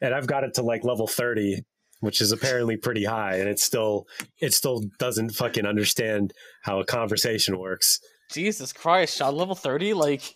and 0.00 0.14
I've 0.14 0.26
got 0.26 0.44
it 0.44 0.54
to 0.54 0.62
like 0.62 0.84
level 0.84 1.06
thirty, 1.06 1.66
which 2.00 2.22
is 2.22 2.32
apparently 2.32 2.78
pretty 2.78 3.04
high, 3.04 3.34
and 3.34 3.46
it 3.46 3.58
still 3.58 4.06
it 4.40 4.54
still 4.54 4.84
doesn't 4.98 5.32
fucking 5.32 5.66
understand 5.66 6.32
how 6.62 6.80
a 6.80 6.86
conversation 6.86 7.58
works. 7.58 8.00
Jesus 8.32 8.72
Christ, 8.72 9.18
Sean, 9.18 9.36
level 9.36 9.54
thirty, 9.54 9.92
like 9.92 10.34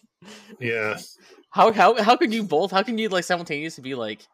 yeah. 0.61 0.99
How 1.55 1.71
how 1.71 2.03
how 2.03 2.17
can 2.17 2.33
you 2.33 2.43
both? 2.43 2.71
How 2.71 2.83
can 2.83 2.97
you 2.97 3.11
like 3.11 3.25
simultaneously 3.25 3.83
be 3.83 3.95
like, 3.95 4.27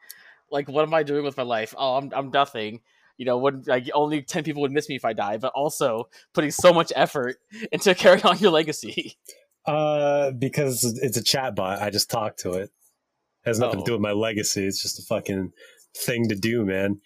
like, 0.52 0.68
what 0.68 0.84
am 0.84 0.94
I 0.94 1.02
doing 1.04 1.24
with 1.24 1.36
my 1.36 1.42
life? 1.42 1.74
Oh, 1.76 1.96
I'm 1.96 2.12
I'm 2.14 2.30
nothing. 2.30 2.80
You 3.18 3.26
know, 3.26 3.36
would 3.38 3.66
like 3.66 3.90
only 3.92 4.22
ten 4.22 4.44
people 4.44 4.62
would 4.62 4.72
miss 4.72 4.88
me 4.88 4.96
if 4.96 5.04
I 5.04 5.12
die, 5.12 5.36
but 5.36 5.52
also 5.54 6.08
putting 6.32 6.50
so 6.50 6.72
much 6.72 6.92
effort 6.96 7.36
into 7.70 7.94
carrying 7.96 8.24
on 8.24 8.38
your 8.38 8.50
legacy. 8.52 9.18
Uh, 9.66 10.30
because 10.30 10.82
it's 11.02 11.18
a 11.18 11.22
chat 11.22 11.54
bot. 11.54 11.82
I 11.82 11.90
just 11.90 12.08
talk 12.10 12.38
to 12.38 12.52
it. 12.52 12.62
it 12.62 12.70
has 13.44 13.58
nothing 13.58 13.80
Oh. 13.80 13.82
to 13.84 13.86
do 13.86 13.92
with 13.92 14.00
my 14.00 14.12
legacy. 14.12 14.64
It's 14.66 14.80
just 14.80 14.98
a 14.98 15.02
fucking 15.02 15.52
thing 15.94 16.28
to 16.28 16.34
do, 16.34 16.64
man. 16.64 17.00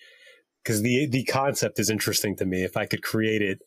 Because 0.62 0.82
the 0.82 1.06
the 1.06 1.24
concept 1.24 1.80
is 1.80 1.90
interesting 1.90 2.36
to 2.36 2.44
me. 2.46 2.62
If 2.62 2.76
I 2.76 2.86
could 2.86 3.02
create 3.02 3.42
it, 3.42 3.58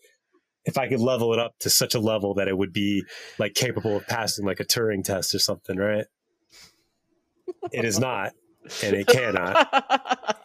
if 0.63 0.77
I 0.77 0.87
could 0.87 1.01
level 1.01 1.33
it 1.33 1.39
up 1.39 1.57
to 1.59 1.69
such 1.69 1.93
a 1.93 1.99
level 1.99 2.35
that 2.35 2.47
it 2.47 2.57
would 2.57 2.71
be 2.71 3.03
like 3.37 3.53
capable 3.53 3.97
of 3.97 4.07
passing 4.07 4.45
like 4.45 4.61
a 4.61 4.65
Turing 4.65 5.03
test 5.03 5.35
or 5.35 5.39
something, 5.39 5.77
right? 5.77 6.05
It 7.71 7.83
is 7.83 7.99
not, 7.99 8.31
and 8.83 8.95
it 8.95 9.07
cannot. 9.07 10.41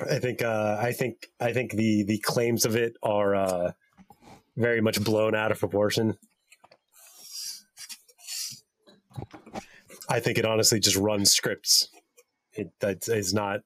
I 0.00 0.18
think 0.18 0.42
uh, 0.42 0.78
I 0.80 0.92
think 0.92 1.28
I 1.40 1.52
think 1.52 1.72
the 1.72 2.04
the 2.04 2.18
claims 2.18 2.64
of 2.64 2.76
it 2.76 2.94
are 3.02 3.34
uh, 3.34 3.72
very 4.56 4.80
much 4.80 5.02
blown 5.02 5.34
out 5.34 5.52
of 5.52 5.58
proportion. 5.58 6.16
I 10.08 10.20
think 10.20 10.38
it 10.38 10.44
honestly 10.44 10.80
just 10.80 10.96
runs 10.96 11.32
scripts. 11.32 11.88
It 12.54 12.70
that 12.80 13.08
is 13.08 13.32
not. 13.34 13.60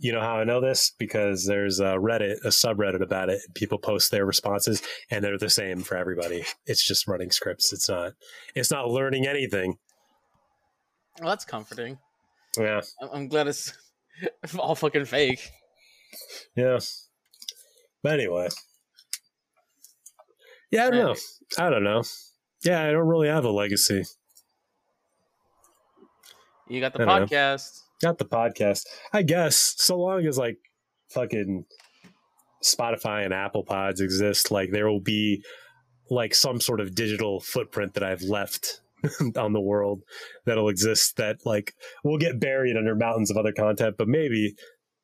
You 0.00 0.12
know 0.12 0.20
how 0.20 0.36
I 0.38 0.44
know 0.44 0.60
this 0.60 0.92
because 0.96 1.44
there's 1.44 1.80
a 1.80 1.96
Reddit, 1.96 2.36
a 2.44 2.48
subreddit 2.48 3.02
about 3.02 3.30
it. 3.30 3.40
People 3.54 3.78
post 3.78 4.12
their 4.12 4.24
responses, 4.24 4.80
and 5.10 5.24
they're 5.24 5.38
the 5.38 5.50
same 5.50 5.80
for 5.80 5.96
everybody. 5.96 6.44
It's 6.66 6.86
just 6.86 7.08
running 7.08 7.32
scripts. 7.32 7.72
It's 7.72 7.88
not. 7.88 8.12
It's 8.54 8.70
not 8.70 8.88
learning 8.88 9.26
anything. 9.26 9.76
well, 11.20 11.30
that's 11.30 11.44
comforting. 11.44 11.98
Yeah, 12.56 12.80
I'm, 13.02 13.08
I'm 13.12 13.28
glad 13.28 13.48
it's 13.48 13.72
all 14.58 14.74
fucking 14.74 15.04
fake. 15.04 15.50
yeah. 16.56 16.78
But 18.02 18.12
anyway, 18.12 18.48
yeah, 20.70 20.86
I 20.86 20.90
don't 20.90 20.98
know. 20.98 21.14
I 21.58 21.70
don't 21.70 21.84
know. 21.84 22.02
Yeah, 22.64 22.82
I 22.82 22.90
don't 22.90 23.06
really 23.06 23.28
have 23.28 23.44
a 23.44 23.50
legacy. 23.50 24.04
You 26.68 26.80
got 26.80 26.92
the 26.92 26.98
don't 26.98 27.08
know. 27.08 27.26
podcast. 27.26 27.80
Got 28.02 28.18
the 28.18 28.24
podcast. 28.24 28.84
I 29.12 29.22
guess 29.22 29.74
so 29.78 29.98
long 29.98 30.26
as 30.26 30.38
like 30.38 30.58
fucking 31.08 31.64
Spotify 32.62 33.24
and 33.24 33.32
Apple 33.32 33.64
Pods 33.64 34.00
exist, 34.00 34.50
like 34.50 34.70
there 34.70 34.88
will 34.88 35.00
be 35.00 35.42
like 36.10 36.34
some 36.34 36.60
sort 36.60 36.80
of 36.80 36.94
digital 36.94 37.40
footprint 37.40 37.94
that 37.94 38.02
I've 38.02 38.22
left 38.22 38.80
on 39.36 39.52
the 39.52 39.60
world 39.60 40.02
that'll 40.46 40.68
exist 40.68 41.16
that 41.16 41.36
like 41.44 41.72
will 42.04 42.18
get 42.18 42.40
buried 42.40 42.76
under 42.76 42.94
mountains 42.94 43.30
of 43.30 43.36
other 43.36 43.52
content, 43.52 43.96
but 43.98 44.08
maybe 44.08 44.54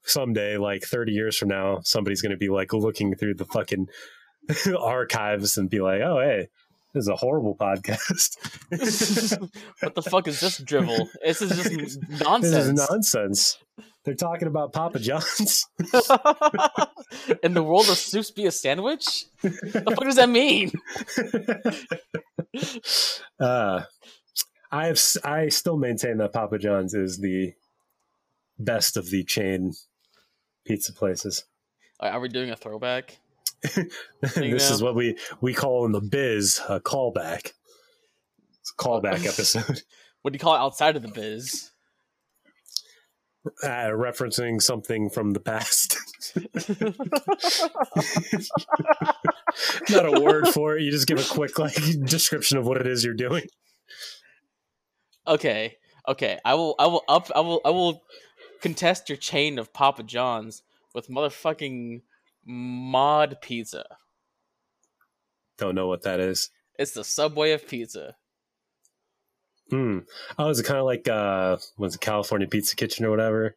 someday, 0.04 0.56
like 0.56 0.82
30 0.82 1.12
years 1.12 1.36
from 1.36 1.48
now, 1.48 1.80
somebody's 1.82 2.22
going 2.22 2.30
to 2.30 2.36
be 2.36 2.48
like 2.48 2.72
looking 2.72 3.14
through 3.14 3.34
the 3.34 3.44
fucking 3.46 3.86
archives 4.78 5.56
and 5.56 5.70
be 5.70 5.80
like, 5.80 6.00
oh, 6.00 6.20
hey, 6.20 6.48
this 6.92 7.02
is 7.02 7.08
a 7.08 7.16
horrible 7.16 7.56
podcast. 7.56 8.36
what 9.80 9.94
the 9.94 10.02
fuck 10.02 10.28
is 10.28 10.40
this 10.40 10.58
drivel? 10.58 11.08
This 11.24 11.42
is 11.42 11.50
just 11.50 11.70
This 11.70 11.96
is 12.54 12.72
nonsense. 12.72 13.58
They're 14.04 14.14
talking 14.14 14.48
about 14.48 14.72
Papa 14.72 14.98
John's. 14.98 15.66
In 17.42 17.54
the 17.54 17.62
world 17.62 17.88
of 17.88 17.96
soups 17.96 18.30
be 18.30 18.44
a 18.44 18.50
sandwich? 18.50 19.24
the 19.42 19.82
fuck 19.96 20.04
does 20.04 20.16
that 20.16 20.28
mean? 20.28 20.72
uh, 23.40 23.84
I 24.70 24.86
have 24.86 25.00
I 25.24 25.48
still 25.48 25.78
maintain 25.78 26.18
that 26.18 26.34
Papa 26.34 26.58
John's 26.58 26.92
is 26.92 27.18
the 27.18 27.54
best 28.58 28.98
of 28.98 29.08
the 29.10 29.24
chain 29.24 29.72
pizza 30.66 30.92
places. 30.92 31.44
Are 32.00 32.20
we 32.20 32.28
doing 32.28 32.50
a 32.50 32.56
throwback? 32.56 33.18
this 34.20 34.36
you 34.36 34.56
is 34.56 34.82
what 34.82 34.94
we 34.94 35.16
we 35.40 35.54
call 35.54 35.86
in 35.86 35.92
the 35.92 36.00
biz 36.00 36.60
a 36.68 36.78
callback. 36.78 37.52
It's 38.60 38.72
a 38.78 38.82
callback 38.82 39.26
episode, 39.26 39.82
What 40.22 40.32
do 40.32 40.36
you 40.36 40.40
call 40.40 40.54
it 40.54 40.58
outside 40.58 40.96
of 40.96 41.02
the 41.02 41.08
biz? 41.08 41.70
Uh, 43.62 43.90
referencing 43.92 44.60
something 44.60 45.10
from 45.10 45.32
the 45.32 45.40
past. 45.40 45.98
Not 49.90 50.06
a 50.06 50.20
word 50.20 50.48
for 50.48 50.76
it. 50.76 50.82
You 50.82 50.90
just 50.90 51.06
give 51.06 51.18
a 51.18 51.34
quick 51.34 51.58
like 51.58 51.74
description 52.04 52.58
of 52.58 52.66
what 52.66 52.78
it 52.78 52.86
is 52.86 53.04
you're 53.04 53.14
doing. 53.14 53.46
okay, 55.26 55.76
okay. 56.08 56.38
I 56.44 56.54
will, 56.54 56.74
I 56.78 56.86
will 56.86 57.04
up, 57.08 57.30
I 57.34 57.40
will, 57.40 57.60
I 57.64 57.70
will 57.70 58.02
contest 58.60 59.08
your 59.08 59.18
chain 59.18 59.58
of 59.58 59.72
Papa 59.72 60.02
John's 60.02 60.62
with 60.94 61.08
motherfucking 61.08 62.02
mod 62.46 63.36
pizza. 63.42 63.84
Don't 65.58 65.74
know 65.74 65.86
what 65.86 66.02
that 66.02 66.20
is. 66.20 66.50
It's 66.78 66.92
the 66.92 67.04
subway 67.04 67.52
of 67.52 67.68
pizza. 67.68 68.16
Hmm. 69.70 70.00
Oh, 70.38 70.48
is 70.50 70.60
it 70.60 70.64
kind 70.66 70.78
of 70.78 70.84
like 70.84 71.08
uh, 71.08 71.56
was 71.78 71.94
it 71.94 72.00
California 72.00 72.46
Pizza 72.46 72.76
Kitchen 72.76 73.04
or 73.04 73.10
whatever, 73.10 73.56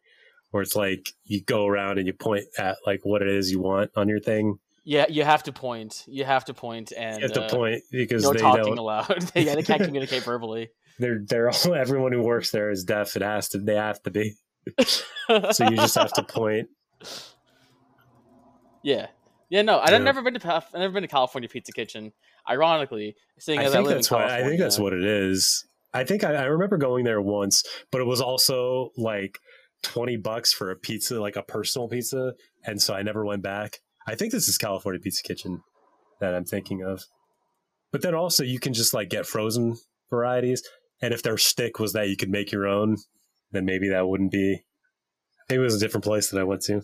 where 0.50 0.62
it's 0.62 0.74
like 0.76 1.10
you 1.24 1.42
go 1.42 1.66
around 1.66 1.98
and 1.98 2.06
you 2.06 2.12
point 2.12 2.44
at 2.58 2.78
like 2.86 3.00
what 3.04 3.22
it 3.22 3.28
is 3.28 3.50
you 3.50 3.60
want 3.60 3.90
on 3.96 4.08
your 4.08 4.20
thing. 4.20 4.58
Yeah, 4.84 5.04
you 5.08 5.22
have 5.22 5.42
to 5.42 5.52
point. 5.52 6.04
You 6.06 6.24
have 6.24 6.46
to 6.46 6.54
point, 6.54 6.92
and 6.96 7.20
have 7.22 7.32
to 7.34 7.44
uh, 7.44 7.48
point 7.50 7.82
because 7.90 8.22
no 8.22 8.32
they 8.32 8.38
talking 8.38 8.64
don't. 8.64 8.78
allowed. 8.78 9.30
yeah, 9.34 9.54
they 9.54 9.62
can't 9.62 9.82
communicate 9.82 10.22
verbally. 10.22 10.70
They're 10.98 11.20
they're 11.24 11.48
all 11.50 11.74
everyone 11.76 12.10
who 12.12 12.22
works 12.22 12.50
there 12.50 12.70
is 12.70 12.82
deaf. 12.84 13.14
It 13.14 13.22
has 13.22 13.50
to. 13.50 13.58
They 13.58 13.76
have 13.76 14.02
to 14.02 14.10
be. 14.10 14.34
So 15.52 15.68
you 15.68 15.76
just 15.76 15.94
have 15.94 16.12
to 16.14 16.24
point. 16.24 16.68
Yeah, 18.82 19.06
yeah. 19.48 19.62
No, 19.62 19.78
I've 19.78 19.90
Yeah. 19.90 19.98
never 19.98 20.22
been 20.22 20.34
to 20.34 20.54
I've 20.54 20.72
never 20.74 20.92
been 20.92 21.02
to 21.02 21.08
California 21.08 21.48
Pizza 21.48 21.72
Kitchen. 21.72 22.12
Ironically, 22.50 23.14
seeing 23.38 23.60
as 23.60 23.72
I, 23.72 23.76
think 23.76 23.86
live 23.86 23.96
that's 23.96 24.10
in 24.10 24.14
what 24.16 24.20
California, 24.22 24.44
I 24.44 24.48
think 24.48 24.60
that's 24.60 24.78
what 24.78 24.92
it 24.92 25.04
is. 25.04 25.66
I 25.94 26.04
think 26.04 26.24
I, 26.24 26.34
I 26.34 26.44
remember 26.44 26.76
going 26.76 27.04
there 27.04 27.20
once, 27.20 27.62
but 27.90 28.00
it 28.00 28.06
was 28.06 28.20
also 28.20 28.90
like 28.96 29.38
twenty 29.82 30.16
bucks 30.16 30.52
for 30.52 30.70
a 30.70 30.76
pizza, 30.76 31.20
like 31.20 31.36
a 31.36 31.42
personal 31.42 31.88
pizza, 31.88 32.34
and 32.64 32.80
so 32.80 32.94
I 32.94 33.02
never 33.02 33.24
went 33.24 33.42
back. 33.42 33.78
I 34.06 34.14
think 34.14 34.32
this 34.32 34.48
is 34.48 34.58
California 34.58 35.00
Pizza 35.00 35.22
Kitchen 35.22 35.62
that 36.20 36.34
I'm 36.34 36.44
thinking 36.44 36.82
of. 36.82 37.02
But 37.92 38.02
then 38.02 38.14
also 38.14 38.42
you 38.42 38.58
can 38.58 38.74
just 38.74 38.92
like 38.92 39.08
get 39.08 39.26
frozen 39.26 39.76
varieties, 40.10 40.62
and 41.00 41.14
if 41.14 41.22
their 41.22 41.38
stick 41.38 41.78
was 41.78 41.92
that 41.94 42.08
you 42.08 42.16
could 42.16 42.30
make 42.30 42.52
your 42.52 42.66
own, 42.66 42.96
then 43.52 43.64
maybe 43.64 43.88
that 43.88 44.08
wouldn't 44.08 44.32
be. 44.32 44.62
Maybe 45.48 45.62
it 45.62 45.64
was 45.64 45.76
a 45.76 45.80
different 45.80 46.04
place 46.04 46.30
that 46.30 46.38
I 46.38 46.44
went 46.44 46.62
to. 46.62 46.82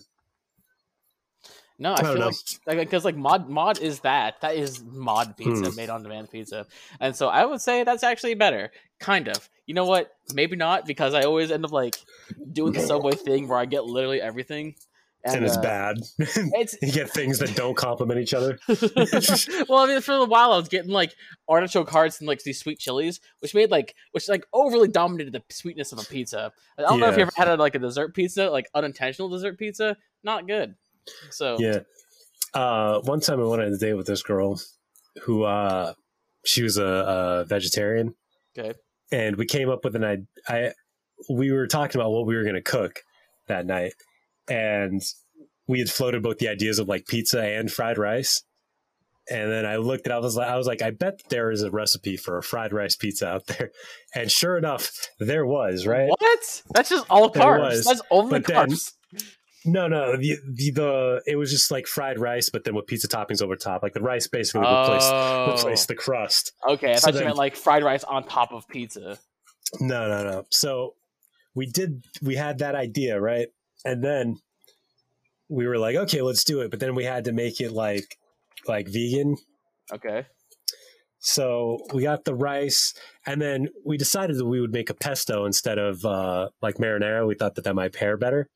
No, 1.77 1.91
I, 1.91 1.95
I 1.99 2.03
feel 2.03 2.31
like 2.67 2.77
because 2.77 3.03
like 3.03 3.17
mod 3.17 3.49
mod 3.49 3.79
is 3.81 3.99
that 4.01 4.39
that 4.41 4.55
is 4.55 4.81
mod 4.83 5.35
pizza 5.35 5.69
Hmm. 5.69 5.75
made 5.75 5.89
on 5.89 6.03
demand 6.03 6.31
pizza, 6.31 6.67
and 7.01 7.15
so 7.15 7.27
I 7.27 7.45
would 7.45 7.59
say 7.61 7.83
that's 7.83 8.03
actually 8.03 8.35
better. 8.35 8.71
Kind 8.99 9.27
of. 9.27 9.49
You 9.65 9.73
know 9.73 9.85
what? 9.85 10.11
Maybe 10.33 10.55
not 10.55 10.85
because 10.85 11.13
I 11.13 11.23
always 11.23 11.51
end 11.51 11.65
up 11.65 11.71
like 11.73 11.95
doing 12.51 12.71
the 12.73 12.79
subway 12.79 13.11
thing 13.15 13.47
where 13.49 13.57
I 13.57 13.65
get 13.65 13.83
literally 13.83 14.21
everything, 14.21 14.75
And, 15.25 15.43
it's 15.43 15.57
uh, 15.57 15.61
bad. 15.61 15.97
It's 16.19 16.77
you 16.81 16.93
get 16.93 17.09
things 17.09 17.39
that 17.39 17.55
don't 17.55 17.75
complement 17.75 18.21
each 18.21 18.33
other. 18.33 18.57
well, 19.67 19.79
I 19.79 19.87
mean, 19.87 19.99
for 20.01 20.13
a 20.13 20.25
while 20.25 20.53
I 20.53 20.57
was 20.57 20.69
getting 20.69 20.91
like 20.91 21.13
artichoke 21.49 21.89
hearts 21.89 22.19
and 22.19 22.27
like 22.27 22.43
these 22.43 22.59
sweet 22.59 22.79
chilies, 22.79 23.19
which 23.39 23.53
made 23.53 23.69
like 23.69 23.95
which 24.11 24.29
like 24.29 24.45
overly 24.53 24.87
dominated 24.87 25.33
the 25.33 25.43
sweetness 25.49 25.91
of 25.91 25.99
a 25.99 26.03
pizza. 26.05 26.53
I 26.77 26.83
don't 26.83 26.99
know 27.01 27.09
if 27.09 27.17
you 27.17 27.23
ever 27.23 27.31
had 27.35 27.47
a, 27.49 27.55
like 27.57 27.75
a 27.75 27.79
dessert 27.79 28.13
pizza, 28.15 28.49
like 28.49 28.69
unintentional 28.73 29.27
dessert 29.29 29.57
pizza. 29.59 29.97
Not 30.23 30.47
good. 30.47 30.75
So 31.31 31.57
Yeah. 31.59 31.79
Uh, 32.53 33.01
one 33.01 33.19
time 33.19 33.41
I 33.41 33.43
went 33.43 33.61
on 33.61 33.73
a 33.73 33.77
date 33.77 33.95
with 33.95 34.07
this 34.07 34.23
girl 34.23 34.61
who 35.23 35.43
uh, 35.43 35.93
she 36.45 36.63
was 36.63 36.77
a, 36.77 36.85
a 36.85 37.45
vegetarian, 37.45 38.15
okay. 38.57 38.73
and 39.11 39.35
we 39.35 39.45
came 39.45 39.69
up 39.69 39.83
with 39.83 39.95
an 39.95 40.05
I, 40.05 40.17
I 40.47 40.71
we 41.29 41.51
were 41.51 41.67
talking 41.67 41.99
about 41.99 42.11
what 42.11 42.25
we 42.25 42.35
were 42.35 42.43
going 42.43 42.55
to 42.55 42.61
cook 42.61 43.01
that 43.47 43.65
night, 43.65 43.93
and 44.47 45.01
we 45.67 45.79
had 45.79 45.89
floated 45.89 46.23
both 46.23 46.37
the 46.37 46.47
ideas 46.47 46.79
of 46.79 46.87
like 46.87 47.07
pizza 47.07 47.41
and 47.41 47.71
fried 47.71 47.97
rice. 47.97 48.43
And 49.27 49.51
then 49.51 49.65
I 49.65 49.77
looked 49.77 50.05
at, 50.05 50.13
I 50.13 50.19
was 50.19 50.37
like, 50.37 50.47
I 50.47 50.55
was 50.55 50.67
like, 50.67 50.83
I 50.83 50.91
bet 50.91 51.19
there 51.29 51.49
is 51.49 51.63
a 51.63 51.71
recipe 51.71 52.15
for 52.15 52.37
a 52.37 52.43
fried 52.43 52.71
rice 52.71 52.95
pizza 52.95 53.27
out 53.27 53.47
there, 53.47 53.71
and 54.13 54.31
sure 54.31 54.57
enough, 54.57 54.91
there 55.19 55.45
was. 55.45 55.87
Right? 55.87 56.09
What? 56.09 56.61
That's 56.73 56.89
just 56.89 57.05
all 57.09 57.33
carbs. 57.33 57.85
That's 57.85 58.01
only 58.11 58.39
but 58.39 58.43
carbs. 58.43 58.93
No, 59.65 59.87
no, 59.87 60.15
the, 60.17 60.37
the 60.47 60.71
the 60.71 61.21
it 61.25 61.35
was 61.37 61.49
just 61.51 61.71
like 61.71 61.87
fried 61.87 62.19
rice, 62.19 62.49
but 62.49 62.63
then 62.63 62.75
with 62.75 62.85
pizza 62.87 63.07
toppings 63.07 63.41
over 63.41 63.55
top. 63.55 63.81
Like 63.83 63.93
the 63.93 64.01
rice 64.01 64.27
basically 64.27 64.61
replaced 64.61 65.11
Oh. 65.11 65.51
replaced 65.55 65.87
the 65.87 65.95
crust. 65.95 66.51
Okay, 66.67 66.91
I 66.93 66.95
So 66.97 67.11
thought 67.11 67.19
you 67.19 67.25
meant 67.25 67.37
like 67.37 67.55
fried 67.55 67.83
rice 67.83 68.03
on 68.03 68.25
top 68.27 68.51
of 68.53 68.67
pizza. 68.67 69.17
No, 69.79 70.07
no, 70.07 70.23
no. 70.23 70.45
So 70.51 70.93
we 71.55 71.65
did 71.65 72.03
we 72.21 72.35
had 72.35 72.59
that 72.59 72.75
idea, 72.75 73.19
right? 73.19 73.47
And 73.83 74.03
then 74.03 74.37
we 75.49 75.67
were 75.67 75.77
like, 75.77 75.95
okay, 75.95 76.21
let's 76.21 76.43
do 76.43 76.61
it. 76.61 76.69
But 76.71 76.79
then 76.79 76.93
we 76.95 77.03
had 77.03 77.25
to 77.25 77.31
make 77.31 77.59
it 77.59 77.71
like 77.71 78.17
like 78.67 78.87
vegan. 78.87 79.37
Okay. 79.93 80.25
So 81.19 81.79
we 81.91 82.03
got 82.03 82.23
the 82.25 82.35
rice, 82.35 82.93
and 83.25 83.41
then 83.41 83.69
we 83.83 83.97
decided 83.97 84.37
that 84.37 84.45
we 84.45 84.61
would 84.61 84.71
make 84.71 84.91
a 84.91 84.93
pesto 84.93 85.45
instead 85.45 85.79
of 85.79 86.05
uh, 86.05 86.49
like 86.61 86.75
marinara. 86.75 87.27
We 87.27 87.33
thought 87.33 87.55
that 87.55 87.63
that 87.63 87.73
might 87.73 87.93
pair 87.93 88.15
better. 88.15 88.47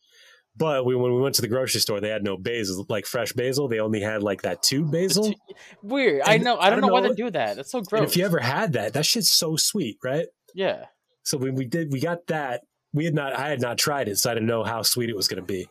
But 0.59 0.85
we, 0.85 0.93
when 0.95 1.13
we 1.15 1.21
went 1.21 1.35
to 1.35 1.41
the 1.41 1.47
grocery 1.47 1.79
store, 1.79 2.01
they 2.01 2.09
had 2.09 2.23
no 2.23 2.35
basil, 2.37 2.85
like 2.89 3.05
fresh 3.05 3.31
basil. 3.31 3.69
They 3.69 3.79
only 3.79 4.01
had 4.01 4.21
like 4.21 4.41
that 4.43 4.61
tube 4.61 4.91
basil. 4.91 5.33
Weird. 5.81 6.21
I 6.25 6.37
know. 6.37 6.57
I 6.57 6.67
I 6.67 6.69
don't 6.69 6.81
don't 6.81 6.89
know 6.89 6.93
why 6.93 7.01
they 7.01 7.13
do 7.13 7.31
that. 7.31 7.55
That's 7.55 7.71
so 7.71 7.79
And 7.79 7.87
gross. 7.87 8.09
if 8.09 8.17
you 8.17 8.25
ever 8.25 8.39
had 8.39 8.73
that, 8.73 8.93
that 8.93 9.05
shit's 9.05 9.31
so 9.31 9.55
sweet, 9.55 9.97
right? 10.03 10.27
yeah. 10.53 10.85
So 11.23 11.37
when 11.37 11.55
we 11.55 11.65
did, 11.65 11.91
we 11.91 11.99
got 11.99 12.27
that. 12.27 12.61
We 12.91 13.05
had 13.05 13.13
not, 13.13 13.33
I 13.33 13.49
had 13.49 13.61
not 13.61 13.77
tried 13.77 14.07
it, 14.07 14.17
so 14.17 14.31
I 14.31 14.33
didn't 14.33 14.47
know 14.47 14.63
how 14.63 14.81
sweet 14.81 15.09
it 15.09 15.15
was 15.15 15.27
going 15.27 15.41
to 15.41 15.45
be. 15.45 15.67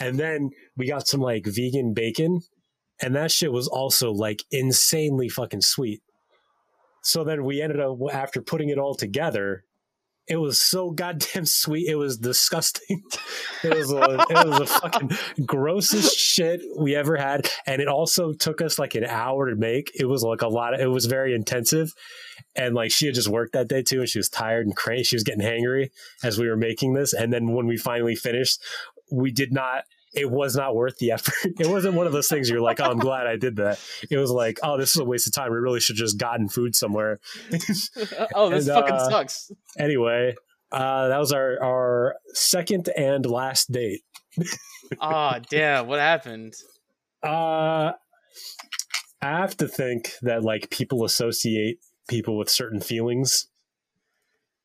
And 0.00 0.18
then 0.18 0.50
we 0.76 0.86
got 0.88 1.06
some 1.06 1.20
like 1.20 1.44
vegan 1.46 1.92
bacon, 1.92 2.40
and 3.02 3.14
that 3.14 3.30
shit 3.30 3.52
was 3.52 3.68
also 3.68 4.10
like 4.12 4.42
insanely 4.50 5.28
fucking 5.28 5.60
sweet. 5.60 6.00
So 7.02 7.24
then 7.24 7.44
we 7.44 7.60
ended 7.60 7.78
up 7.80 7.98
after 8.12 8.40
putting 8.40 8.70
it 8.70 8.78
all 8.78 8.94
together. 8.94 9.64
It 10.28 10.36
was 10.36 10.60
so 10.60 10.90
goddamn 10.90 11.46
sweet. 11.46 11.88
It 11.88 11.96
was 11.96 12.18
disgusting. 12.18 13.02
It 13.64 13.76
was 13.76 13.92
a, 13.92 14.26
it 14.28 14.48
was 14.48 14.58
a 14.58 14.66
fucking 14.66 15.10
grossest 15.46 16.18
shit 16.18 16.62
we 16.76 16.96
ever 16.96 17.16
had, 17.16 17.48
and 17.64 17.80
it 17.80 17.86
also 17.86 18.32
took 18.32 18.60
us 18.60 18.76
like 18.76 18.96
an 18.96 19.04
hour 19.04 19.48
to 19.48 19.54
make. 19.54 19.92
It 19.94 20.06
was 20.06 20.24
like 20.24 20.42
a 20.42 20.48
lot. 20.48 20.74
Of, 20.74 20.80
it 20.80 20.88
was 20.88 21.06
very 21.06 21.32
intensive, 21.32 21.92
and 22.56 22.74
like 22.74 22.90
she 22.90 23.06
had 23.06 23.14
just 23.14 23.28
worked 23.28 23.52
that 23.52 23.68
day 23.68 23.82
too, 23.82 24.00
and 24.00 24.08
she 24.08 24.18
was 24.18 24.28
tired 24.28 24.66
and 24.66 24.74
crazy. 24.74 25.04
She 25.04 25.14
was 25.14 25.22
getting 25.22 25.46
hangry 25.46 25.90
as 26.24 26.40
we 26.40 26.48
were 26.48 26.56
making 26.56 26.94
this, 26.94 27.12
and 27.12 27.32
then 27.32 27.52
when 27.52 27.68
we 27.68 27.76
finally 27.76 28.16
finished, 28.16 28.60
we 29.12 29.30
did 29.30 29.52
not. 29.52 29.84
It 30.14 30.30
was 30.30 30.54
not 30.54 30.74
worth 30.74 30.98
the 30.98 31.12
effort. 31.12 31.34
It 31.58 31.66
wasn't 31.68 31.94
one 31.94 32.06
of 32.06 32.12
those 32.12 32.28
things 32.28 32.50
you're 32.50 32.60
like, 32.60 32.80
"Oh, 32.80 32.90
I'm 32.90 32.98
glad 32.98 33.26
I 33.26 33.36
did 33.36 33.56
that." 33.56 33.80
It 34.10 34.18
was 34.18 34.30
like, 34.30 34.58
"Oh, 34.62 34.76
this 34.76 34.90
is 34.90 34.96
a 34.96 35.04
waste 35.04 35.26
of 35.26 35.32
time. 35.32 35.52
We 35.52 35.58
really 35.58 35.80
should 35.80 35.96
just 35.96 36.18
gotten 36.18 36.48
food 36.48 36.74
somewhere." 36.74 37.18
oh, 38.34 38.50
this 38.50 38.68
And, 38.68 38.74
fucking 38.76 38.94
uh, 38.94 39.10
sucks. 39.10 39.50
anyway, 39.78 40.34
uh, 40.70 41.08
that 41.08 41.18
was 41.18 41.32
our 41.32 41.62
our 41.62 42.14
second 42.34 42.88
and 42.96 43.24
last 43.26 43.70
date. 43.72 44.02
Ah, 45.00 45.40
damn. 45.48 45.86
What 45.86 46.00
happened? 46.00 46.52
Uh, 47.22 47.92
I 49.22 49.26
have 49.38 49.56
to 49.58 49.66
think 49.68 50.12
that 50.20 50.42
like 50.42 50.68
people 50.68 51.04
associate 51.06 51.78
people 52.08 52.36
with 52.36 52.50
certain 52.50 52.80
feelings, 52.80 53.46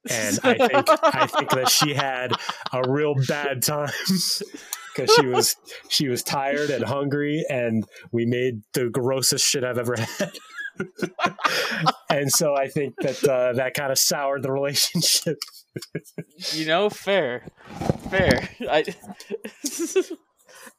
and 0.10 0.38
I 0.44 0.56
think 0.56 0.90
I 1.04 1.28
think 1.28 1.50
that 1.52 1.70
she 1.70 1.94
had 1.94 2.34
a 2.74 2.90
real 2.90 3.16
bad 3.28 3.62
time 3.64 3.90
because 4.98 5.14
she 5.16 5.26
was 5.28 5.56
she 5.90 6.08
was 6.10 6.24
tired 6.24 6.70
and 6.70 6.84
hungry, 6.84 7.46
and 7.50 7.86
we 8.12 8.26
made 8.26 8.62
the 8.74 8.90
grossest 8.90 9.46
shit 9.48 9.64
I've 9.64 9.78
ever 9.78 9.96
had. 10.20 10.32
and 12.10 12.32
so 12.32 12.56
I 12.56 12.68
think 12.68 12.96
that 13.02 13.24
uh, 13.24 13.54
that 13.54 13.74
kind 13.74 13.92
of 13.92 13.98
soured 13.98 14.44
the 14.44 14.52
relationship. 14.52 15.38
you 16.54 16.66
know, 16.66 16.90
fair, 16.90 17.48
fair. 18.10 18.50
I, 18.70 18.84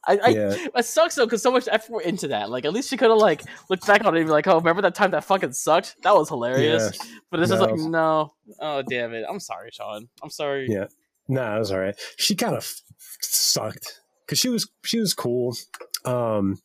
I, 0.06 0.18
I 0.24 0.28
Yeah. 0.28 0.54
it 0.76 0.84
sucks 0.84 1.14
though 1.14 1.26
because 1.26 1.42
so 1.42 1.50
much 1.50 1.68
effort 1.70 1.92
went 1.92 2.06
into 2.06 2.28
that. 2.28 2.50
Like, 2.50 2.64
at 2.64 2.72
least 2.72 2.90
she 2.90 2.96
could 2.96 3.10
have 3.10 3.18
like 3.18 3.42
looked 3.70 3.86
back 3.86 4.04
on 4.04 4.14
it 4.16 4.20
and 4.20 4.26
be 4.28 4.32
like, 4.32 4.46
"Oh, 4.46 4.56
remember 4.58 4.82
that 4.82 4.94
time 4.94 5.10
that 5.12 5.24
fucking 5.24 5.52
sucked? 5.52 5.96
That 6.02 6.14
was 6.14 6.28
hilarious." 6.28 6.98
But 7.30 7.40
it's 7.40 7.50
just 7.50 7.62
like, 7.62 7.74
No. 7.76 7.88
no, 7.88 8.32
oh 8.60 8.82
damn 8.88 9.12
it. 9.14 9.24
I'm 9.28 9.40
sorry, 9.40 9.70
Sean. 9.72 10.08
I'm 10.22 10.30
sorry. 10.30 10.66
Yeah. 10.68 10.86
Nah, 11.28 11.56
it 11.56 11.58
was 11.58 11.72
all 11.72 11.78
right. 11.80 11.94
She 12.16 12.34
kind 12.34 12.54
of 12.56 12.72
sucked 13.20 14.00
because 14.28 14.38
she 14.38 14.50
was 14.50 14.70
she 14.84 15.00
was 15.00 15.14
cool. 15.14 15.56
Um, 16.04 16.58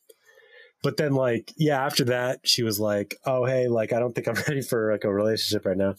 but 0.82 0.98
then 0.98 1.12
like 1.12 1.52
yeah, 1.56 1.84
after 1.84 2.04
that 2.04 2.40
she 2.44 2.62
was 2.62 2.78
like, 2.78 3.16
"Oh 3.24 3.46
hey, 3.46 3.68
like 3.68 3.92
I 3.92 3.98
don't 3.98 4.14
think 4.14 4.28
I'm 4.28 4.34
ready 4.48 4.60
for 4.60 4.92
like 4.92 5.04
a 5.04 5.12
relationship 5.12 5.64
right 5.64 5.76
now." 5.76 5.94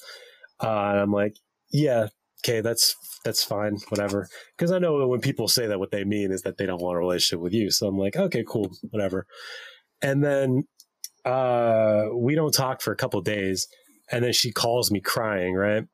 Uh, 0.62 0.90
and 0.92 1.00
I'm 1.00 1.12
like, 1.12 1.36
"Yeah, 1.72 2.08
okay, 2.46 2.62
that's 2.62 2.96
that's 3.26 3.44
fine, 3.44 3.78
whatever." 3.90 4.30
Because 4.56 4.72
I 4.72 4.80
know 4.80 5.08
when 5.08 5.22
people 5.22 5.48
say 5.48 5.66
that, 5.68 5.80
what 5.80 5.92
they 5.92 6.04
mean 6.04 6.32
is 6.32 6.44
that 6.44 6.58
they 6.58 6.68
don't 6.68 6.82
want 6.82 6.98
a 6.98 7.00
relationship 7.00 7.42
with 7.42 7.54
you. 7.54 7.72
So 7.72 7.88
I'm 7.88 7.98
like, 7.98 8.16
"Okay, 8.16 8.44
cool, 8.48 8.70
whatever." 8.92 9.26
And 10.02 10.24
then 10.24 10.66
uh, 11.26 12.06
we 12.14 12.36
don't 12.36 12.54
talk 12.54 12.82
for 12.82 12.94
a 12.94 12.98
couple 12.98 13.20
days, 13.22 13.68
and 14.12 14.24
then 14.24 14.34
she 14.34 14.52
calls 14.52 14.92
me 14.92 15.02
crying, 15.02 15.56
right? 15.56 15.86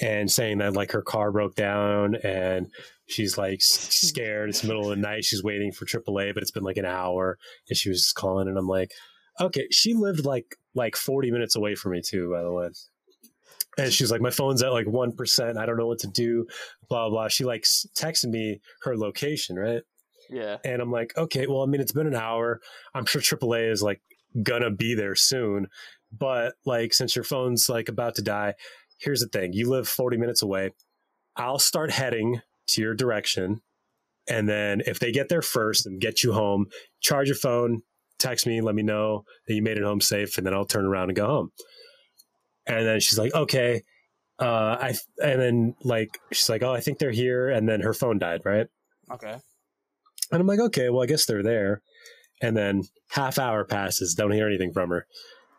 And 0.00 0.30
saying 0.30 0.58
that 0.58 0.74
like 0.74 0.92
her 0.92 1.02
car 1.02 1.32
broke 1.32 1.54
down 1.54 2.16
and 2.16 2.68
she's 3.06 3.38
like 3.38 3.62
scared. 3.62 4.50
It's 4.50 4.60
the 4.60 4.68
middle 4.68 4.90
of 4.90 4.90
the 4.90 4.96
night. 5.02 5.24
She's 5.24 5.42
waiting 5.42 5.72
for 5.72 5.86
AAA, 5.86 6.34
but 6.34 6.42
it's 6.42 6.50
been 6.50 6.64
like 6.64 6.76
an 6.76 6.84
hour, 6.84 7.38
and 7.68 7.76
she 7.76 7.88
was 7.88 8.02
just 8.02 8.14
calling. 8.14 8.48
And 8.48 8.58
I'm 8.58 8.68
like, 8.68 8.92
okay, 9.40 9.66
she 9.70 9.94
lived 9.94 10.24
like 10.24 10.56
like 10.74 10.96
40 10.96 11.30
minutes 11.30 11.56
away 11.56 11.74
from 11.74 11.92
me 11.92 12.02
too, 12.02 12.30
by 12.30 12.42
the 12.42 12.52
way. 12.52 12.68
And 13.78 13.92
she's 13.92 14.10
like, 14.10 14.22
my 14.22 14.30
phone's 14.30 14.62
at 14.62 14.72
like 14.72 14.86
one 14.86 15.12
percent. 15.12 15.58
I 15.58 15.66
don't 15.66 15.76
know 15.76 15.86
what 15.86 16.00
to 16.00 16.08
do. 16.08 16.46
Blah 16.88 17.10
blah. 17.10 17.28
She 17.28 17.44
like 17.44 17.62
texted 17.62 18.30
me 18.30 18.60
her 18.82 18.96
location, 18.96 19.56
right? 19.56 19.82
Yeah. 20.30 20.56
And 20.64 20.82
I'm 20.82 20.90
like, 20.90 21.16
okay, 21.16 21.46
well, 21.46 21.62
I 21.62 21.66
mean, 21.66 21.80
it's 21.80 21.92
been 21.92 22.06
an 22.06 22.14
hour. 22.14 22.60
I'm 22.94 23.06
sure 23.06 23.20
AAA 23.20 23.70
is 23.70 23.82
like 23.82 24.00
gonna 24.42 24.70
be 24.70 24.94
there 24.94 25.14
soon. 25.14 25.68
But 26.16 26.54
like, 26.64 26.94
since 26.94 27.14
your 27.14 27.24
phone's 27.24 27.68
like 27.68 27.88
about 27.88 28.14
to 28.16 28.22
die, 28.22 28.54
here's 28.98 29.20
the 29.20 29.28
thing: 29.28 29.52
you 29.52 29.68
live 29.68 29.88
40 29.88 30.16
minutes 30.16 30.42
away. 30.42 30.70
I'll 31.36 31.58
start 31.58 31.90
heading 31.90 32.40
to 32.68 32.82
your 32.82 32.94
direction, 32.94 33.60
and 34.28 34.48
then 34.48 34.82
if 34.86 34.98
they 34.98 35.12
get 35.12 35.28
there 35.28 35.42
first 35.42 35.86
and 35.86 36.00
get 36.00 36.22
you 36.22 36.32
home, 36.32 36.66
charge 37.00 37.28
your 37.28 37.36
phone, 37.36 37.82
text 38.18 38.46
me, 38.46 38.60
let 38.60 38.74
me 38.74 38.82
know 38.82 39.24
that 39.46 39.54
you 39.54 39.62
made 39.62 39.78
it 39.78 39.84
home 39.84 40.00
safe, 40.00 40.38
and 40.38 40.46
then 40.46 40.54
I'll 40.54 40.64
turn 40.64 40.86
around 40.86 41.10
and 41.10 41.16
go 41.16 41.26
home. 41.26 41.50
And 42.66 42.86
then 42.86 43.00
she's 43.00 43.18
like, 43.18 43.34
okay. 43.34 43.82
Uh, 44.38 44.76
I 44.78 44.94
and 45.22 45.40
then 45.40 45.74
like 45.82 46.18
she's 46.30 46.50
like, 46.50 46.62
oh, 46.62 46.72
I 46.72 46.80
think 46.80 46.98
they're 46.98 47.10
here, 47.10 47.48
and 47.48 47.68
then 47.68 47.80
her 47.80 47.94
phone 47.94 48.18
died, 48.18 48.42
right? 48.44 48.66
Okay. 49.10 49.36
And 50.32 50.40
I'm 50.40 50.46
like, 50.46 50.60
okay, 50.60 50.90
well, 50.90 51.02
I 51.02 51.06
guess 51.06 51.24
they're 51.24 51.42
there. 51.42 51.82
And 52.42 52.56
then 52.56 52.82
half 53.10 53.38
hour 53.38 53.64
passes, 53.64 54.14
don't 54.14 54.32
hear 54.32 54.46
anything 54.46 54.72
from 54.72 54.90
her. 54.90 55.06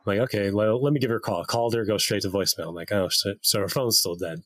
I'm 0.08 0.18
like, 0.18 0.24
okay, 0.26 0.52
well, 0.52 0.82
let 0.82 0.94
me 0.94 1.00
give 1.00 1.10
her 1.10 1.18
a 1.18 1.22
call. 1.22 1.44
Called 1.44 1.74
her, 1.74 1.84
go 1.84 1.98
straight 1.98 2.22
to 2.22 2.30
voicemail. 2.30 2.70
I'm 2.70 2.76
like, 2.76 2.92
oh. 2.92 3.10
So 3.10 3.60
her 3.60 3.68
phone's 3.68 4.00
still 4.00 4.16
dead. 4.16 4.40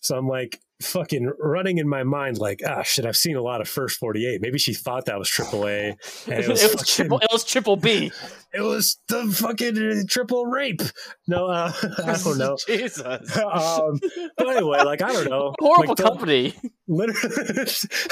So 0.00 0.16
I'm 0.16 0.26
like, 0.26 0.60
fucking 0.82 1.30
running 1.38 1.78
in 1.78 1.88
my 1.88 2.02
mind, 2.02 2.38
like, 2.38 2.60
ah, 2.66 2.82
shit, 2.82 3.06
I've 3.06 3.16
seen 3.16 3.36
a 3.36 3.42
lot 3.42 3.60
of 3.60 3.68
first 3.68 3.98
48. 3.98 4.40
Maybe 4.40 4.58
she 4.58 4.74
thought 4.74 5.06
that 5.06 5.18
was 5.18 5.28
AAA. 5.30 5.96
And 6.26 6.34
It 6.38 6.44
it 6.44 6.48
was, 6.48 6.62
was, 6.62 6.72
fucking- 6.72 6.84
triple. 6.86 7.18
It 7.20 7.28
was 7.32 7.44
triple 7.44 7.76
B. 7.76 8.10
it 8.52 8.60
was 8.60 8.98
the 9.08 9.24
fucking 9.26 10.06
triple 10.08 10.46
rape. 10.46 10.82
No, 11.26 11.46
uh, 11.46 11.72
I 12.04 12.16
don't 12.22 12.38
know. 12.38 12.56
Jesus. 12.66 13.00
um, 13.36 14.00
but 14.36 14.48
anyway, 14.48 14.82
like, 14.84 15.02
I 15.02 15.12
don't 15.12 15.28
know. 15.30 15.54
Horrible 15.60 15.88
Like, 15.88 15.98
company. 15.98 16.54
Literally, 16.86 17.34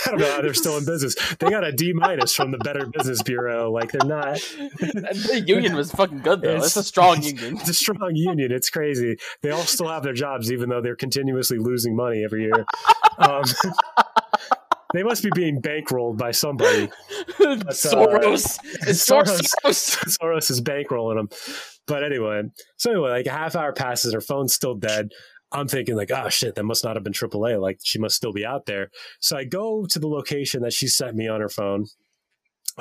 I 0.07 0.11
don't 0.11 0.19
know 0.21 0.31
how 0.33 0.41
they're 0.41 0.55
still 0.55 0.79
in 0.79 0.87
business. 0.87 1.15
They 1.39 1.51
got 1.51 1.63
a 1.63 1.73
D 1.73 1.93
minus 1.93 2.35
from 2.35 2.53
the 2.53 2.59
Better 2.59 2.87
Business 2.87 3.23
Bureau. 3.23 3.71
Like 3.71 3.93
they're 3.93 4.09
not. 4.09 4.37
the 4.81 5.45
union 5.47 5.77
was 5.77 5.91
fucking 5.93 6.21
good 6.21 6.41
though. 6.41 6.57
It's, 6.57 6.69
It's- 6.69 6.77
a 6.77 6.83
strong 6.83 7.23
union. 7.23 7.59
It's 7.59 7.69
a 7.69 7.75
strong 7.75 8.13
union. 8.15 8.51
It's 8.51 8.71
crazy. 8.71 9.19
They 9.43 9.51
all 9.51 9.61
still 9.65 9.89
have 9.89 10.03
their 10.03 10.15
jobs, 10.15 10.51
even 10.51 10.71
though 10.71 10.81
they're 10.81 10.97
continuously 10.97 11.59
losing 11.59 11.95
money 11.95 12.25
every 12.25 12.45
year. 12.45 12.52
Um, 13.19 13.43
they 14.93 15.03
must 15.03 15.23
be 15.23 15.31
being 15.35 15.61
bankrolled 15.61 16.19
by 16.19 16.31
somebody. 16.31 16.89
Soros. 17.39 18.59
It's 18.87 19.11
uh, 19.11 19.23
Soros. 19.23 19.51
Soros. 19.65 20.19
Soros 20.19 20.51
is 20.51 20.61
bankrolling 20.61 21.17
them. 21.17 21.29
But 21.87 22.05
anyway, 22.05 22.43
so 22.77 22.91
anyway, 22.91 23.11
like 23.11 23.27
a 23.27 23.33
half 23.33 23.57
hour 23.57 23.73
passes, 23.73 24.15
her 24.15 24.21
phone's 24.21 24.55
still 24.55 24.75
dead. 24.75 25.09
I'm 25.51 25.69
thinking 25.69 25.97
like, 25.97 26.11
oh 26.11 26.29
shit, 26.29 26.55
that 26.55 26.65
must 26.65 26.85
not 26.85 26.97
have 26.97 27.05
been 27.05 27.13
AAA. 27.13 27.61
Like 27.61 27.79
she 27.83 27.99
must 27.99 28.17
still 28.17 28.33
be 28.33 28.47
out 28.47 28.67
there. 28.67 28.89
So 29.21 29.37
I 29.37 29.45
go 29.45 29.85
to 29.87 29.99
the 29.99 30.09
location 30.09 30.63
that 30.63 30.73
she 30.73 30.89
sent 30.89 31.15
me 31.15 31.29
on 31.29 31.41
her 31.41 31.49
phone. 31.49 31.87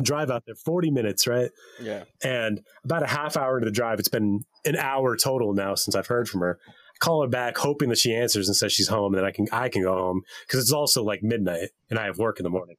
Drive 0.02 0.32
out 0.32 0.44
there 0.46 0.56
40 0.56 0.90
minutes, 0.90 1.28
right? 1.28 1.50
Yeah. 1.82 2.06
And 2.24 2.62
about 2.86 3.04
a 3.04 3.08
half 3.08 3.36
hour 3.36 3.58
into 3.58 3.66
the 3.66 3.74
drive, 3.74 4.00
it's 4.00 4.08
been 4.08 4.40
an 4.64 4.78
hour 4.78 5.18
total 5.18 5.54
now 5.54 5.76
since 5.76 5.96
I've 5.96 6.08
heard 6.08 6.30
from 6.30 6.40
her. 6.42 6.60
Call 7.02 7.24
her 7.24 7.28
back, 7.28 7.58
hoping 7.58 7.90
that 7.90 7.98
she 7.98 8.16
answers 8.16 8.48
and 8.48 8.56
says 8.56 8.72
she's 8.72 8.88
home, 8.88 9.14
and 9.14 9.20
then 9.20 9.26
I 9.26 9.32
can 9.32 9.48
I 9.52 9.70
can 9.70 9.82
go 9.82 9.94
home 9.94 10.22
because 10.46 10.62
it's 10.62 10.72
also 10.72 11.04
like 11.04 11.24
midnight 11.24 11.70
and 11.90 11.98
I 11.98 12.06
have 12.06 12.20
work 12.20 12.40
in 12.40 12.44
the 12.44 12.50
morning. 12.50 12.78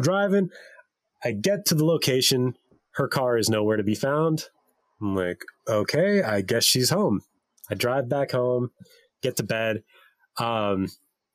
Driving, 0.00 0.50
I 1.24 1.32
get 1.32 1.66
to 1.66 1.74
the 1.74 1.84
location. 1.84 2.56
Her 2.92 3.08
car 3.08 3.36
is 3.36 3.50
nowhere 3.50 3.76
to 3.76 3.82
be 3.82 3.96
found. 3.96 4.44
I'm 5.00 5.16
like, 5.16 5.42
okay, 5.68 6.22
I 6.22 6.42
guess 6.42 6.64
she's 6.64 6.90
home. 6.90 7.22
I 7.68 7.74
drive 7.74 8.08
back 8.08 8.30
home, 8.30 8.70
get 9.20 9.36
to 9.38 9.42
bed, 9.42 9.82
um, 10.38 10.88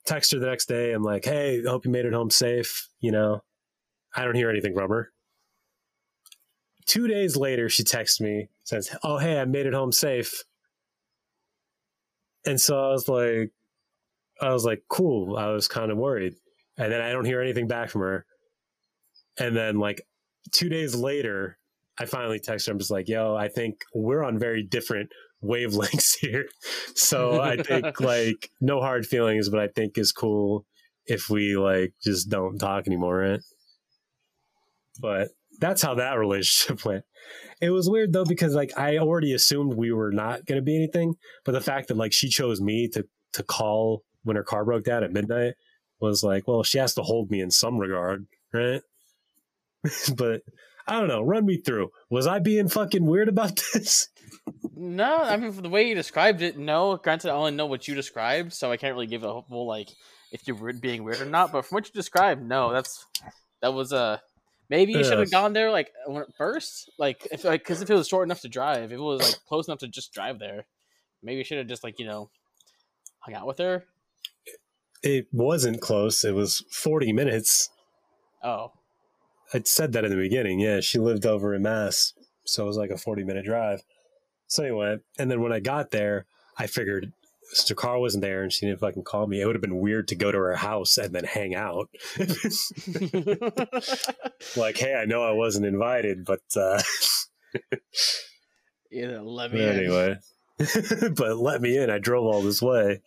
text 0.06 0.32
her 0.32 0.40
the 0.40 0.46
next 0.46 0.68
day. 0.68 0.94
I'm 0.94 1.04
like, 1.04 1.26
hey, 1.26 1.62
hope 1.64 1.86
you 1.86 1.92
made 1.92 2.06
it 2.06 2.14
home 2.14 2.30
safe. 2.30 2.88
You 3.02 3.12
know, 3.12 3.44
I 4.16 4.24
don't 4.24 4.36
hear 4.36 4.50
anything 4.50 4.74
from 4.74 4.90
her. 4.90 5.12
Two 6.86 7.08
days 7.08 7.36
later, 7.36 7.68
she 7.70 7.84
texts 7.84 8.22
me, 8.22 8.48
says, 8.64 8.90
oh, 9.04 9.18
hey, 9.18 9.40
I 9.40 9.46
made 9.46 9.66
it 9.66 9.74
home 9.74 9.92
safe. 9.92 10.44
And 12.46 12.60
so 12.60 12.78
I 12.78 12.92
was 12.92 13.08
like, 13.08 13.52
I 14.42 14.54
was 14.54 14.66
like, 14.66 14.84
cool. 14.90 15.38
I 15.38 15.48
was 15.50 15.68
kind 15.68 15.92
of 15.92 15.98
worried. 15.98 16.36
And 16.78 16.92
then 16.92 17.02
I 17.02 17.12
don't 17.12 17.26
hear 17.26 17.42
anything 17.42 17.68
back 17.68 17.90
from 17.90 18.02
her. 18.02 18.26
And 19.38 19.56
then, 19.56 19.80
like, 19.80 20.02
two 20.52 20.70
days 20.70 20.96
later, 20.96 21.58
I 22.00 22.06
finally 22.06 22.40
text 22.40 22.68
her. 22.68 22.72
I'm 22.72 22.80
just 22.80 22.92
like, 22.92 23.10
yo, 23.10 23.36
I 23.36 23.50
think 23.50 23.76
we're 23.94 24.24
on 24.24 24.40
very 24.40 24.64
different 24.64 25.10
wavelengths 25.44 26.18
here. 26.20 26.48
So 26.96 27.42
I 27.42 27.58
think, 27.64 28.00
like, 28.00 28.50
no 28.62 28.80
hard 28.80 29.06
feelings, 29.06 29.50
but 29.50 29.60
I 29.60 29.68
think 29.68 29.98
is 29.98 30.12
cool 30.12 30.66
if 31.10 31.30
we 31.30 31.58
like 31.58 31.94
just 32.04 32.30
don't 32.30 32.58
talk 32.58 32.88
anymore, 32.88 33.18
right? 33.18 33.42
But 35.02 35.30
that's 35.60 35.82
how 35.82 35.96
that 35.96 36.14
relationship 36.18 36.84
went. 36.86 37.06
It 37.62 37.70
was 37.70 37.90
weird 37.90 38.14
though 38.14 38.26
because 38.26 38.56
like 38.56 38.78
I 38.78 38.98
already 38.98 39.34
assumed 39.34 39.74
we 39.74 39.92
were 39.92 40.12
not 40.12 40.46
going 40.46 40.58
to 40.58 40.66
be 40.66 40.76
anything, 40.76 41.16
but 41.46 41.52
the 41.52 41.62
fact 41.62 41.90
that 41.90 41.98
like 41.98 42.14
she 42.14 42.30
chose 42.30 42.62
me 42.62 42.88
to 42.90 43.06
to 43.34 43.44
call 43.44 44.04
when 44.24 44.36
her 44.36 44.44
car 44.44 44.66
broke 44.66 44.84
down 44.84 45.04
at 45.04 45.12
midnight 45.12 45.54
was 46.00 46.24
like, 46.24 46.48
well, 46.48 46.64
she 46.64 46.78
has 46.78 46.94
to 46.96 47.02
hold 47.02 47.30
me 47.30 47.42
in 47.42 47.52
some 47.52 47.78
regard, 47.78 48.26
right? 48.54 48.82
but 50.16 50.42
I 50.88 51.00
don't 51.00 51.08
know. 51.08 51.22
Run 51.22 51.46
me 51.46 51.58
through. 51.58 51.90
Was 52.10 52.26
I 52.26 52.40
being 52.40 52.68
fucking 52.68 53.06
weird 53.06 53.30
about 53.30 53.62
this? 53.74 54.08
No, 54.76 55.18
I 55.18 55.38
mean 55.38 55.52
the 55.62 55.70
way 55.70 55.88
you 55.88 55.96
described 55.96 56.42
it, 56.42 56.58
no. 56.58 56.98
Granted, 56.98 57.30
I 57.30 57.36
only 57.36 57.52
know 57.52 57.66
what 57.66 57.88
you 57.88 57.96
described, 57.96 58.54
so 58.54 58.72
I 58.72 58.78
can't 58.78 58.94
really 58.94 59.08
give 59.08 59.24
a 59.24 59.42
whole 59.42 59.68
like 59.68 59.90
if 60.32 60.48
you're 60.48 60.74
being 60.74 61.04
weird 61.04 61.22
or 61.22 61.26
not. 61.26 61.52
But 61.52 61.66
from 61.66 61.76
what 61.76 61.88
you 61.88 61.94
described, 61.94 62.42
no, 62.42 62.72
that's 62.72 63.06
that 63.62 63.74
was 63.74 63.92
a. 63.92 64.22
Maybe 64.70 64.94
you 64.94 65.04
should 65.04 65.18
have 65.18 65.32
gone 65.32 65.54
there 65.54 65.72
like 65.72 65.92
first, 66.38 66.92
like 67.00 67.28
if 67.32 67.44
like 67.44 67.62
because 67.62 67.82
if 67.82 67.90
it 67.90 67.96
was 67.96 68.08
short 68.08 68.28
enough 68.28 68.42
to 68.42 68.50
drive, 68.50 68.84
if 68.84 68.92
it 68.92 69.00
was 69.00 69.22
like 69.22 69.36
close 69.48 69.68
enough 69.68 69.80
to 69.80 69.88
just 69.88 70.14
drive 70.14 70.38
there, 70.38 70.66
maybe 71.24 71.40
you 71.40 71.44
should 71.44 71.58
have 71.58 71.68
just 71.68 71.84
like 71.84 71.98
you 71.98 72.06
know 72.06 72.30
hung 73.20 73.34
out 73.34 73.48
with 73.48 73.58
her. 73.58 73.86
It 75.02 75.28
wasn't 75.32 75.82
close. 75.82 76.24
It 76.24 76.36
was 76.36 76.64
forty 76.72 77.12
minutes. 77.12 77.70
Oh, 78.44 78.74
I 79.54 79.62
said 79.66 79.94
that 79.94 80.06
in 80.06 80.12
the 80.12 80.18
beginning. 80.18 80.60
Yeah, 80.60 80.82
she 80.82 81.00
lived 81.00 81.26
over 81.26 81.56
in 81.56 81.64
Mass, 81.64 82.14
so 82.46 82.64
it 82.64 82.68
was 82.68 82.78
like 82.78 82.92
a 82.92 82.98
forty-minute 82.98 83.46
drive. 83.46 83.82
So 84.48 84.64
anyway, 84.64 84.98
and 85.18 85.32
then 85.32 85.42
when 85.42 85.52
I 85.52 85.60
got 85.60 85.90
there, 85.92 86.26
I 86.58 86.68
figured 86.68 87.12
Mr. 87.54 87.76
Carl 87.76 88.02
wasn't 88.02 88.22
there 88.22 88.44
and 88.44 88.54
she 88.54 88.66
didn't 88.66 88.80
fucking 88.80 89.04
call 89.04 89.28
me. 89.28 89.42
It 89.42 89.46
would 89.46 89.56
have 89.56 89.62
been 89.62 89.80
weird 89.80 90.08
to 90.10 90.16
go 90.16 90.32
to 90.32 90.38
her 90.38 90.56
house 90.56 90.98
and 90.98 91.14
then 91.14 91.24
hang 91.24 91.56
out. 91.56 91.90
like, 94.56 94.78
hey, 94.78 94.94
I 94.96 95.06
know 95.06 95.24
I 95.24 95.32
wasn't 95.32 95.66
invited, 95.66 96.26
but 96.26 96.42
uh 96.56 96.82
know, 99.08 99.24
let 99.24 99.52
me 99.52 99.64
in 99.64 99.70
anyway. 99.70 100.18
but 101.16 101.38
let 101.38 101.62
me 101.62 101.78
in. 101.78 101.90
I 101.90 101.98
drove 102.00 102.26
all 102.26 102.42
this 102.42 102.62
way. 102.62 103.02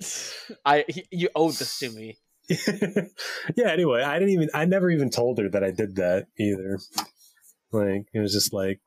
I 0.65 0.85
you 1.11 1.29
owed 1.35 1.55
this 1.55 1.79
to 1.81 1.91
me. 1.91 2.17
yeah, 2.49 3.69
anyway, 3.69 4.03
I 4.03 4.19
didn't 4.19 4.35
even 4.35 4.51
I 4.55 4.65
never 4.65 4.91
even 4.91 5.11
told 5.11 5.39
her 5.39 5.49
that 5.51 5.63
I 5.63 5.71
did 5.71 5.97
that 5.97 6.27
either. 6.39 6.81
Like 7.71 8.07
it 8.13 8.19
was 8.19 8.33
just 8.33 8.53
like 8.53 8.81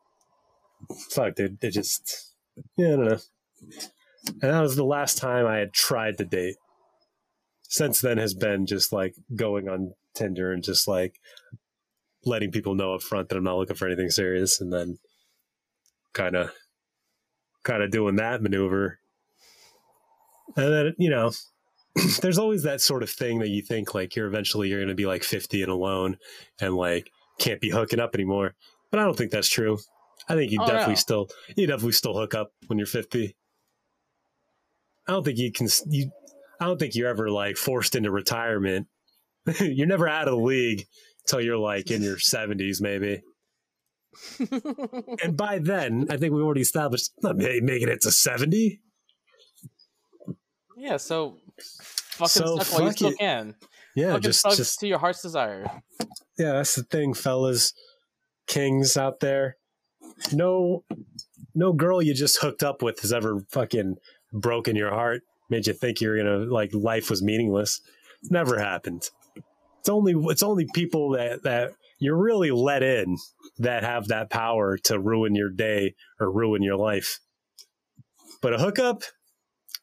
fuck 1.10 1.36
dude, 1.36 1.64
it 1.64 1.72
just 1.72 2.34
yeah, 2.78 2.88
I 2.88 2.92
don't 2.92 3.06
know. 3.06 3.18
And 4.28 4.52
that 4.52 4.62
was 4.62 4.76
the 4.76 4.86
last 4.86 5.18
time 5.18 5.46
I 5.46 5.58
had 5.58 5.74
tried 5.74 6.18
to 6.18 6.26
date. 6.26 6.56
Since 7.64 8.02
then 8.02 8.18
has 8.18 8.34
been 8.34 8.66
just 8.66 8.94
like 8.94 9.16
going 9.36 9.68
on 9.68 9.94
Tinder 10.14 10.52
and 10.52 10.64
just 10.64 10.88
like 10.88 11.20
letting 12.26 12.52
people 12.52 12.76
know 12.76 12.94
up 12.94 13.02
front 13.02 13.30
that 13.30 13.38
I'm 13.38 13.44
not 13.44 13.58
looking 13.58 13.76
for 13.76 13.88
anything 13.88 14.10
serious 14.10 14.62
and 14.62 14.72
then 14.72 14.98
kind 16.14 16.36
of 16.36 16.52
kind 17.64 17.84
of 17.84 17.92
doing 17.92 18.16
that 18.16 18.42
maneuver. 18.42 19.00
And 20.56 20.74
then, 20.74 20.96
you 20.98 21.10
know, 21.10 21.32
there's 22.22 22.38
always 22.38 22.64
that 22.64 22.82
sort 22.82 23.04
of 23.04 23.10
thing 23.10 23.40
that 23.40 23.50
you 23.50 23.62
think 23.62 23.94
like 23.94 24.16
you're 24.16 24.28
eventually 24.28 24.70
you're 24.70 24.80
going 24.80 24.90
to 24.90 24.96
be 24.96 25.06
like 25.06 25.24
50 25.24 25.62
and 25.62 25.72
alone 25.72 26.18
and 26.60 26.76
like 26.76 27.10
can't 27.40 27.62
be 27.62 27.70
hooking 27.70 28.00
up 28.00 28.16
anymore. 28.16 28.56
But 28.92 29.00
I 29.00 29.04
don't 29.04 29.18
think 29.18 29.32
that's 29.32 29.50
true. 29.50 29.80
I 30.30 30.36
think 30.36 30.52
you 30.52 30.60
oh, 30.62 30.66
definitely 30.66 30.94
no. 30.94 31.00
still 31.00 31.30
you 31.56 31.68
definitely 31.68 31.92
still 31.92 32.18
hook 32.18 32.34
up 32.34 32.52
when 32.68 32.80
you're 32.80 32.88
50. 32.88 33.36
I 35.08 35.12
don't 35.12 35.24
think 35.24 35.38
you 35.38 35.52
can 35.52 35.68
you 35.88 36.12
I 36.60 36.66
don't 36.66 36.80
think 36.80 36.96
you're 36.96 37.10
ever 37.10 37.30
like 37.30 37.58
forced 37.58 37.96
into 37.96 38.12
retirement. 38.12 38.88
you're 39.60 39.88
never 39.88 40.08
out 40.08 40.28
of 40.28 40.36
the 40.36 40.44
league 40.44 40.86
until 41.26 41.42
you're 41.42 41.58
like 41.58 41.92
in 41.92 42.02
your 42.02 42.18
70s 42.18 42.82
maybe. 42.82 43.22
and 45.24 45.36
by 45.36 45.60
then, 45.60 46.08
I 46.10 46.18
think 46.18 46.34
we 46.34 46.42
already 46.42 46.62
established 46.62 47.12
not 47.22 47.36
making 47.36 47.90
it 47.90 48.02
to 48.02 48.12
70. 48.12 48.80
Yeah, 50.78 50.98
so 50.98 51.38
fucking 52.12 52.28
so 52.28 52.58
suck 52.60 52.74
while 52.74 52.88
you 52.88 52.92
still 52.92 53.10
it. 53.10 53.20
can. 53.20 53.56
Yeah, 53.96 54.14
fucking 54.14 54.22
just, 54.22 54.46
just 54.56 54.80
to 54.80 54.88
your 54.88 55.00
heart's 55.00 55.22
desire. 55.22 55.66
Yeah, 56.38 56.54
that's 56.54 56.76
the 56.76 56.84
thing, 56.84 57.14
fellas, 57.14 57.74
kings 58.48 58.98
out 58.98 59.20
there. 59.20 59.58
No, 60.32 60.84
no 61.54 61.74
girl 61.74 62.02
you 62.02 62.14
just 62.14 62.42
hooked 62.42 62.64
up 62.64 62.82
with 62.82 63.02
has 63.02 63.14
ever 63.14 63.42
fucking 63.52 63.96
broken 64.36 64.76
your 64.76 64.92
heart, 64.92 65.22
made 65.50 65.68
you 65.68 65.74
think 65.74 66.02
you're 66.02 66.18
gonna 66.18 66.46
like 66.52 66.74
life 66.74 67.10
was 67.10 67.24
meaningless. 67.24 67.82
Never 68.30 68.60
happened. 68.60 69.10
It's 69.80 69.90
only 69.90 70.14
it's 70.32 70.44
only 70.44 70.68
people 70.74 71.12
that 71.12 71.44
that 71.44 71.72
you're 72.00 72.22
really 72.22 72.52
let 72.52 72.84
in 72.84 73.18
that 73.60 73.84
have 73.84 74.08
that 74.08 74.30
power 74.30 74.78
to 74.78 75.00
ruin 75.00 75.36
your 75.36 75.50
day 75.50 75.96
or 76.20 76.32
ruin 76.32 76.62
your 76.62 76.76
life. 76.76 77.20
But 78.42 78.54
a 78.54 78.58
hookup, 78.58 79.04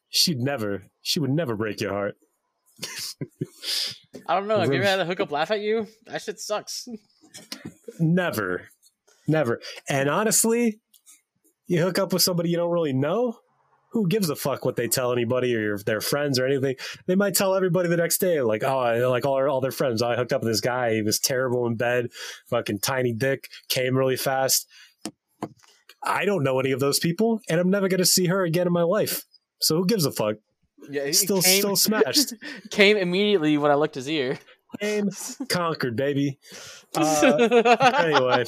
she'd 0.08 0.38
never 0.38 0.84
she 1.00 1.20
would 1.20 1.30
never 1.30 1.56
break 1.56 1.80
your 1.80 1.92
heart. 1.92 2.16
I 4.26 4.34
don't 4.34 4.46
know. 4.46 4.58
Have 4.58 4.72
you 4.72 4.78
ever 4.78 4.88
had 4.88 5.00
a 5.00 5.04
hookup 5.04 5.30
laugh 5.30 5.50
at 5.50 5.60
you? 5.60 5.86
That 6.06 6.22
shit 6.22 6.38
sucks. 6.38 6.88
Never. 7.98 8.68
Never. 9.26 9.60
And 9.88 10.08
honestly, 10.08 10.80
you 11.66 11.82
hook 11.82 11.98
up 11.98 12.12
with 12.12 12.22
somebody 12.22 12.50
you 12.50 12.56
don't 12.56 12.70
really 12.70 12.92
know, 12.92 13.36
who 13.92 14.08
gives 14.08 14.30
a 14.30 14.36
fuck 14.36 14.64
what 14.64 14.76
they 14.76 14.88
tell 14.88 15.12
anybody 15.12 15.54
or 15.54 15.78
their 15.78 16.00
friends 16.00 16.38
or 16.38 16.46
anything? 16.46 16.76
They 17.06 17.14
might 17.14 17.34
tell 17.34 17.54
everybody 17.54 17.88
the 17.88 17.96
next 17.96 18.18
day, 18.18 18.40
like, 18.40 18.64
oh, 18.64 18.78
I, 18.78 19.06
like 19.06 19.26
all, 19.26 19.48
all 19.48 19.60
their 19.60 19.70
friends. 19.70 20.02
Oh, 20.02 20.08
I 20.08 20.16
hooked 20.16 20.32
up 20.32 20.42
with 20.42 20.50
this 20.50 20.60
guy. 20.60 20.94
He 20.94 21.02
was 21.02 21.18
terrible 21.18 21.66
in 21.66 21.76
bed, 21.76 22.08
fucking 22.46 22.80
tiny 22.80 23.12
dick, 23.12 23.48
came 23.68 23.96
really 23.96 24.16
fast. 24.16 24.66
I 26.02 26.24
don't 26.24 26.42
know 26.42 26.58
any 26.58 26.72
of 26.72 26.80
those 26.80 26.98
people, 26.98 27.40
and 27.48 27.60
I'm 27.60 27.70
never 27.70 27.88
going 27.88 27.98
to 27.98 28.06
see 28.06 28.26
her 28.26 28.42
again 28.42 28.66
in 28.66 28.72
my 28.72 28.82
life. 28.82 29.24
So 29.60 29.76
who 29.76 29.86
gives 29.86 30.06
a 30.06 30.10
fuck? 30.10 30.36
Yeah, 30.90 31.10
still 31.12 31.42
came, 31.42 31.60
still 31.60 31.76
smashed. 31.76 32.34
came 32.70 32.96
immediately 32.96 33.56
when 33.58 33.70
I 33.70 33.74
looked 33.74 33.94
his 33.94 34.08
ear. 34.08 34.38
Came 34.80 35.10
conquered, 35.48 35.96
baby. 35.96 36.38
Uh, 36.94 37.94
anyway, 38.00 38.44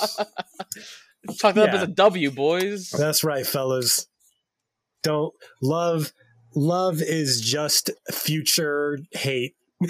chalk 1.35 1.55
that 1.55 1.57
yeah. 1.57 1.63
up 1.63 1.71
as 1.71 1.83
a 1.83 1.87
W, 1.87 2.31
boys. 2.31 2.91
That's 2.91 3.25
right, 3.25 3.47
fellas. 3.47 4.07
Don't 5.05 5.33
love. 5.63 6.13
Love 6.57 7.01
is 7.01 7.41
just 7.41 7.91
future 8.11 8.99
hate. 9.13 9.55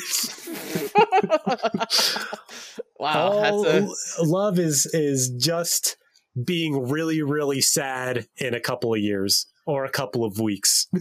wow, 2.98 3.30
All, 3.30 3.66
a... 3.66 3.88
love 4.22 4.58
is 4.58 4.86
is 4.86 5.30
just 5.30 5.96
being 6.42 6.88
really, 6.88 7.22
really 7.22 7.60
sad 7.60 8.26
in 8.36 8.54
a 8.54 8.60
couple 8.60 8.92
of 8.92 9.00
years 9.00 9.46
or 9.66 9.84
a 9.84 9.90
couple 9.90 10.24
of 10.24 10.40
weeks. 10.40 10.88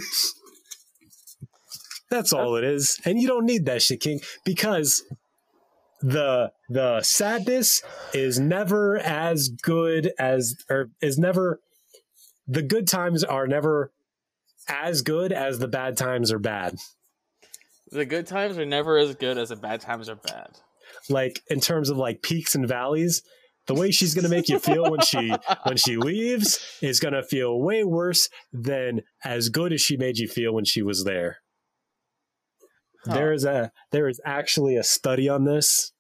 That's 2.09 2.31
all 2.31 2.55
it 2.55 2.63
is. 2.63 2.99
And 3.05 3.19
you 3.19 3.27
don't 3.27 3.45
need 3.45 3.65
that 3.65 3.81
shit, 3.81 4.01
King, 4.01 4.21
because 4.45 5.03
the 6.01 6.51
the 6.69 7.01
sadness 7.01 7.81
is 8.13 8.39
never 8.39 8.99
as 8.99 9.49
good 9.49 10.11
as 10.19 10.55
or 10.69 10.91
is 11.01 11.17
never 11.17 11.59
the 12.47 12.61
good 12.61 12.87
times 12.87 13.23
are 13.23 13.47
never 13.47 13.91
as 14.67 15.01
good 15.01 15.31
as 15.31 15.59
the 15.59 15.67
bad 15.67 15.97
times 15.97 16.31
are 16.31 16.39
bad. 16.39 16.75
The 17.91 18.05
good 18.05 18.27
times 18.27 18.57
are 18.57 18.65
never 18.65 18.97
as 18.97 19.15
good 19.15 19.37
as 19.37 19.49
the 19.49 19.55
bad 19.55 19.81
times 19.81 20.09
are 20.09 20.15
bad. 20.15 20.57
Like 21.09 21.41
in 21.49 21.59
terms 21.59 21.89
of 21.89 21.97
like 21.97 22.21
peaks 22.21 22.55
and 22.55 22.67
valleys, 22.67 23.21
the 23.67 23.75
way 23.75 23.91
she's 23.91 24.13
going 24.13 24.23
to 24.23 24.29
make 24.29 24.49
you 24.49 24.59
feel 24.59 24.89
when 24.89 25.01
she 25.01 25.33
when 25.63 25.77
she 25.77 25.95
leaves 25.95 26.59
is 26.81 26.99
going 26.99 27.13
to 27.13 27.23
feel 27.23 27.59
way 27.59 27.83
worse 27.83 28.29
than 28.51 29.01
as 29.23 29.49
good 29.49 29.71
as 29.71 29.81
she 29.81 29.97
made 29.97 30.17
you 30.17 30.27
feel 30.27 30.53
when 30.53 30.65
she 30.65 30.81
was 30.81 31.03
there. 31.03 31.37
Huh. 33.05 33.13
There 33.13 33.33
is 33.33 33.45
a 33.45 33.71
there 33.91 34.07
is 34.07 34.19
actually 34.25 34.75
a 34.75 34.83
study 34.83 35.29
on 35.29 35.45
this. 35.45 35.92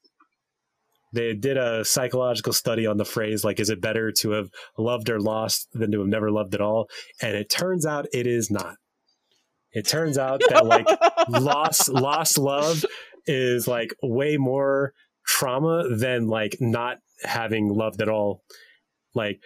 They 1.13 1.33
did 1.33 1.57
a 1.57 1.85
psychological 1.85 2.53
study 2.53 2.85
on 2.85 2.97
the 2.97 3.05
phrase 3.05 3.43
like 3.43 3.59
is 3.59 3.69
it 3.69 3.81
better 3.81 4.11
to 4.11 4.31
have 4.31 4.49
loved 4.77 5.09
or 5.09 5.19
lost 5.19 5.69
than 5.73 5.91
to 5.91 5.99
have 5.99 6.07
never 6.07 6.31
loved 6.31 6.55
at 6.55 6.61
all? 6.61 6.89
And 7.21 7.35
it 7.35 7.49
turns 7.49 7.85
out 7.85 8.07
it 8.13 8.27
is 8.27 8.51
not. 8.51 8.75
It 9.71 9.87
turns 9.87 10.17
out 10.17 10.41
that 10.49 10.65
like 10.65 10.87
lost 11.29 11.89
lost 11.89 12.37
love 12.37 12.83
is 13.25 13.67
like 13.67 13.93
way 14.01 14.37
more 14.37 14.93
trauma 15.25 15.87
than 15.95 16.27
like 16.27 16.57
not 16.59 16.97
having 17.23 17.69
loved 17.69 18.01
at 18.01 18.09
all. 18.09 18.43
Like 19.15 19.39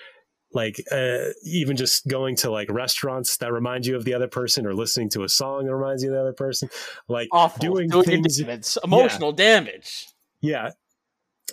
like 0.54 0.82
uh, 0.92 1.30
even 1.44 1.76
just 1.76 2.08
going 2.08 2.36
to 2.38 2.50
like 2.50 2.70
restaurants 2.72 3.38
that 3.38 3.52
remind 3.52 3.86
you 3.86 3.96
of 3.96 4.06
the 4.06 4.14
other 4.14 4.28
person 4.28 4.66
or 4.66 4.74
listening 4.74 5.10
to 5.10 5.24
a 5.24 5.30
song 5.30 5.66
that 5.66 5.76
reminds 5.76 6.04
you 6.04 6.10
of 6.10 6.16
the 6.16 6.22
other 6.22 6.34
person 6.34 6.70
like 7.08 7.28
Awful. 7.32 7.60
doing, 7.60 7.90
doing 7.90 8.06
things 8.06 8.38
damage. 8.38 8.78
emotional 8.84 9.32
yeah. 9.32 9.36
damage 9.36 10.08
yeah 10.42 10.72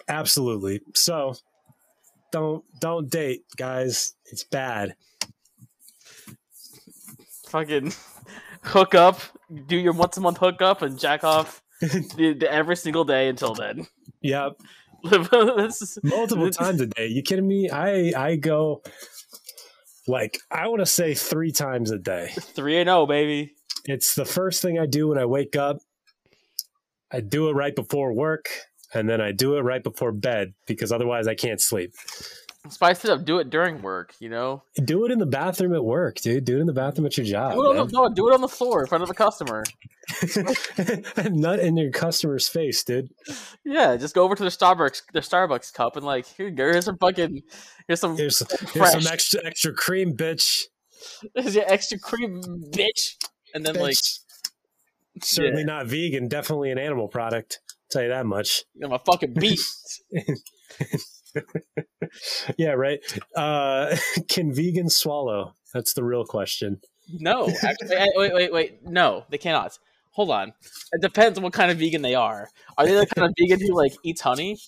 absolutely 0.09 0.81
so 0.95 1.35
don't 2.33 2.65
don't 2.81 3.11
date 3.11 3.45
guys 3.57 4.15
it's 4.27 4.45
bad 4.45 4.95
fucking 7.47 7.93
hook 8.63 8.95
up 8.95 9.21
do 9.67 9.77
your 9.77 9.93
once 9.93 10.17
a 10.17 10.21
month 10.21 10.39
hookup 10.39 10.83
and 10.83 10.99
jack 10.99 11.23
off 11.25 11.63
every 12.19 12.77
single 12.77 13.05
day 13.05 13.29
until 13.29 13.55
then. 13.55 13.87
Yep. 14.23 14.61
Is- 15.13 15.99
multiple 16.03 16.51
times 16.51 16.81
a 16.81 16.87
day. 16.87 17.09
You 17.09 17.23
kidding 17.23 17.47
me? 17.47 17.69
I 17.71 18.13
I 18.17 18.37
go 18.37 18.83
like 20.07 20.39
I 20.51 20.69
want 20.69 20.81
to 20.81 20.87
say 20.87 21.15
three 21.15 21.53
times 21.53 21.91
a 21.91 21.99
day. 21.99 22.33
Three 22.35 22.79
and 22.79 22.89
zero, 22.89 23.07
baby. 23.07 23.55
It's 23.85 24.15
the 24.15 24.25
first 24.25 24.63
thing 24.63 24.79
I 24.79 24.87
do 24.87 25.09
when 25.09 25.19
I 25.19 25.27
wake 25.27 25.57
up. 25.57 25.79
I 27.13 27.21
do 27.21 27.49
it 27.49 27.53
right 27.53 27.75
before 27.77 28.13
work, 28.13 28.49
and 28.95 29.09
then 29.09 29.21
I 29.21 29.33
do 29.33 29.57
it 29.57 29.63
right 29.63 29.83
before 29.83 30.13
bed 30.13 30.55
because 30.67 30.93
otherwise 30.93 31.27
I 31.27 31.35
can't 31.35 31.61
sleep. 31.61 31.95
Spice 32.71 33.05
it 33.05 33.11
up. 33.11 33.25
Do 33.27 33.39
it 33.39 33.51
during 33.51 33.83
work. 33.83 34.15
You 34.21 34.31
know. 34.31 34.63
Do 34.83 35.05
it 35.05 35.11
in 35.11 35.19
the 35.19 35.27
bathroom 35.27 35.75
at 35.75 35.85
work, 35.85 36.17
dude. 36.21 36.45
Do 36.45 36.57
it 36.57 36.61
in 36.61 36.67
the 36.67 36.73
bathroom 36.73 37.07
at 37.07 37.17
your 37.17 37.27
job. 37.27 37.53
Do 37.53 37.71
it 37.71 37.77
on 37.79 37.87
the, 37.89 37.93
no, 37.93 38.09
do 38.09 38.29
it 38.29 38.35
on 38.35 38.41
the 38.41 38.49
floor 38.49 38.81
in 38.81 38.87
front 38.87 39.05
of 39.05 39.11
a 39.11 39.15
customer. 39.15 39.65
Nut 41.31 41.61
in 41.61 41.77
your 41.77 41.91
customer's 41.91 42.49
face, 42.49 42.83
dude. 42.83 43.11
Yeah, 43.65 43.97
just 43.97 44.15
go 44.15 44.23
over 44.23 44.35
to 44.35 44.43
the 44.43 44.49
Starbucks, 44.49 45.03
the 45.13 45.21
Starbucks 45.21 45.75
cup, 45.75 45.97
and 45.97 46.07
like, 46.07 46.27
here. 46.27 46.51
Here's 46.51 46.87
some 46.87 46.97
fucking, 46.97 47.43
here's 47.87 48.01
some, 48.01 48.17
Here's, 48.17 48.43
here's 48.73 48.93
some 48.93 49.13
extra 49.13 49.45
extra 49.45 49.75
cream, 49.75 50.17
bitch. 50.17 50.65
here's 51.35 51.55
your 51.55 51.71
extra 51.71 51.99
cream, 51.99 52.43
bitch. 52.71 53.17
And 53.55 53.65
then 53.65 53.75
like, 53.75 53.97
Certainly 55.23 55.65
not 55.65 55.87
vegan. 55.87 56.29
Definitely 56.29 56.71
an 56.71 56.79
animal 56.79 57.09
product. 57.09 57.61
tell 57.91 58.03
you 58.03 58.09
that 58.09 58.27
much. 58.27 58.65
I'm 58.83 58.93
a 58.93 58.99
fucking 58.99 59.35
beast. 59.35 60.03
Yeah, 62.57 62.73
right. 62.73 63.01
Uh, 63.35 63.97
can 64.29 64.53
vegans 64.53 64.93
swallow? 64.93 65.55
That's 65.73 65.95
the 65.95 66.05
real 66.05 66.25
question. 66.25 66.81
no, 67.09 67.49
actually, 67.63 67.97
wait, 68.15 68.35
wait, 68.35 68.53
wait. 68.53 68.87
No, 68.87 69.25
they 69.31 69.39
cannot. 69.39 69.79
Hold 70.13 70.31
on. 70.31 70.53
It 70.93 71.03
depends 71.03 71.39
on 71.39 71.43
what 71.45 71.53
kind 71.53 71.73
of 71.73 71.79
vegan 71.79 72.03
they 72.03 72.15
are. 72.15 72.49
Are 72.79 72.87
they 72.87 72.95
the 72.95 73.07
kind 73.07 73.27
of 73.27 73.35
vegan 73.39 73.61
who 73.67 73.75
like 73.77 73.95
eats 74.05 74.21
honey? 74.21 74.59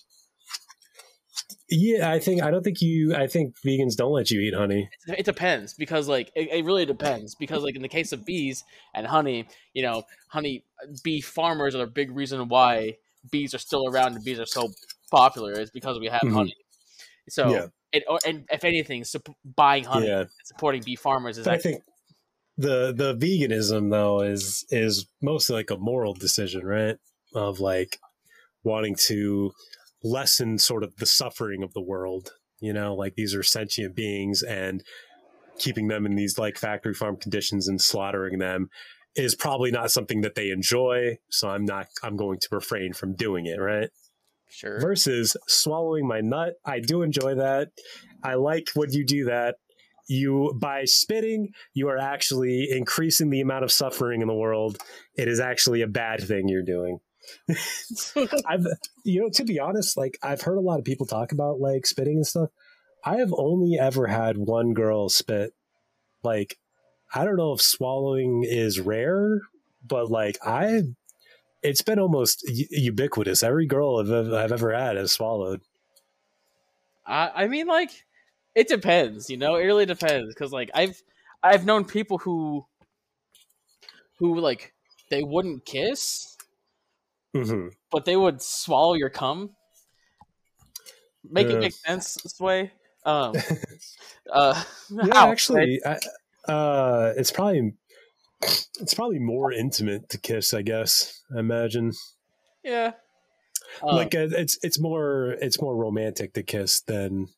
Yeah, 1.68 2.10
I 2.10 2.18
think 2.18 2.42
I 2.42 2.50
don't 2.50 2.62
think 2.62 2.80
you. 2.80 3.14
I 3.14 3.26
think 3.26 3.56
vegans 3.60 3.96
don't 3.96 4.12
let 4.12 4.30
you 4.30 4.40
eat 4.40 4.54
honey. 4.54 4.88
It 5.08 5.24
depends 5.24 5.74
because 5.74 6.08
like 6.08 6.30
it, 6.34 6.48
it 6.50 6.64
really 6.64 6.86
depends 6.86 7.34
because 7.34 7.62
like 7.62 7.76
in 7.76 7.82
the 7.82 7.88
case 7.88 8.12
of 8.12 8.24
bees 8.24 8.64
and 8.94 9.06
honey, 9.06 9.46
you 9.74 9.82
know, 9.82 10.04
honey 10.28 10.64
bee 11.02 11.20
farmers 11.20 11.74
are 11.74 11.84
a 11.84 11.88
big 11.88 12.10
reason 12.14 12.48
why 12.48 12.96
bees 13.30 13.54
are 13.54 13.58
still 13.58 13.88
around 13.88 14.14
and 14.14 14.24
bees 14.24 14.40
are 14.40 14.46
so 14.46 14.72
popular 15.10 15.52
is 15.52 15.70
because 15.70 15.98
we 15.98 16.06
have 16.06 16.22
Mhm. 16.22 16.34
honey. 16.34 16.56
So 17.28 17.50
Yeah. 17.50 17.66
it 17.92 18.04
or, 18.08 18.20
and 18.24 18.44
if 18.50 18.64
anything, 18.64 19.04
buying 19.44 19.84
honey 19.84 20.08
Yeah, 20.08 20.20
and 20.20 20.28
supporting 20.44 20.82
bee 20.82 20.96
farmers 20.96 21.38
is 21.38 21.46
I 21.48 21.58
think 21.58 21.82
the 22.56 22.92
the 22.92 23.14
veganism 23.14 23.90
though 23.90 24.20
is 24.22 24.64
is 24.70 25.06
mostly 25.20 25.56
like 25.56 25.70
a 25.70 25.76
moral 25.76 26.14
decision, 26.14 26.64
right? 26.64 26.96
Of 27.34 27.60
like 27.60 27.98
wanting 28.64 28.96
to 29.06 29.52
lessen 30.10 30.58
sort 30.58 30.84
of 30.84 30.96
the 30.96 31.06
suffering 31.06 31.62
of 31.62 31.72
the 31.74 31.82
world. 31.82 32.32
You 32.60 32.72
know, 32.72 32.94
like 32.94 33.14
these 33.14 33.34
are 33.34 33.42
sentient 33.42 33.94
beings 33.94 34.42
and 34.42 34.82
keeping 35.58 35.88
them 35.88 36.06
in 36.06 36.14
these 36.14 36.38
like 36.38 36.58
factory 36.58 36.94
farm 36.94 37.16
conditions 37.16 37.68
and 37.68 37.80
slaughtering 37.80 38.38
them 38.38 38.68
is 39.14 39.34
probably 39.34 39.70
not 39.70 39.90
something 39.90 40.20
that 40.22 40.34
they 40.34 40.50
enjoy. 40.50 41.18
So 41.30 41.48
I'm 41.48 41.64
not 41.64 41.88
I'm 42.02 42.16
going 42.16 42.38
to 42.40 42.48
refrain 42.50 42.92
from 42.92 43.14
doing 43.14 43.46
it, 43.46 43.60
right? 43.60 43.90
sure. 44.56 44.80
versus 44.80 45.36
swallowing 45.46 46.06
my 46.06 46.20
nut. 46.20 46.54
I 46.64 46.80
do 46.80 47.02
enjoy 47.02 47.34
that. 47.36 47.70
I 48.22 48.34
like 48.34 48.68
when 48.74 48.92
you 48.92 49.04
do 49.04 49.24
that. 49.26 49.56
You 50.08 50.54
by 50.60 50.84
spitting, 50.84 51.48
you 51.74 51.88
are 51.88 51.98
actually 51.98 52.68
increasing 52.70 53.30
the 53.30 53.40
amount 53.40 53.64
of 53.64 53.72
suffering 53.72 54.20
in 54.20 54.28
the 54.28 54.34
world. 54.34 54.78
It 55.16 55.26
is 55.26 55.40
actually 55.40 55.82
a 55.82 55.88
bad 55.88 56.22
thing 56.22 56.48
you're 56.48 56.62
doing. 56.62 57.00
I've 58.46 58.66
you 59.04 59.22
know, 59.22 59.28
to 59.30 59.44
be 59.44 59.58
honest, 59.58 59.96
like 59.96 60.18
I've 60.22 60.42
heard 60.42 60.58
a 60.58 60.60
lot 60.60 60.78
of 60.78 60.84
people 60.84 61.06
talk 61.06 61.32
about 61.32 61.60
like 61.60 61.86
spitting 61.86 62.16
and 62.16 62.26
stuff. 62.26 62.50
I 63.04 63.16
have 63.16 63.32
only 63.36 63.78
ever 63.78 64.06
had 64.06 64.36
one 64.36 64.74
girl 64.74 65.08
spit. 65.08 65.54
Like 66.22 66.58
I 67.14 67.24
don't 67.24 67.36
know 67.36 67.52
if 67.52 67.60
swallowing 67.60 68.44
is 68.44 68.80
rare, 68.80 69.40
but 69.86 70.10
like 70.10 70.38
I 70.44 70.82
it's 71.62 71.82
been 71.82 71.98
almost 71.98 72.44
ubiquitous. 72.48 73.42
Every 73.42 73.66
girl 73.66 73.98
I've, 73.98 74.32
I've 74.32 74.52
ever 74.52 74.72
had 74.72 74.96
has 74.96 75.12
swallowed. 75.12 75.62
I, 77.04 77.30
I 77.34 77.46
mean, 77.48 77.66
like, 77.66 77.90
it 78.54 78.68
depends. 78.68 79.30
You 79.30 79.36
know, 79.36 79.56
it 79.56 79.64
really 79.64 79.86
depends 79.86 80.32
because, 80.32 80.52
like, 80.52 80.70
I've 80.74 81.00
I've 81.42 81.64
known 81.64 81.84
people 81.84 82.18
who 82.18 82.64
who 84.18 84.38
like 84.40 84.72
they 85.10 85.22
wouldn't 85.22 85.64
kiss, 85.64 86.35
hmm 87.44 87.68
but 87.90 88.04
they 88.04 88.16
would 88.16 88.42
swallow 88.42 88.94
your 88.94 89.10
cum. 89.10 89.54
Make 91.28 91.48
it 91.48 91.60
make 91.60 91.72
sense 91.72 92.14
this 92.22 92.38
way. 92.38 92.72
Um, 93.04 93.34
uh, 94.32 94.62
Yeah, 94.90 95.24
actually, 95.24 95.80
I, 95.84 95.98
uh, 96.50 97.12
it's 97.16 97.30
probably 97.30 97.74
it's 98.80 98.94
probably 98.94 99.18
more 99.18 99.52
intimate 99.52 100.08
to 100.10 100.18
kiss. 100.18 100.54
I 100.54 100.62
guess 100.62 101.22
I 101.34 101.40
imagine. 101.40 101.92
yeah. 102.62 102.92
Um, 103.82 103.96
like 103.96 104.14
uh, 104.14 104.28
it's 104.30 104.58
it's 104.62 104.78
more 104.78 105.30
it's 105.40 105.60
more 105.60 105.76
romantic 105.76 106.34
to 106.34 106.42
kiss 106.42 106.80
than 106.80 107.28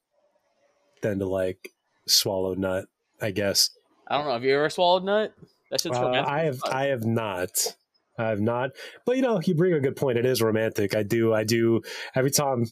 than 1.03 1.19
to 1.19 1.27
like 1.27 1.71
swallow 2.07 2.55
nut. 2.55 2.87
I 3.21 3.31
guess. 3.31 3.71
I 4.07 4.17
don't 4.17 4.27
know. 4.27 4.33
Have 4.33 4.45
you 4.45 4.55
ever 4.55 4.71
swallowed 4.71 5.05
nut? 5.05 5.35
That 5.71 5.81
shit's 5.81 5.99
Uh, 5.99 6.03
romantic. 6.03 6.33
I 6.33 6.45
have 6.45 6.61
I 6.65 6.85
have 6.87 7.05
not. 7.05 7.77
I 8.19 8.29
have 8.29 8.41
not. 8.41 8.71
But 9.07 9.17
you 9.17 9.23
know, 9.23 9.41
you 9.45 9.55
bring 9.55 9.73
a 9.73 9.81
good 9.81 9.97
point. 9.97 10.19
It 10.19 10.27
is 10.27 10.43
romantic. 10.43 10.95
I 10.95 11.03
do. 11.03 11.33
I 11.33 11.45
do. 11.45 11.83
Every 12.15 12.31
time 12.31 12.67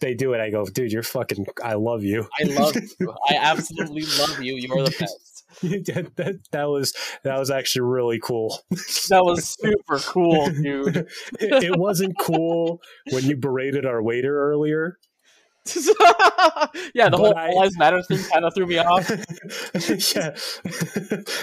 they 0.00 0.14
do 0.14 0.34
it, 0.34 0.40
I 0.40 0.50
go, 0.50 0.66
dude, 0.66 0.92
you're 0.92 1.02
fucking. 1.02 1.46
I 1.62 1.74
love 1.74 2.02
you. 2.02 2.28
I 2.40 2.44
love 2.44 2.76
you. 3.00 3.14
I 3.28 3.36
absolutely 3.36 4.02
love 4.18 4.40
you. 4.42 4.56
You're 4.56 4.84
the 4.84 4.96
best. 4.98 5.30
that, 5.62 6.12
that, 6.16 6.36
that 6.52 6.64
was 6.64 6.94
that 7.24 7.38
was 7.38 7.50
actually 7.50 7.82
really 7.82 8.20
cool. 8.20 8.60
That 9.08 9.24
was 9.24 9.56
super 9.60 9.98
cool, 9.98 10.48
dude. 10.62 10.96
it, 11.40 11.64
it 11.64 11.76
wasn't 11.76 12.16
cool 12.18 12.80
when 13.10 13.24
you 13.24 13.36
berated 13.36 13.84
our 13.84 14.02
waiter 14.02 14.50
earlier. 14.50 14.98
yeah, 16.94 17.08
the 17.08 17.10
But 17.10 17.16
whole 17.18 17.36
I- 17.36 17.50
Lives 17.50 17.76
Matter 17.78 18.02
thing 18.02 18.18
kind 18.32 18.44
of 18.44 18.54
threw 18.54 18.66
me 18.66 18.78
off. 18.78 19.08
yeah, 19.74 20.30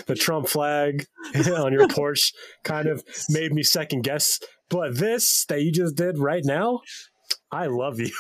the 0.07 0.15
Trump 0.19 0.47
flag 0.47 1.05
on 1.55 1.71
your 1.71 1.87
porch 1.87 2.33
kind 2.63 2.87
of 2.87 3.03
made 3.29 3.53
me 3.53 3.63
second 3.63 4.01
guess. 4.03 4.39
But 4.69 4.97
this 4.97 5.45
that 5.45 5.61
you 5.61 5.71
just 5.71 5.95
did 5.95 6.17
right 6.17 6.43
now, 6.43 6.81
I 7.51 7.67
love 7.67 7.99
you. 7.99 8.11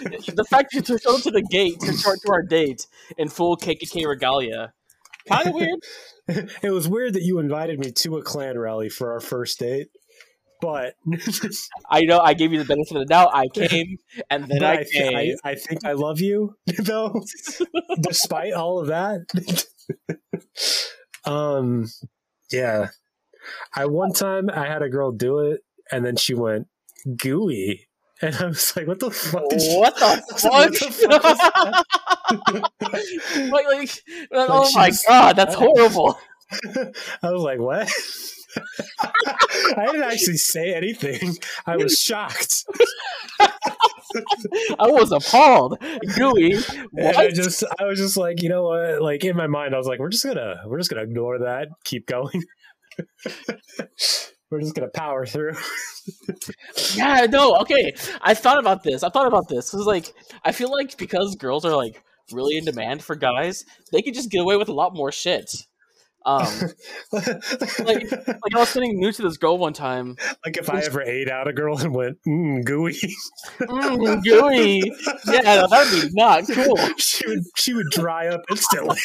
the 0.00 0.44
fact 0.48 0.72
that 0.74 0.88
you 0.88 0.98
go 0.98 1.18
to 1.18 1.30
the 1.30 1.42
gate 1.42 1.78
to 1.80 1.92
start 1.92 2.18
to 2.26 2.32
our 2.32 2.42
date 2.42 2.86
in 3.16 3.28
full 3.28 3.56
KKK 3.56 4.06
regalia, 4.06 4.72
kind 5.28 5.48
of 5.48 5.54
weird. 5.54 5.78
It 6.62 6.70
was 6.70 6.88
weird 6.88 7.14
that 7.14 7.22
you 7.22 7.38
invited 7.38 7.78
me 7.78 7.92
to 7.92 8.16
a 8.16 8.22
Klan 8.22 8.58
rally 8.58 8.88
for 8.88 9.12
our 9.12 9.20
first 9.20 9.60
date, 9.60 9.86
but 10.60 10.94
I 11.90 12.02
know 12.02 12.18
I 12.20 12.34
gave 12.34 12.52
you 12.52 12.58
the 12.58 12.64
benefit 12.64 12.96
of 12.96 13.00
the 13.00 13.06
doubt. 13.06 13.30
I 13.34 13.48
came, 13.48 13.98
and 14.30 14.46
then 14.48 14.64
I 14.64 14.78
I, 14.78 14.84
came. 14.84 15.16
I, 15.16 15.50
I 15.50 15.54
think 15.54 15.84
I 15.84 15.92
love 15.92 16.20
you, 16.20 16.56
though, 16.78 17.22
despite 18.00 18.52
all 18.52 18.80
of 18.80 18.88
that. 18.88 19.20
um, 21.24 21.86
yeah. 22.50 22.88
I 23.74 23.86
one 23.86 24.12
time 24.12 24.50
I 24.50 24.66
had 24.66 24.82
a 24.82 24.88
girl 24.88 25.12
do 25.12 25.38
it, 25.38 25.60
and 25.92 26.04
then 26.04 26.16
she 26.16 26.34
went 26.34 26.66
gooey, 27.16 27.86
and 28.20 28.34
I 28.34 28.46
was 28.46 28.76
like, 28.76 28.86
"What 28.88 28.98
the 28.98 29.10
fuck?" 29.10 29.42
What 29.42 29.50
the 29.50 29.78
What 29.78 29.96
the 29.96 30.90
fuck? 30.90 31.14
fuck 31.14 31.86
like, 33.52 33.66
like, 33.66 34.02
oh 34.32 34.70
my 34.74 34.90
god, 35.06 35.36
that's 35.36 35.54
horrible. 35.54 36.18
I 37.22 37.30
was 37.30 37.42
like, 37.42 37.60
"What?" 37.60 37.92
I 39.76 39.86
didn't 39.86 40.02
actually 40.02 40.36
say 40.36 40.74
anything. 40.74 41.36
I 41.66 41.76
was 41.76 41.98
shocked. 41.98 42.64
I 43.40 44.88
was 44.88 45.12
appalled. 45.12 45.78
Gooey. 46.16 46.54
And 46.96 47.16
I 47.16 47.30
just 47.30 47.64
I 47.78 47.84
was 47.84 47.98
just 47.98 48.16
like, 48.16 48.42
you 48.42 48.48
know 48.48 48.64
what? 48.64 49.02
Like 49.02 49.24
in 49.24 49.36
my 49.36 49.46
mind, 49.46 49.74
I 49.74 49.78
was 49.78 49.86
like, 49.86 49.98
we're 49.98 50.08
just 50.08 50.24
gonna 50.24 50.62
we're 50.66 50.78
just 50.78 50.90
gonna 50.90 51.02
ignore 51.02 51.40
that, 51.40 51.68
keep 51.84 52.06
going. 52.06 52.42
we're 54.50 54.60
just 54.60 54.74
gonna 54.74 54.88
power 54.88 55.26
through. 55.26 55.54
Yeah, 56.94 57.26
no, 57.28 57.56
okay. 57.58 57.94
I 58.22 58.34
thought 58.34 58.58
about 58.58 58.82
this. 58.82 59.02
I 59.02 59.08
thought 59.08 59.26
about 59.26 59.48
this. 59.48 59.72
It 59.72 59.76
was 59.76 59.86
like 59.86 60.14
I 60.44 60.52
feel 60.52 60.70
like 60.70 60.96
because 60.96 61.36
girls 61.36 61.64
are 61.64 61.76
like 61.76 62.02
really 62.32 62.56
in 62.56 62.64
demand 62.64 63.02
for 63.02 63.16
guys, 63.16 63.64
they 63.92 64.02
could 64.02 64.14
just 64.14 64.30
get 64.30 64.40
away 64.40 64.56
with 64.56 64.68
a 64.68 64.74
lot 64.74 64.94
more 64.94 65.12
shit. 65.12 65.50
Um, 66.26 66.52
like 67.12 68.12
I 68.12 68.58
was 68.58 68.68
sitting 68.70 68.98
new 68.98 69.12
to 69.12 69.22
this 69.22 69.36
girl 69.36 69.58
one 69.58 69.72
time. 69.72 70.16
like 70.44 70.56
if 70.56 70.68
I 70.68 70.80
ever 70.80 71.00
ate 71.00 71.30
out 71.30 71.46
a 71.46 71.52
girl 71.52 71.78
and 71.78 71.94
went 71.94 72.18
mm, 72.26 72.64
gooey, 72.64 72.98
Mm, 73.60 74.24
gooey. 74.24 74.82
Yeah, 75.28 75.66
that'd 75.70 76.02
be 76.02 76.10
not 76.14 76.44
cool. 76.52 76.76
she 76.98 77.26
would 77.28 77.44
she 77.56 77.74
would 77.74 77.86
dry 77.90 78.26
up 78.26 78.42
instantly. 78.50 78.98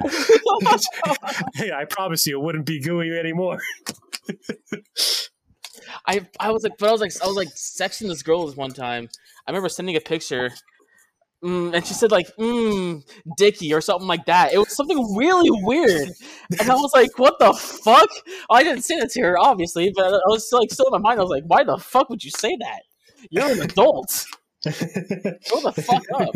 hey, 1.54 1.70
I 1.70 1.84
promise 1.84 2.26
you, 2.26 2.40
it 2.40 2.42
wouldn't 2.42 2.64
be 2.64 2.80
gooey 2.80 3.10
anymore. 3.18 3.60
I 6.06 6.26
I 6.40 6.50
was 6.50 6.62
like, 6.62 6.72
but 6.78 6.88
I 6.88 6.92
was 6.92 7.00
like, 7.00 7.12
I 7.22 7.26
was 7.26 7.36
like 7.36 7.48
sexting 7.48 8.08
this 8.08 8.22
girl 8.22 8.46
this 8.46 8.56
one 8.56 8.70
time. 8.72 9.08
I 9.46 9.50
remember 9.50 9.68
sending 9.68 9.96
a 9.96 10.00
picture, 10.00 10.50
mm, 11.44 11.74
and 11.74 11.86
she 11.86 11.94
said 11.94 12.10
like, 12.10 12.28
mm, 12.36 13.02
"Dicky" 13.36 13.72
or 13.72 13.80
something 13.80 14.08
like 14.08 14.26
that. 14.26 14.52
It 14.52 14.58
was 14.58 14.74
something 14.74 15.16
really 15.16 15.50
weird, 15.50 16.10
and 16.60 16.70
I 16.70 16.74
was 16.74 16.92
like, 16.94 17.18
"What 17.18 17.38
the 17.38 17.52
fuck?" 17.52 18.08
I 18.50 18.62
didn't 18.62 18.82
say 18.82 18.98
that 18.98 19.10
to 19.10 19.22
her, 19.22 19.38
obviously, 19.38 19.92
but 19.94 20.04
I 20.06 20.20
was 20.26 20.48
like, 20.52 20.70
still 20.70 20.86
in 20.86 20.92
my 20.92 21.10
mind. 21.10 21.20
I 21.20 21.22
was 21.22 21.30
like, 21.30 21.44
"Why 21.46 21.64
the 21.64 21.78
fuck 21.78 22.10
would 22.10 22.24
you 22.24 22.30
say 22.30 22.56
that? 22.60 22.82
You're 23.30 23.50
an 23.50 23.60
adult." 23.60 24.24
Grow 24.64 24.72
the 24.72 25.72
fuck 25.72 26.04
up. 26.14 26.34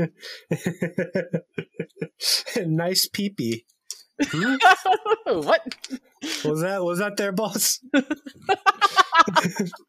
nice 2.67 3.09
peepee. 3.09 3.65
Hmm? 4.31 4.55
what 5.25 5.63
was 6.45 6.61
that? 6.61 6.83
Was 6.83 6.99
that 6.99 7.17
their 7.17 7.33
boss? 7.33 7.81
what 7.91 8.07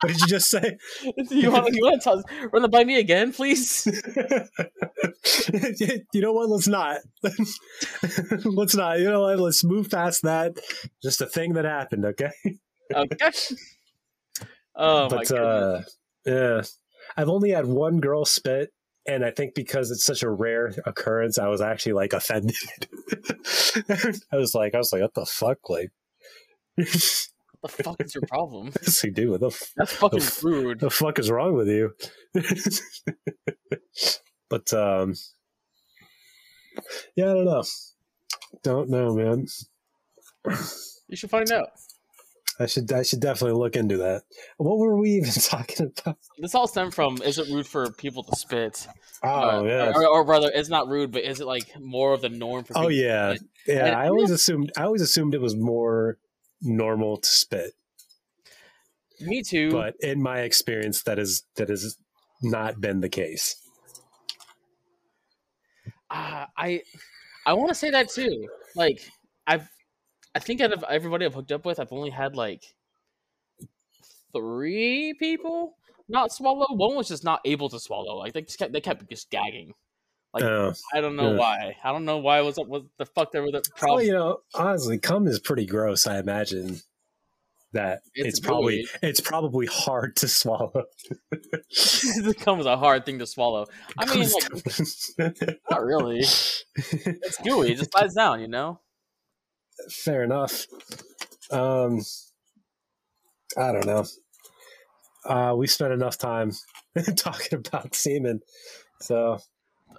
did 0.07 0.19
you 0.21 0.27
just 0.27 0.49
say? 0.49 0.77
you 1.29 1.51
want 1.51 1.73
you 1.73 1.83
want 1.83 2.01
to 2.03 2.23
run 2.51 2.65
it 2.65 2.71
by 2.71 2.83
me 2.83 2.99
again, 2.99 3.33
please? 3.33 3.85
you 6.11 6.21
know 6.21 6.33
what? 6.33 6.49
Let's 6.49 6.67
not. 6.67 6.99
let's 8.45 8.75
not. 8.75 8.99
You 8.99 9.09
know 9.09 9.21
what? 9.21 9.39
Let's 9.39 9.63
move 9.63 9.89
past 9.89 10.23
that. 10.23 10.57
Just 11.01 11.21
a 11.21 11.25
thing 11.25 11.53
that 11.53 11.65
happened. 11.65 12.05
Okay. 12.05 12.31
Okay. 12.93 13.31
Oh 14.75 15.09
but, 15.09 15.29
my 15.29 15.37
uh, 15.37 15.81
yeah. 16.25 16.61
I've 17.15 17.29
only 17.29 17.51
had 17.51 17.65
one 17.67 17.99
girl 17.99 18.25
spit, 18.25 18.71
and 19.05 19.25
I 19.25 19.31
think 19.31 19.53
because 19.53 19.91
it's 19.91 20.05
such 20.05 20.23
a 20.23 20.29
rare 20.29 20.73
occurrence, 20.85 21.37
I 21.37 21.47
was 21.47 21.61
actually 21.61 21.93
like 21.93 22.13
offended. 22.13 22.55
I 24.31 24.37
was 24.37 24.55
like, 24.55 24.75
I 24.75 24.77
was 24.77 24.93
like, 24.93 25.01
what 25.01 25.13
the 25.13 25.25
fuck, 25.25 25.69
like. 25.69 25.91
what 26.75 27.71
the 27.77 27.83
fuck 27.83 28.01
is 28.01 28.15
your 28.15 28.23
problem? 28.27 28.71
Yes, 28.81 29.03
you 29.03 29.11
do. 29.11 29.31
What 29.31 29.41
the 29.41 29.47
f- 29.47 29.73
That's 29.75 29.93
fucking 29.93 30.19
the 30.19 30.25
f- 30.25 30.43
rude. 30.43 30.79
The 30.79 30.89
fuck 30.89 31.19
is 31.19 31.29
wrong 31.29 31.53
with 31.53 31.67
you? 31.67 31.93
but 34.49 34.73
um, 34.73 35.15
yeah, 37.15 37.31
I 37.31 37.33
don't 37.33 37.45
know. 37.45 37.63
Don't 38.63 38.89
know, 38.89 39.15
man. 39.15 39.47
You 41.07 41.15
should 41.17 41.29
find 41.29 41.51
out. 41.51 41.69
I 42.59 42.65
should 42.67 42.91
I 42.91 43.03
should 43.03 43.19
definitely 43.19 43.57
look 43.59 43.75
into 43.75 43.97
that. 43.97 44.23
What 44.57 44.77
were 44.77 44.95
we 44.97 45.11
even 45.11 45.31
talking 45.41 45.91
about? 45.97 46.17
This 46.37 46.53
all 46.55 46.67
stemmed 46.67 46.93
from 46.93 47.17
is 47.23 47.39
it 47.39 47.47
rude 47.49 47.65
for 47.67 47.91
people 47.91 48.23
to 48.23 48.35
spit? 48.35 48.87
Oh 49.23 49.59
Uh, 49.59 49.63
yeah. 49.63 49.91
Or, 49.95 50.07
or 50.07 50.23
rather, 50.25 50.51
it's 50.53 50.69
not 50.69 50.87
rude, 50.87 51.11
but 51.11 51.23
is 51.23 51.39
it 51.41 51.47
like 51.47 51.71
more 51.79 52.13
of 52.13 52.21
the 52.21 52.29
norm 52.29 52.63
for 52.63 52.73
people? 52.73 52.83
Oh 52.85 52.89
yeah. 52.89 53.35
Yeah. 53.65 53.87
And- 53.87 53.95
I 53.95 54.07
always 54.07 54.29
assumed 54.31 54.71
I 54.77 54.83
always 54.83 55.01
assumed 55.01 55.33
it 55.33 55.41
was 55.41 55.55
more 55.55 56.17
normal 56.61 57.17
to 57.17 57.29
spit. 57.29 57.71
Me 59.19 59.41
too. 59.41 59.71
But 59.71 59.95
in 60.01 60.21
my 60.21 60.41
experience 60.41 61.03
that 61.03 61.17
is 61.19 61.43
that 61.55 61.69
has 61.69 61.97
not 62.41 62.79
been 62.81 62.99
the 62.99 63.09
case. 63.09 63.55
uh, 66.09 66.45
I 66.57 66.81
I 67.45 67.53
want 67.53 67.69
to 67.69 67.75
say 67.75 67.89
that 67.91 68.09
too. 68.09 68.47
Like 68.75 68.99
I've 69.47 69.67
I 70.35 70.39
think 70.39 70.61
out 70.61 70.73
of 70.73 70.83
everybody 70.89 71.25
I've 71.25 71.33
hooked 71.33 71.51
up 71.51 71.65
with, 71.65 71.79
I've 71.79 71.93
only 71.93 72.09
had 72.09 72.35
like 72.35 72.63
three 74.33 75.13
people 75.19 75.75
not 76.09 76.31
swallow. 76.31 76.67
One 76.71 76.95
was 76.95 77.07
just 77.07 77.23
not 77.23 77.41
able 77.45 77.69
to 77.69 77.79
swallow. 77.79 78.17
Like 78.17 78.33
they 78.33 78.41
just 78.41 78.59
kept 78.59 78.73
they 78.73 78.81
kept 78.81 79.09
just 79.09 79.29
gagging. 79.29 79.73
Like 80.33 80.43
I 80.93 81.01
don't 81.01 81.15
know 81.15 81.33
yeah. 81.33 81.37
why. 81.37 81.75
I 81.83 81.91
don't 81.91 82.05
know 82.05 82.17
why. 82.17 82.41
What's 82.41 82.57
up? 82.57 82.67
What 82.67 82.85
the 82.97 83.05
fuck? 83.05 83.31
There 83.31 83.43
was 83.43 83.51
the 83.51 83.57
well, 83.57 83.77
problem. 83.77 84.05
you 84.07 84.13
know, 84.13 84.39
honestly, 84.55 84.97
cum 84.97 85.27
is 85.27 85.39
pretty 85.39 85.65
gross, 85.65 86.07
I 86.07 86.17
imagine. 86.17 86.79
That 87.73 88.01
It's 88.13 88.37
it's, 88.37 88.39
probably 88.39 88.87
it's 89.01 89.19
probably 89.19 89.65
hard 89.65 90.15
to 90.17 90.27
swallow. 90.27 90.83
it 91.31 92.25
becomes 92.25 92.67
a 92.67 92.77
hard 92.77 93.03
thing 93.03 93.17
to 93.17 93.25
swallow. 93.25 93.65
I 93.97 94.05
mean, 94.13 94.29
like 94.29 95.57
not 95.71 95.83
really. 95.83 96.19
It's 96.19 97.37
gooey. 97.43 97.71
It 97.71 97.77
just 97.79 97.91
slides 97.91 98.13
down. 98.13 98.41
You 98.41 98.47
know. 98.47 98.79
Fair 99.89 100.23
enough. 100.23 100.65
Um, 101.51 102.01
I 103.57 103.71
don't 103.71 103.85
know. 103.85 104.05
Uh, 105.25 105.55
we 105.55 105.67
spent 105.67 105.93
enough 105.93 106.17
time 106.17 106.51
talking 107.15 107.57
about 107.57 107.95
semen, 107.95 108.41
so 108.99 109.39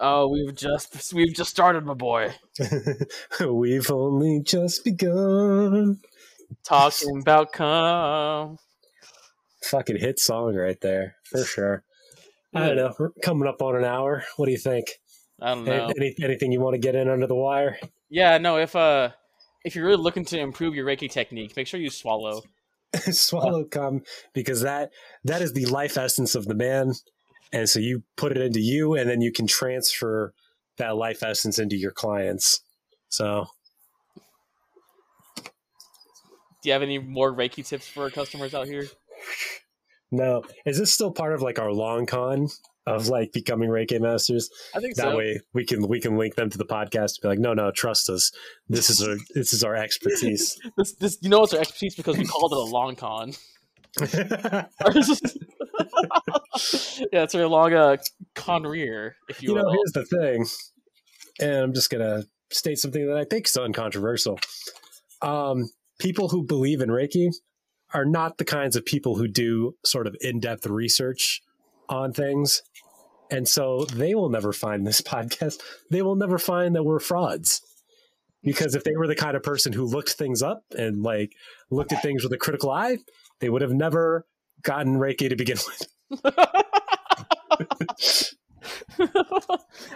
Oh, 0.00 0.28
we've 0.28 0.54
just 0.54 1.12
we've 1.14 1.34
just 1.34 1.50
started, 1.50 1.84
my 1.84 1.94
boy. 1.94 2.34
we've 3.48 3.90
only 3.90 4.42
just 4.42 4.84
begun. 4.84 6.00
Talking 6.64 7.20
about 7.20 7.52
cum. 7.52 8.58
Fucking 9.62 9.96
hit 9.96 10.18
song 10.18 10.54
right 10.56 10.80
there 10.80 11.16
for 11.24 11.44
sure. 11.44 11.84
I 12.54 12.66
don't 12.66 12.76
know. 12.76 12.94
We're 12.98 13.10
coming 13.22 13.48
up 13.48 13.62
on 13.62 13.76
an 13.76 13.84
hour. 13.84 14.24
What 14.36 14.46
do 14.46 14.52
you 14.52 14.58
think? 14.58 14.86
I 15.40 15.54
don't 15.54 15.64
know. 15.64 15.90
Any, 15.96 16.14
anything 16.22 16.52
you 16.52 16.60
want 16.60 16.74
to 16.74 16.78
get 16.78 16.94
in 16.94 17.08
under 17.08 17.26
the 17.26 17.34
wire? 17.34 17.78
Yeah, 18.08 18.38
no. 18.38 18.58
If 18.58 18.76
uh, 18.76 19.10
if 19.64 19.74
you're 19.74 19.86
really 19.86 20.02
looking 20.02 20.24
to 20.26 20.38
improve 20.38 20.74
your 20.74 20.86
Reiki 20.86 21.10
technique, 21.10 21.56
make 21.56 21.66
sure 21.66 21.80
you 21.80 21.90
swallow. 21.90 22.42
Swallow 23.10 23.64
cum 23.64 24.02
because 24.34 24.60
that 24.60 24.92
that 25.24 25.42
is 25.42 25.52
the 25.52 25.66
life 25.66 25.96
essence 25.98 26.36
of 26.36 26.44
the 26.44 26.54
man, 26.54 26.92
and 27.52 27.68
so 27.68 27.80
you 27.80 28.04
put 28.16 28.30
it 28.30 28.38
into 28.38 28.60
you, 28.60 28.94
and 28.94 29.10
then 29.10 29.20
you 29.20 29.32
can 29.32 29.48
transfer 29.48 30.32
that 30.76 30.96
life 30.96 31.24
essence 31.24 31.58
into 31.58 31.74
your 31.74 31.90
clients. 31.90 32.60
So 33.08 33.46
Do 36.64 36.70
you 36.70 36.72
have 36.72 36.82
any 36.82 36.98
more 36.98 37.30
Reiki 37.30 37.64
tips 37.64 37.86
for 37.86 38.04
our 38.04 38.10
customers 38.10 38.54
out 38.54 38.66
here? 38.66 38.86
No, 40.16 40.42
is 40.66 40.78
this 40.78 40.92
still 40.92 41.10
part 41.12 41.34
of 41.34 41.42
like 41.42 41.58
our 41.58 41.72
long 41.72 42.06
con 42.06 42.48
of 42.86 43.08
like 43.08 43.32
becoming 43.32 43.68
Reiki 43.70 44.00
masters? 44.00 44.50
I 44.74 44.80
think 44.80 44.96
That 44.96 45.10
so. 45.10 45.16
way 45.16 45.40
we 45.52 45.64
can 45.64 45.88
we 45.88 46.00
can 46.00 46.16
link 46.16 46.34
them 46.34 46.50
to 46.50 46.58
the 46.58 46.66
podcast. 46.66 47.16
And 47.16 47.22
be 47.22 47.28
like, 47.28 47.38
no, 47.38 47.54
no, 47.54 47.70
trust 47.70 48.10
us. 48.10 48.30
This 48.68 48.90
is 48.90 49.02
our 49.02 49.16
this 49.34 49.52
is 49.52 49.64
our 49.64 49.74
expertise. 49.74 50.58
This, 50.76 50.94
this, 50.94 51.18
you 51.20 51.28
know, 51.28 51.42
it's 51.44 51.54
our 51.54 51.60
expertise 51.60 51.94
because 51.94 52.18
we 52.18 52.24
called 52.26 52.52
it 52.52 52.58
a 52.58 52.60
long 52.60 52.96
con. 52.96 53.32
yeah, 54.00 54.66
it's 57.22 57.34
our 57.34 57.46
long 57.46 57.72
uh, 57.72 57.96
con 58.34 58.64
rear, 58.64 59.16
if 59.28 59.40
you, 59.42 59.50
you 59.50 59.54
know, 59.54 59.70
here's 59.70 59.92
the 59.92 60.04
thing, 60.04 60.46
and 61.40 61.56
I'm 61.56 61.74
just 61.74 61.90
gonna 61.90 62.24
state 62.50 62.78
something 62.78 63.06
that 63.06 63.16
I 63.16 63.24
think 63.24 63.46
is 63.46 63.56
uncontroversial. 63.56 64.40
Um, 65.22 65.70
people 66.00 66.28
who 66.28 66.42
believe 66.44 66.80
in 66.80 66.88
Reiki 66.88 67.28
are 67.94 68.04
not 68.04 68.38
the 68.38 68.44
kinds 68.44 68.76
of 68.76 68.84
people 68.84 69.16
who 69.16 69.28
do 69.28 69.76
sort 69.84 70.06
of 70.06 70.16
in-depth 70.20 70.66
research 70.66 71.42
on 71.88 72.12
things, 72.12 72.62
and 73.30 73.48
so 73.48 73.84
they 73.86 74.14
will 74.14 74.28
never 74.28 74.52
find 74.52 74.86
this 74.86 75.00
podcast. 75.14 75.60
They 75.90 76.02
will 76.02 76.16
never 76.16 76.38
find 76.38 76.74
that 76.74 76.84
we're 76.84 77.00
frauds. 77.00 77.62
Because 78.42 78.74
if 78.74 78.84
they 78.84 78.94
were 78.94 79.06
the 79.06 79.14
kind 79.14 79.36
of 79.36 79.42
person 79.42 79.72
who 79.72 79.86
looked 79.86 80.10
things 80.10 80.42
up 80.42 80.64
and 80.76 81.02
like 81.02 81.32
looked 81.70 81.94
at 81.94 82.02
things 82.02 82.22
with 82.22 82.32
a 82.34 82.36
critical 82.36 82.70
eye, 82.70 82.98
they 83.40 83.48
would 83.48 83.62
have 83.62 83.72
never 83.72 84.26
gotten 84.62 84.96
Reiki 84.96 85.30
to 85.30 85.36
begin 85.36 85.56
with. 85.66 85.86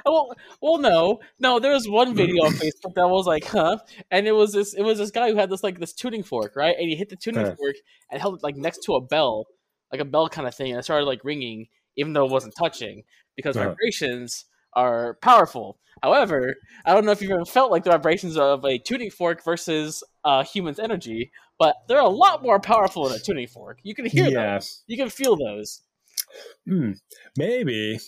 well, 0.04 0.34
well, 0.60 0.78
no, 0.78 1.20
no. 1.38 1.58
There 1.58 1.72
was 1.72 1.88
one 1.88 2.14
video 2.14 2.44
on 2.44 2.52
Facebook 2.62 2.94
that 2.94 3.08
was 3.08 3.26
like, 3.26 3.44
"huh," 3.44 3.78
and 4.10 4.26
it 4.26 4.32
was 4.32 4.52
this. 4.52 4.74
It 4.74 4.82
was 4.82 4.98
this 4.98 5.10
guy 5.10 5.30
who 5.30 5.36
had 5.36 5.50
this 5.50 5.62
like 5.62 5.78
this 5.78 5.92
tuning 5.92 6.22
fork, 6.22 6.56
right? 6.56 6.76
And 6.78 6.88
he 6.88 6.96
hit 6.96 7.08
the 7.08 7.16
tuning 7.16 7.44
Huh. 7.44 7.54
fork 7.56 7.76
and 8.10 8.20
held 8.20 8.36
it 8.36 8.42
like 8.42 8.56
next 8.56 8.82
to 8.84 8.94
a 8.94 9.00
bell, 9.00 9.46
like 9.92 10.00
a 10.00 10.04
bell 10.04 10.28
kind 10.28 10.46
of 10.48 10.54
thing, 10.54 10.70
and 10.70 10.78
it 10.80 10.82
started 10.84 11.06
like 11.06 11.24
ringing, 11.24 11.68
even 11.96 12.12
though 12.12 12.24
it 12.26 12.30
wasn't 12.32 12.54
touching, 12.56 13.04
because 13.36 13.56
Uh-huh. 13.56 13.68
vibrations 13.70 14.46
are 14.74 15.14
powerful. 15.22 15.78
However, 16.02 16.54
I 16.84 16.94
don't 16.94 17.04
know 17.04 17.10
if 17.12 17.20
you've 17.22 17.32
ever 17.32 17.44
felt 17.44 17.70
like 17.72 17.84
the 17.84 17.90
vibrations 17.90 18.36
of 18.36 18.64
a 18.64 18.78
tuning 18.78 19.10
fork 19.10 19.42
versus 19.44 20.04
a 20.24 20.44
human's 20.44 20.78
energy, 20.78 21.32
but 21.58 21.76
they're 21.88 21.98
a 21.98 22.08
lot 22.08 22.42
more 22.42 22.60
powerful 22.60 23.08
than 23.08 23.16
a 23.16 23.20
tuning 23.20 23.48
fork. 23.48 23.78
You 23.82 23.94
can 23.94 24.04
hear 24.06 24.30
yeah, 24.30 24.58
them. 24.58 24.60
You 24.86 24.96
can 24.96 25.08
feel 25.10 25.36
those. 25.36 25.82
Hmm. 26.66 26.92
maybe 27.36 27.98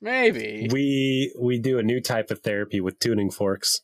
Maybe. 0.00 0.68
we 0.72 1.34
we 1.40 1.58
do 1.58 1.78
a 1.78 1.82
new 1.82 2.00
type 2.00 2.30
of 2.30 2.40
therapy 2.40 2.80
with 2.80 2.98
tuning 3.00 3.30
forks 3.30 3.80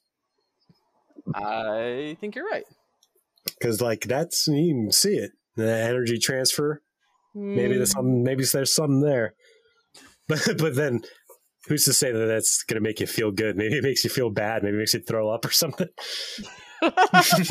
I 1.35 2.17
think 2.21 2.37
you're 2.37 2.49
right. 2.49 2.65
because 3.59 3.81
like 3.81 4.03
that's 4.03 4.47
you 4.47 4.75
can 4.75 4.93
see 4.93 5.17
it 5.17 5.33
the 5.57 5.71
energy 5.71 6.19
transfer 6.19 6.83
maybe 7.35 7.77
there's 7.77 7.91
Mm. 7.91 7.97
some 7.97 8.23
maybe 8.23 8.45
there's 8.45 8.75
something 8.75 9.01
there 9.01 9.35
but 10.29 10.43
but 10.59 10.75
then 10.77 11.03
who's 11.67 11.85
to 11.87 11.93
say 11.93 12.13
that 12.13 12.27
that's 12.27 12.63
gonna 12.63 12.81
make 12.81 13.01
you 13.01 13.07
feel 13.07 13.33
good 13.33 13.57
maybe 13.57 13.77
it 13.79 13.83
makes 13.85 14.05
you 14.05 14.11
feel 14.11 14.31
bad 14.31 14.63
maybe 14.63 14.77
it 14.77 14.81
makes 14.81 14.95
you 14.95 15.01
throw 15.01 15.29
up 15.31 15.45
or 15.45 15.51
something 15.51 15.89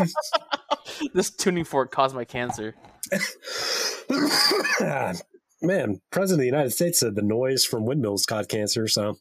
this 1.13 1.29
tuning 1.31 1.63
fork 1.63 1.91
caused 1.91 2.15
my 2.15 2.25
cancer. 2.25 2.75
man 5.63 5.99
president 6.11 6.39
of 6.39 6.41
the 6.41 6.45
united 6.45 6.71
states 6.71 6.99
said 6.99 7.15
the 7.15 7.21
noise 7.21 7.65
from 7.65 7.85
windmills 7.85 8.25
caused 8.25 8.49
cancer 8.49 8.87
so 8.87 9.15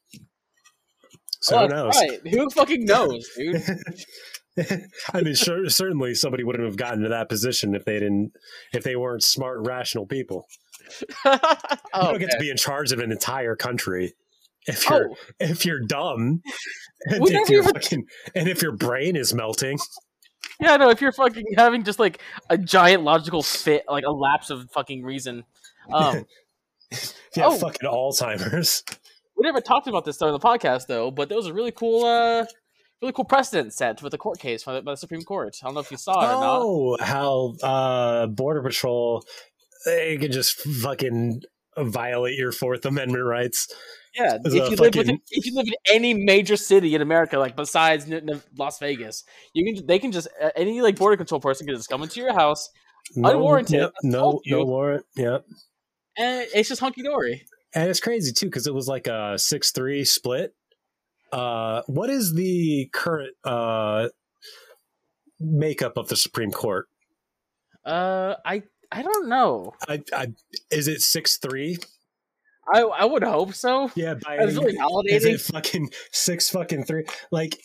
so 1.41 1.57
Oh, 1.57 1.63
who 1.63 1.69
knows 1.69 1.95
Right. 1.97 2.21
Who 2.29 2.51
fucking 2.51 2.85
knows, 2.85 3.29
dude? 3.37 3.63
I 5.13 5.23
mean, 5.23 5.35
sure, 5.35 5.69
certainly 5.71 6.15
somebody 6.15 6.45
wouldn't 6.45 6.65
have 6.65 6.77
gotten 6.77 7.03
to 7.03 7.09
that 7.09 7.29
position 7.29 7.75
if 7.75 7.85
they 7.85 7.95
didn't, 7.99 8.33
if 8.73 8.85
they 8.85 8.95
weren't 8.95 9.25
smart, 9.25 9.67
rational 9.67 10.07
people. 10.07 10.47
oh, 11.25 11.33
you 11.97 12.01
don't 12.03 12.19
get 12.21 12.31
to 12.31 12.39
be 12.39 12.49
in 12.51 12.57
charge 12.57 12.93
of 12.93 12.99
an 13.01 13.11
entire 13.11 13.57
country 13.57 14.13
if 14.69 14.89
you're 14.89 15.11
Oh, 15.11 15.17
if 15.41 15.65
you're 15.67 15.81
dumb 15.81 16.43
and 17.07 17.27
if 17.29 17.49
you're 17.49 17.63
even- 17.63 17.75
fucking 17.75 18.05
and 18.37 18.47
if 18.49 18.63
your 18.63 18.73
brain 18.77 19.17
is 19.17 19.35
melting. 19.35 19.79
yeah, 20.61 20.77
no. 20.77 20.91
If 20.91 21.01
you're 21.01 21.11
fucking 21.13 21.47
having 21.57 21.83
just 21.83 21.99
like 21.99 22.21
a 22.51 22.57
giant 22.59 23.03
logical 23.03 23.43
fit, 23.43 23.83
like 23.89 24.05
a 24.07 24.13
lapse 24.13 24.51
of 24.51 24.71
fucking 24.71 25.03
reason. 25.03 25.43
Um, 25.93 26.25
have 26.91 27.53
Oh. 27.53 27.57
fucking 27.59 27.89
Alzheimer's. 27.89 28.85
we 29.37 29.43
never 29.45 29.61
talked 29.61 29.87
about 29.89 30.05
this 30.05 30.17
during 30.19 30.33
the 30.35 30.41
podcast 30.41 30.87
though, 30.87 31.11
but 31.11 31.29
there 31.29 31.37
was 31.39 31.47
a 31.47 31.55
really 31.55 31.73
cool, 31.73 32.05
uh, 32.05 32.45
really 33.01 33.13
cool 33.13 33.25
precedent 33.25 33.73
set 33.73 34.03
with 34.03 34.13
a 34.15 34.19
court 34.19 34.39
case 34.39 34.65
by 34.65 34.75
the, 34.75 34.83
by 34.83 34.93
the 34.93 34.97
Supreme 34.97 35.23
Court. 35.23 35.57
I 35.63 35.67
don't 35.67 35.75
know 35.75 35.81
if 35.81 35.91
you 35.91 35.97
saw 35.97 36.21
it 36.21 36.25
or 36.25 36.41
not. 36.41 36.59
Oh, 36.63 36.97
how 37.01 37.55
uh, 37.67 38.27
Border 38.27 38.63
Patrol 38.63 39.25
they 39.87 40.17
could 40.19 40.33
just 40.33 40.61
fucking 40.61 41.41
violate 41.79 42.39
your 42.39 42.53
Fourth 42.53 42.85
Amendment 42.85 43.25
rights. 43.25 43.67
Yeah, 44.15 44.37
if 44.45 44.53
you 44.53 44.61
live 44.63 44.79
fucking- 44.79 44.99
within, 44.99 45.21
if 45.31 45.47
you 45.47 45.55
live 45.55 45.67
in 45.67 45.75
any 45.91 46.13
major 46.13 46.57
city 46.57 46.95
in 46.95 47.01
America, 47.01 47.39
like 47.39 47.57
besides 47.57 48.07
Las 48.59 48.79
Vegas, 48.79 49.25
you 49.55 49.65
can 49.75 49.87
they 49.87 49.99
can 49.99 50.13
just 50.13 50.29
uh, 50.41 50.51
any 50.55 50.83
like 50.83 50.97
border 50.97 51.17
control 51.17 51.41
person 51.41 51.67
can 51.67 51.75
just 51.75 51.89
come 51.89 52.03
into 52.03 52.21
your 52.21 52.35
house 52.35 52.69
No, 53.17 53.31
Unwarranted, 53.31 53.91
no, 54.05 54.21
told 54.21 54.43
no 54.47 54.65
warrant. 54.65 55.07
Yep. 55.17 55.47
And 56.17 56.47
it's 56.55 56.69
just 56.69 56.81
hunky 56.81 57.03
dory. 57.03 57.47
And 57.75 57.89
it's 57.89 58.01
crazy 58.01 58.33
too 58.33 58.47
because 58.47 58.67
it 58.67 58.75
was 58.75 58.89
like 58.89 59.07
a 59.07 59.39
six 59.39 59.71
three 59.71 60.05
split. 60.05 60.55
Uh, 61.33 61.83
what 61.87 62.11
is 62.11 62.35
the 62.35 62.91
current 62.93 63.35
uh, 63.45 64.09
makeup 65.41 65.97
of 65.97 66.09
the 66.09 66.17
Supreme 66.17 66.51
Court? 66.51 66.89
Uh, 67.85 68.35
I 68.45 68.63
I 68.91 69.03
don't 69.03 69.29
know. 69.29 69.73
I, 69.89 70.03
I, 70.13 70.27
is 70.71 70.89
it 70.89 71.01
six 71.01 71.39
three? 71.39 71.79
I 72.73 72.83
I 72.83 73.05
would 73.07 73.25
hope 73.25 73.55
so. 73.55 73.91
Yeah, 73.95 74.15
by 74.15 74.37
It's 74.37 74.55
really 74.55 74.77
is 75.07 75.25
it 75.25 75.41
fucking 75.41 75.91
six 76.13 76.51
fucking 76.51 76.85
three? 76.85 77.07
Like 77.31 77.59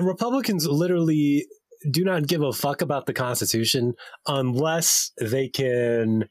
Republicans 0.00 0.66
literally 0.66 1.46
do 1.88 2.04
not 2.04 2.26
give 2.26 2.42
a 2.42 2.52
fuck 2.52 2.82
about 2.82 3.06
the 3.06 3.14
Constitution 3.14 3.94
unless 4.26 5.12
they 5.20 5.48
can 5.48 6.28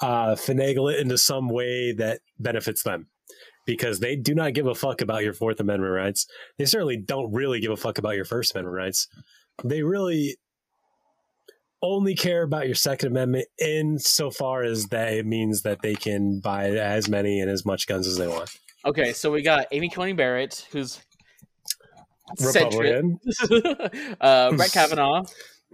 uh, 0.00 0.34
finagle 0.34 0.92
it 0.92 1.00
into 1.00 1.18
some 1.18 1.48
way 1.48 1.92
that 1.92 2.20
benefits 2.38 2.82
them. 2.82 3.08
Because 3.66 4.00
they 4.00 4.16
do 4.16 4.34
not 4.34 4.54
give 4.54 4.66
a 4.66 4.74
fuck 4.74 5.02
about 5.02 5.22
your 5.22 5.34
Fourth 5.34 5.60
Amendment 5.60 5.92
rights. 5.92 6.26
They 6.56 6.64
certainly 6.64 6.96
don't 6.96 7.30
really 7.32 7.60
give 7.60 7.70
a 7.70 7.76
fuck 7.76 7.98
about 7.98 8.16
your 8.16 8.24
First 8.24 8.54
Amendment 8.54 8.76
rights. 8.76 9.08
They 9.62 9.82
really 9.82 10.36
only 11.82 12.14
care 12.14 12.42
about 12.42 12.66
your 12.66 12.74
Second 12.74 13.08
Amendment 13.08 13.46
insofar 13.60 14.62
as 14.62 14.86
that 14.86 15.12
it 15.12 15.26
means 15.26 15.62
that 15.62 15.82
they 15.82 15.94
can 15.94 16.40
buy 16.40 16.70
as 16.70 17.08
many 17.08 17.40
and 17.40 17.50
as 17.50 17.66
much 17.66 17.86
guns 17.86 18.06
as 18.06 18.16
they 18.16 18.26
want. 18.26 18.50
Okay, 18.84 19.12
so 19.12 19.30
we 19.30 19.42
got 19.42 19.66
Amy 19.72 19.88
Coney 19.88 20.12
Barrett, 20.12 20.66
who's. 20.72 21.00
Republican. 22.40 23.18
uh, 24.20 24.52
Brett 24.52 24.72
Kavanaugh. 24.72 25.24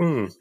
Mm. 0.00 0.32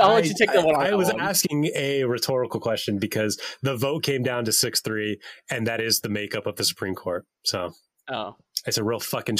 I'll 0.00 0.14
let 0.14 0.26
you 0.26 0.34
take 0.38 0.52
the 0.52 0.62
one. 0.62 0.76
I, 0.76 0.90
I 0.90 0.94
was 0.94 1.10
asking 1.10 1.70
a 1.74 2.04
rhetorical 2.04 2.60
question 2.60 2.98
because 2.98 3.40
the 3.62 3.76
vote 3.76 4.02
came 4.02 4.22
down 4.22 4.44
to 4.46 4.52
six 4.52 4.80
three, 4.80 5.18
and 5.50 5.66
that 5.66 5.80
is 5.80 6.00
the 6.00 6.08
makeup 6.08 6.46
of 6.46 6.56
the 6.56 6.64
Supreme 6.64 6.94
Court. 6.94 7.26
So 7.44 7.72
Oh, 8.08 8.36
it's 8.66 8.78
a 8.78 8.84
real 8.84 9.00
fucking 9.00 9.38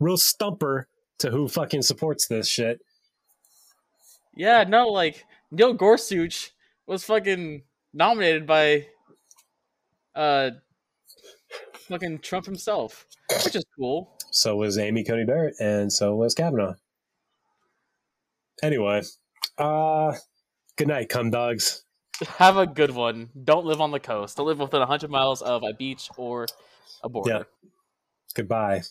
real 0.00 0.16
stumper 0.16 0.88
to 1.18 1.30
who 1.30 1.48
fucking 1.48 1.82
supports 1.82 2.26
this 2.26 2.48
shit. 2.48 2.80
yeah, 4.34 4.64
no, 4.64 4.88
like 4.88 5.24
Neil 5.50 5.74
Gorsuch 5.74 6.52
was 6.86 7.04
fucking 7.04 7.62
nominated 7.92 8.46
by 8.46 8.86
uh 10.14 10.50
fucking 11.88 12.18
Trump 12.20 12.46
himself, 12.46 13.06
which 13.44 13.56
is 13.56 13.64
cool. 13.78 14.14
So 14.30 14.56
was 14.56 14.78
Amy 14.78 15.04
Coney 15.04 15.24
Barrett, 15.24 15.54
and 15.58 15.92
so 15.92 16.14
was 16.14 16.34
Kavanaugh. 16.34 16.74
Anyway, 18.62 19.02
uh, 19.58 20.14
good 20.76 20.88
night, 20.88 21.08
cum 21.08 21.30
dogs. 21.30 21.84
Have 22.38 22.56
a 22.56 22.66
good 22.66 22.90
one. 22.90 23.30
Don't 23.44 23.64
live 23.64 23.80
on 23.80 23.90
the 23.90 24.00
coast. 24.00 24.36
Don't 24.36 24.46
live 24.46 24.58
within 24.58 24.80
100 24.80 25.10
miles 25.10 25.40
of 25.40 25.62
a 25.62 25.72
beach 25.72 26.10
or 26.16 26.46
a 27.02 27.08
border. 27.08 27.30
Yeah. 27.30 27.42
Goodbye. 28.34 28.82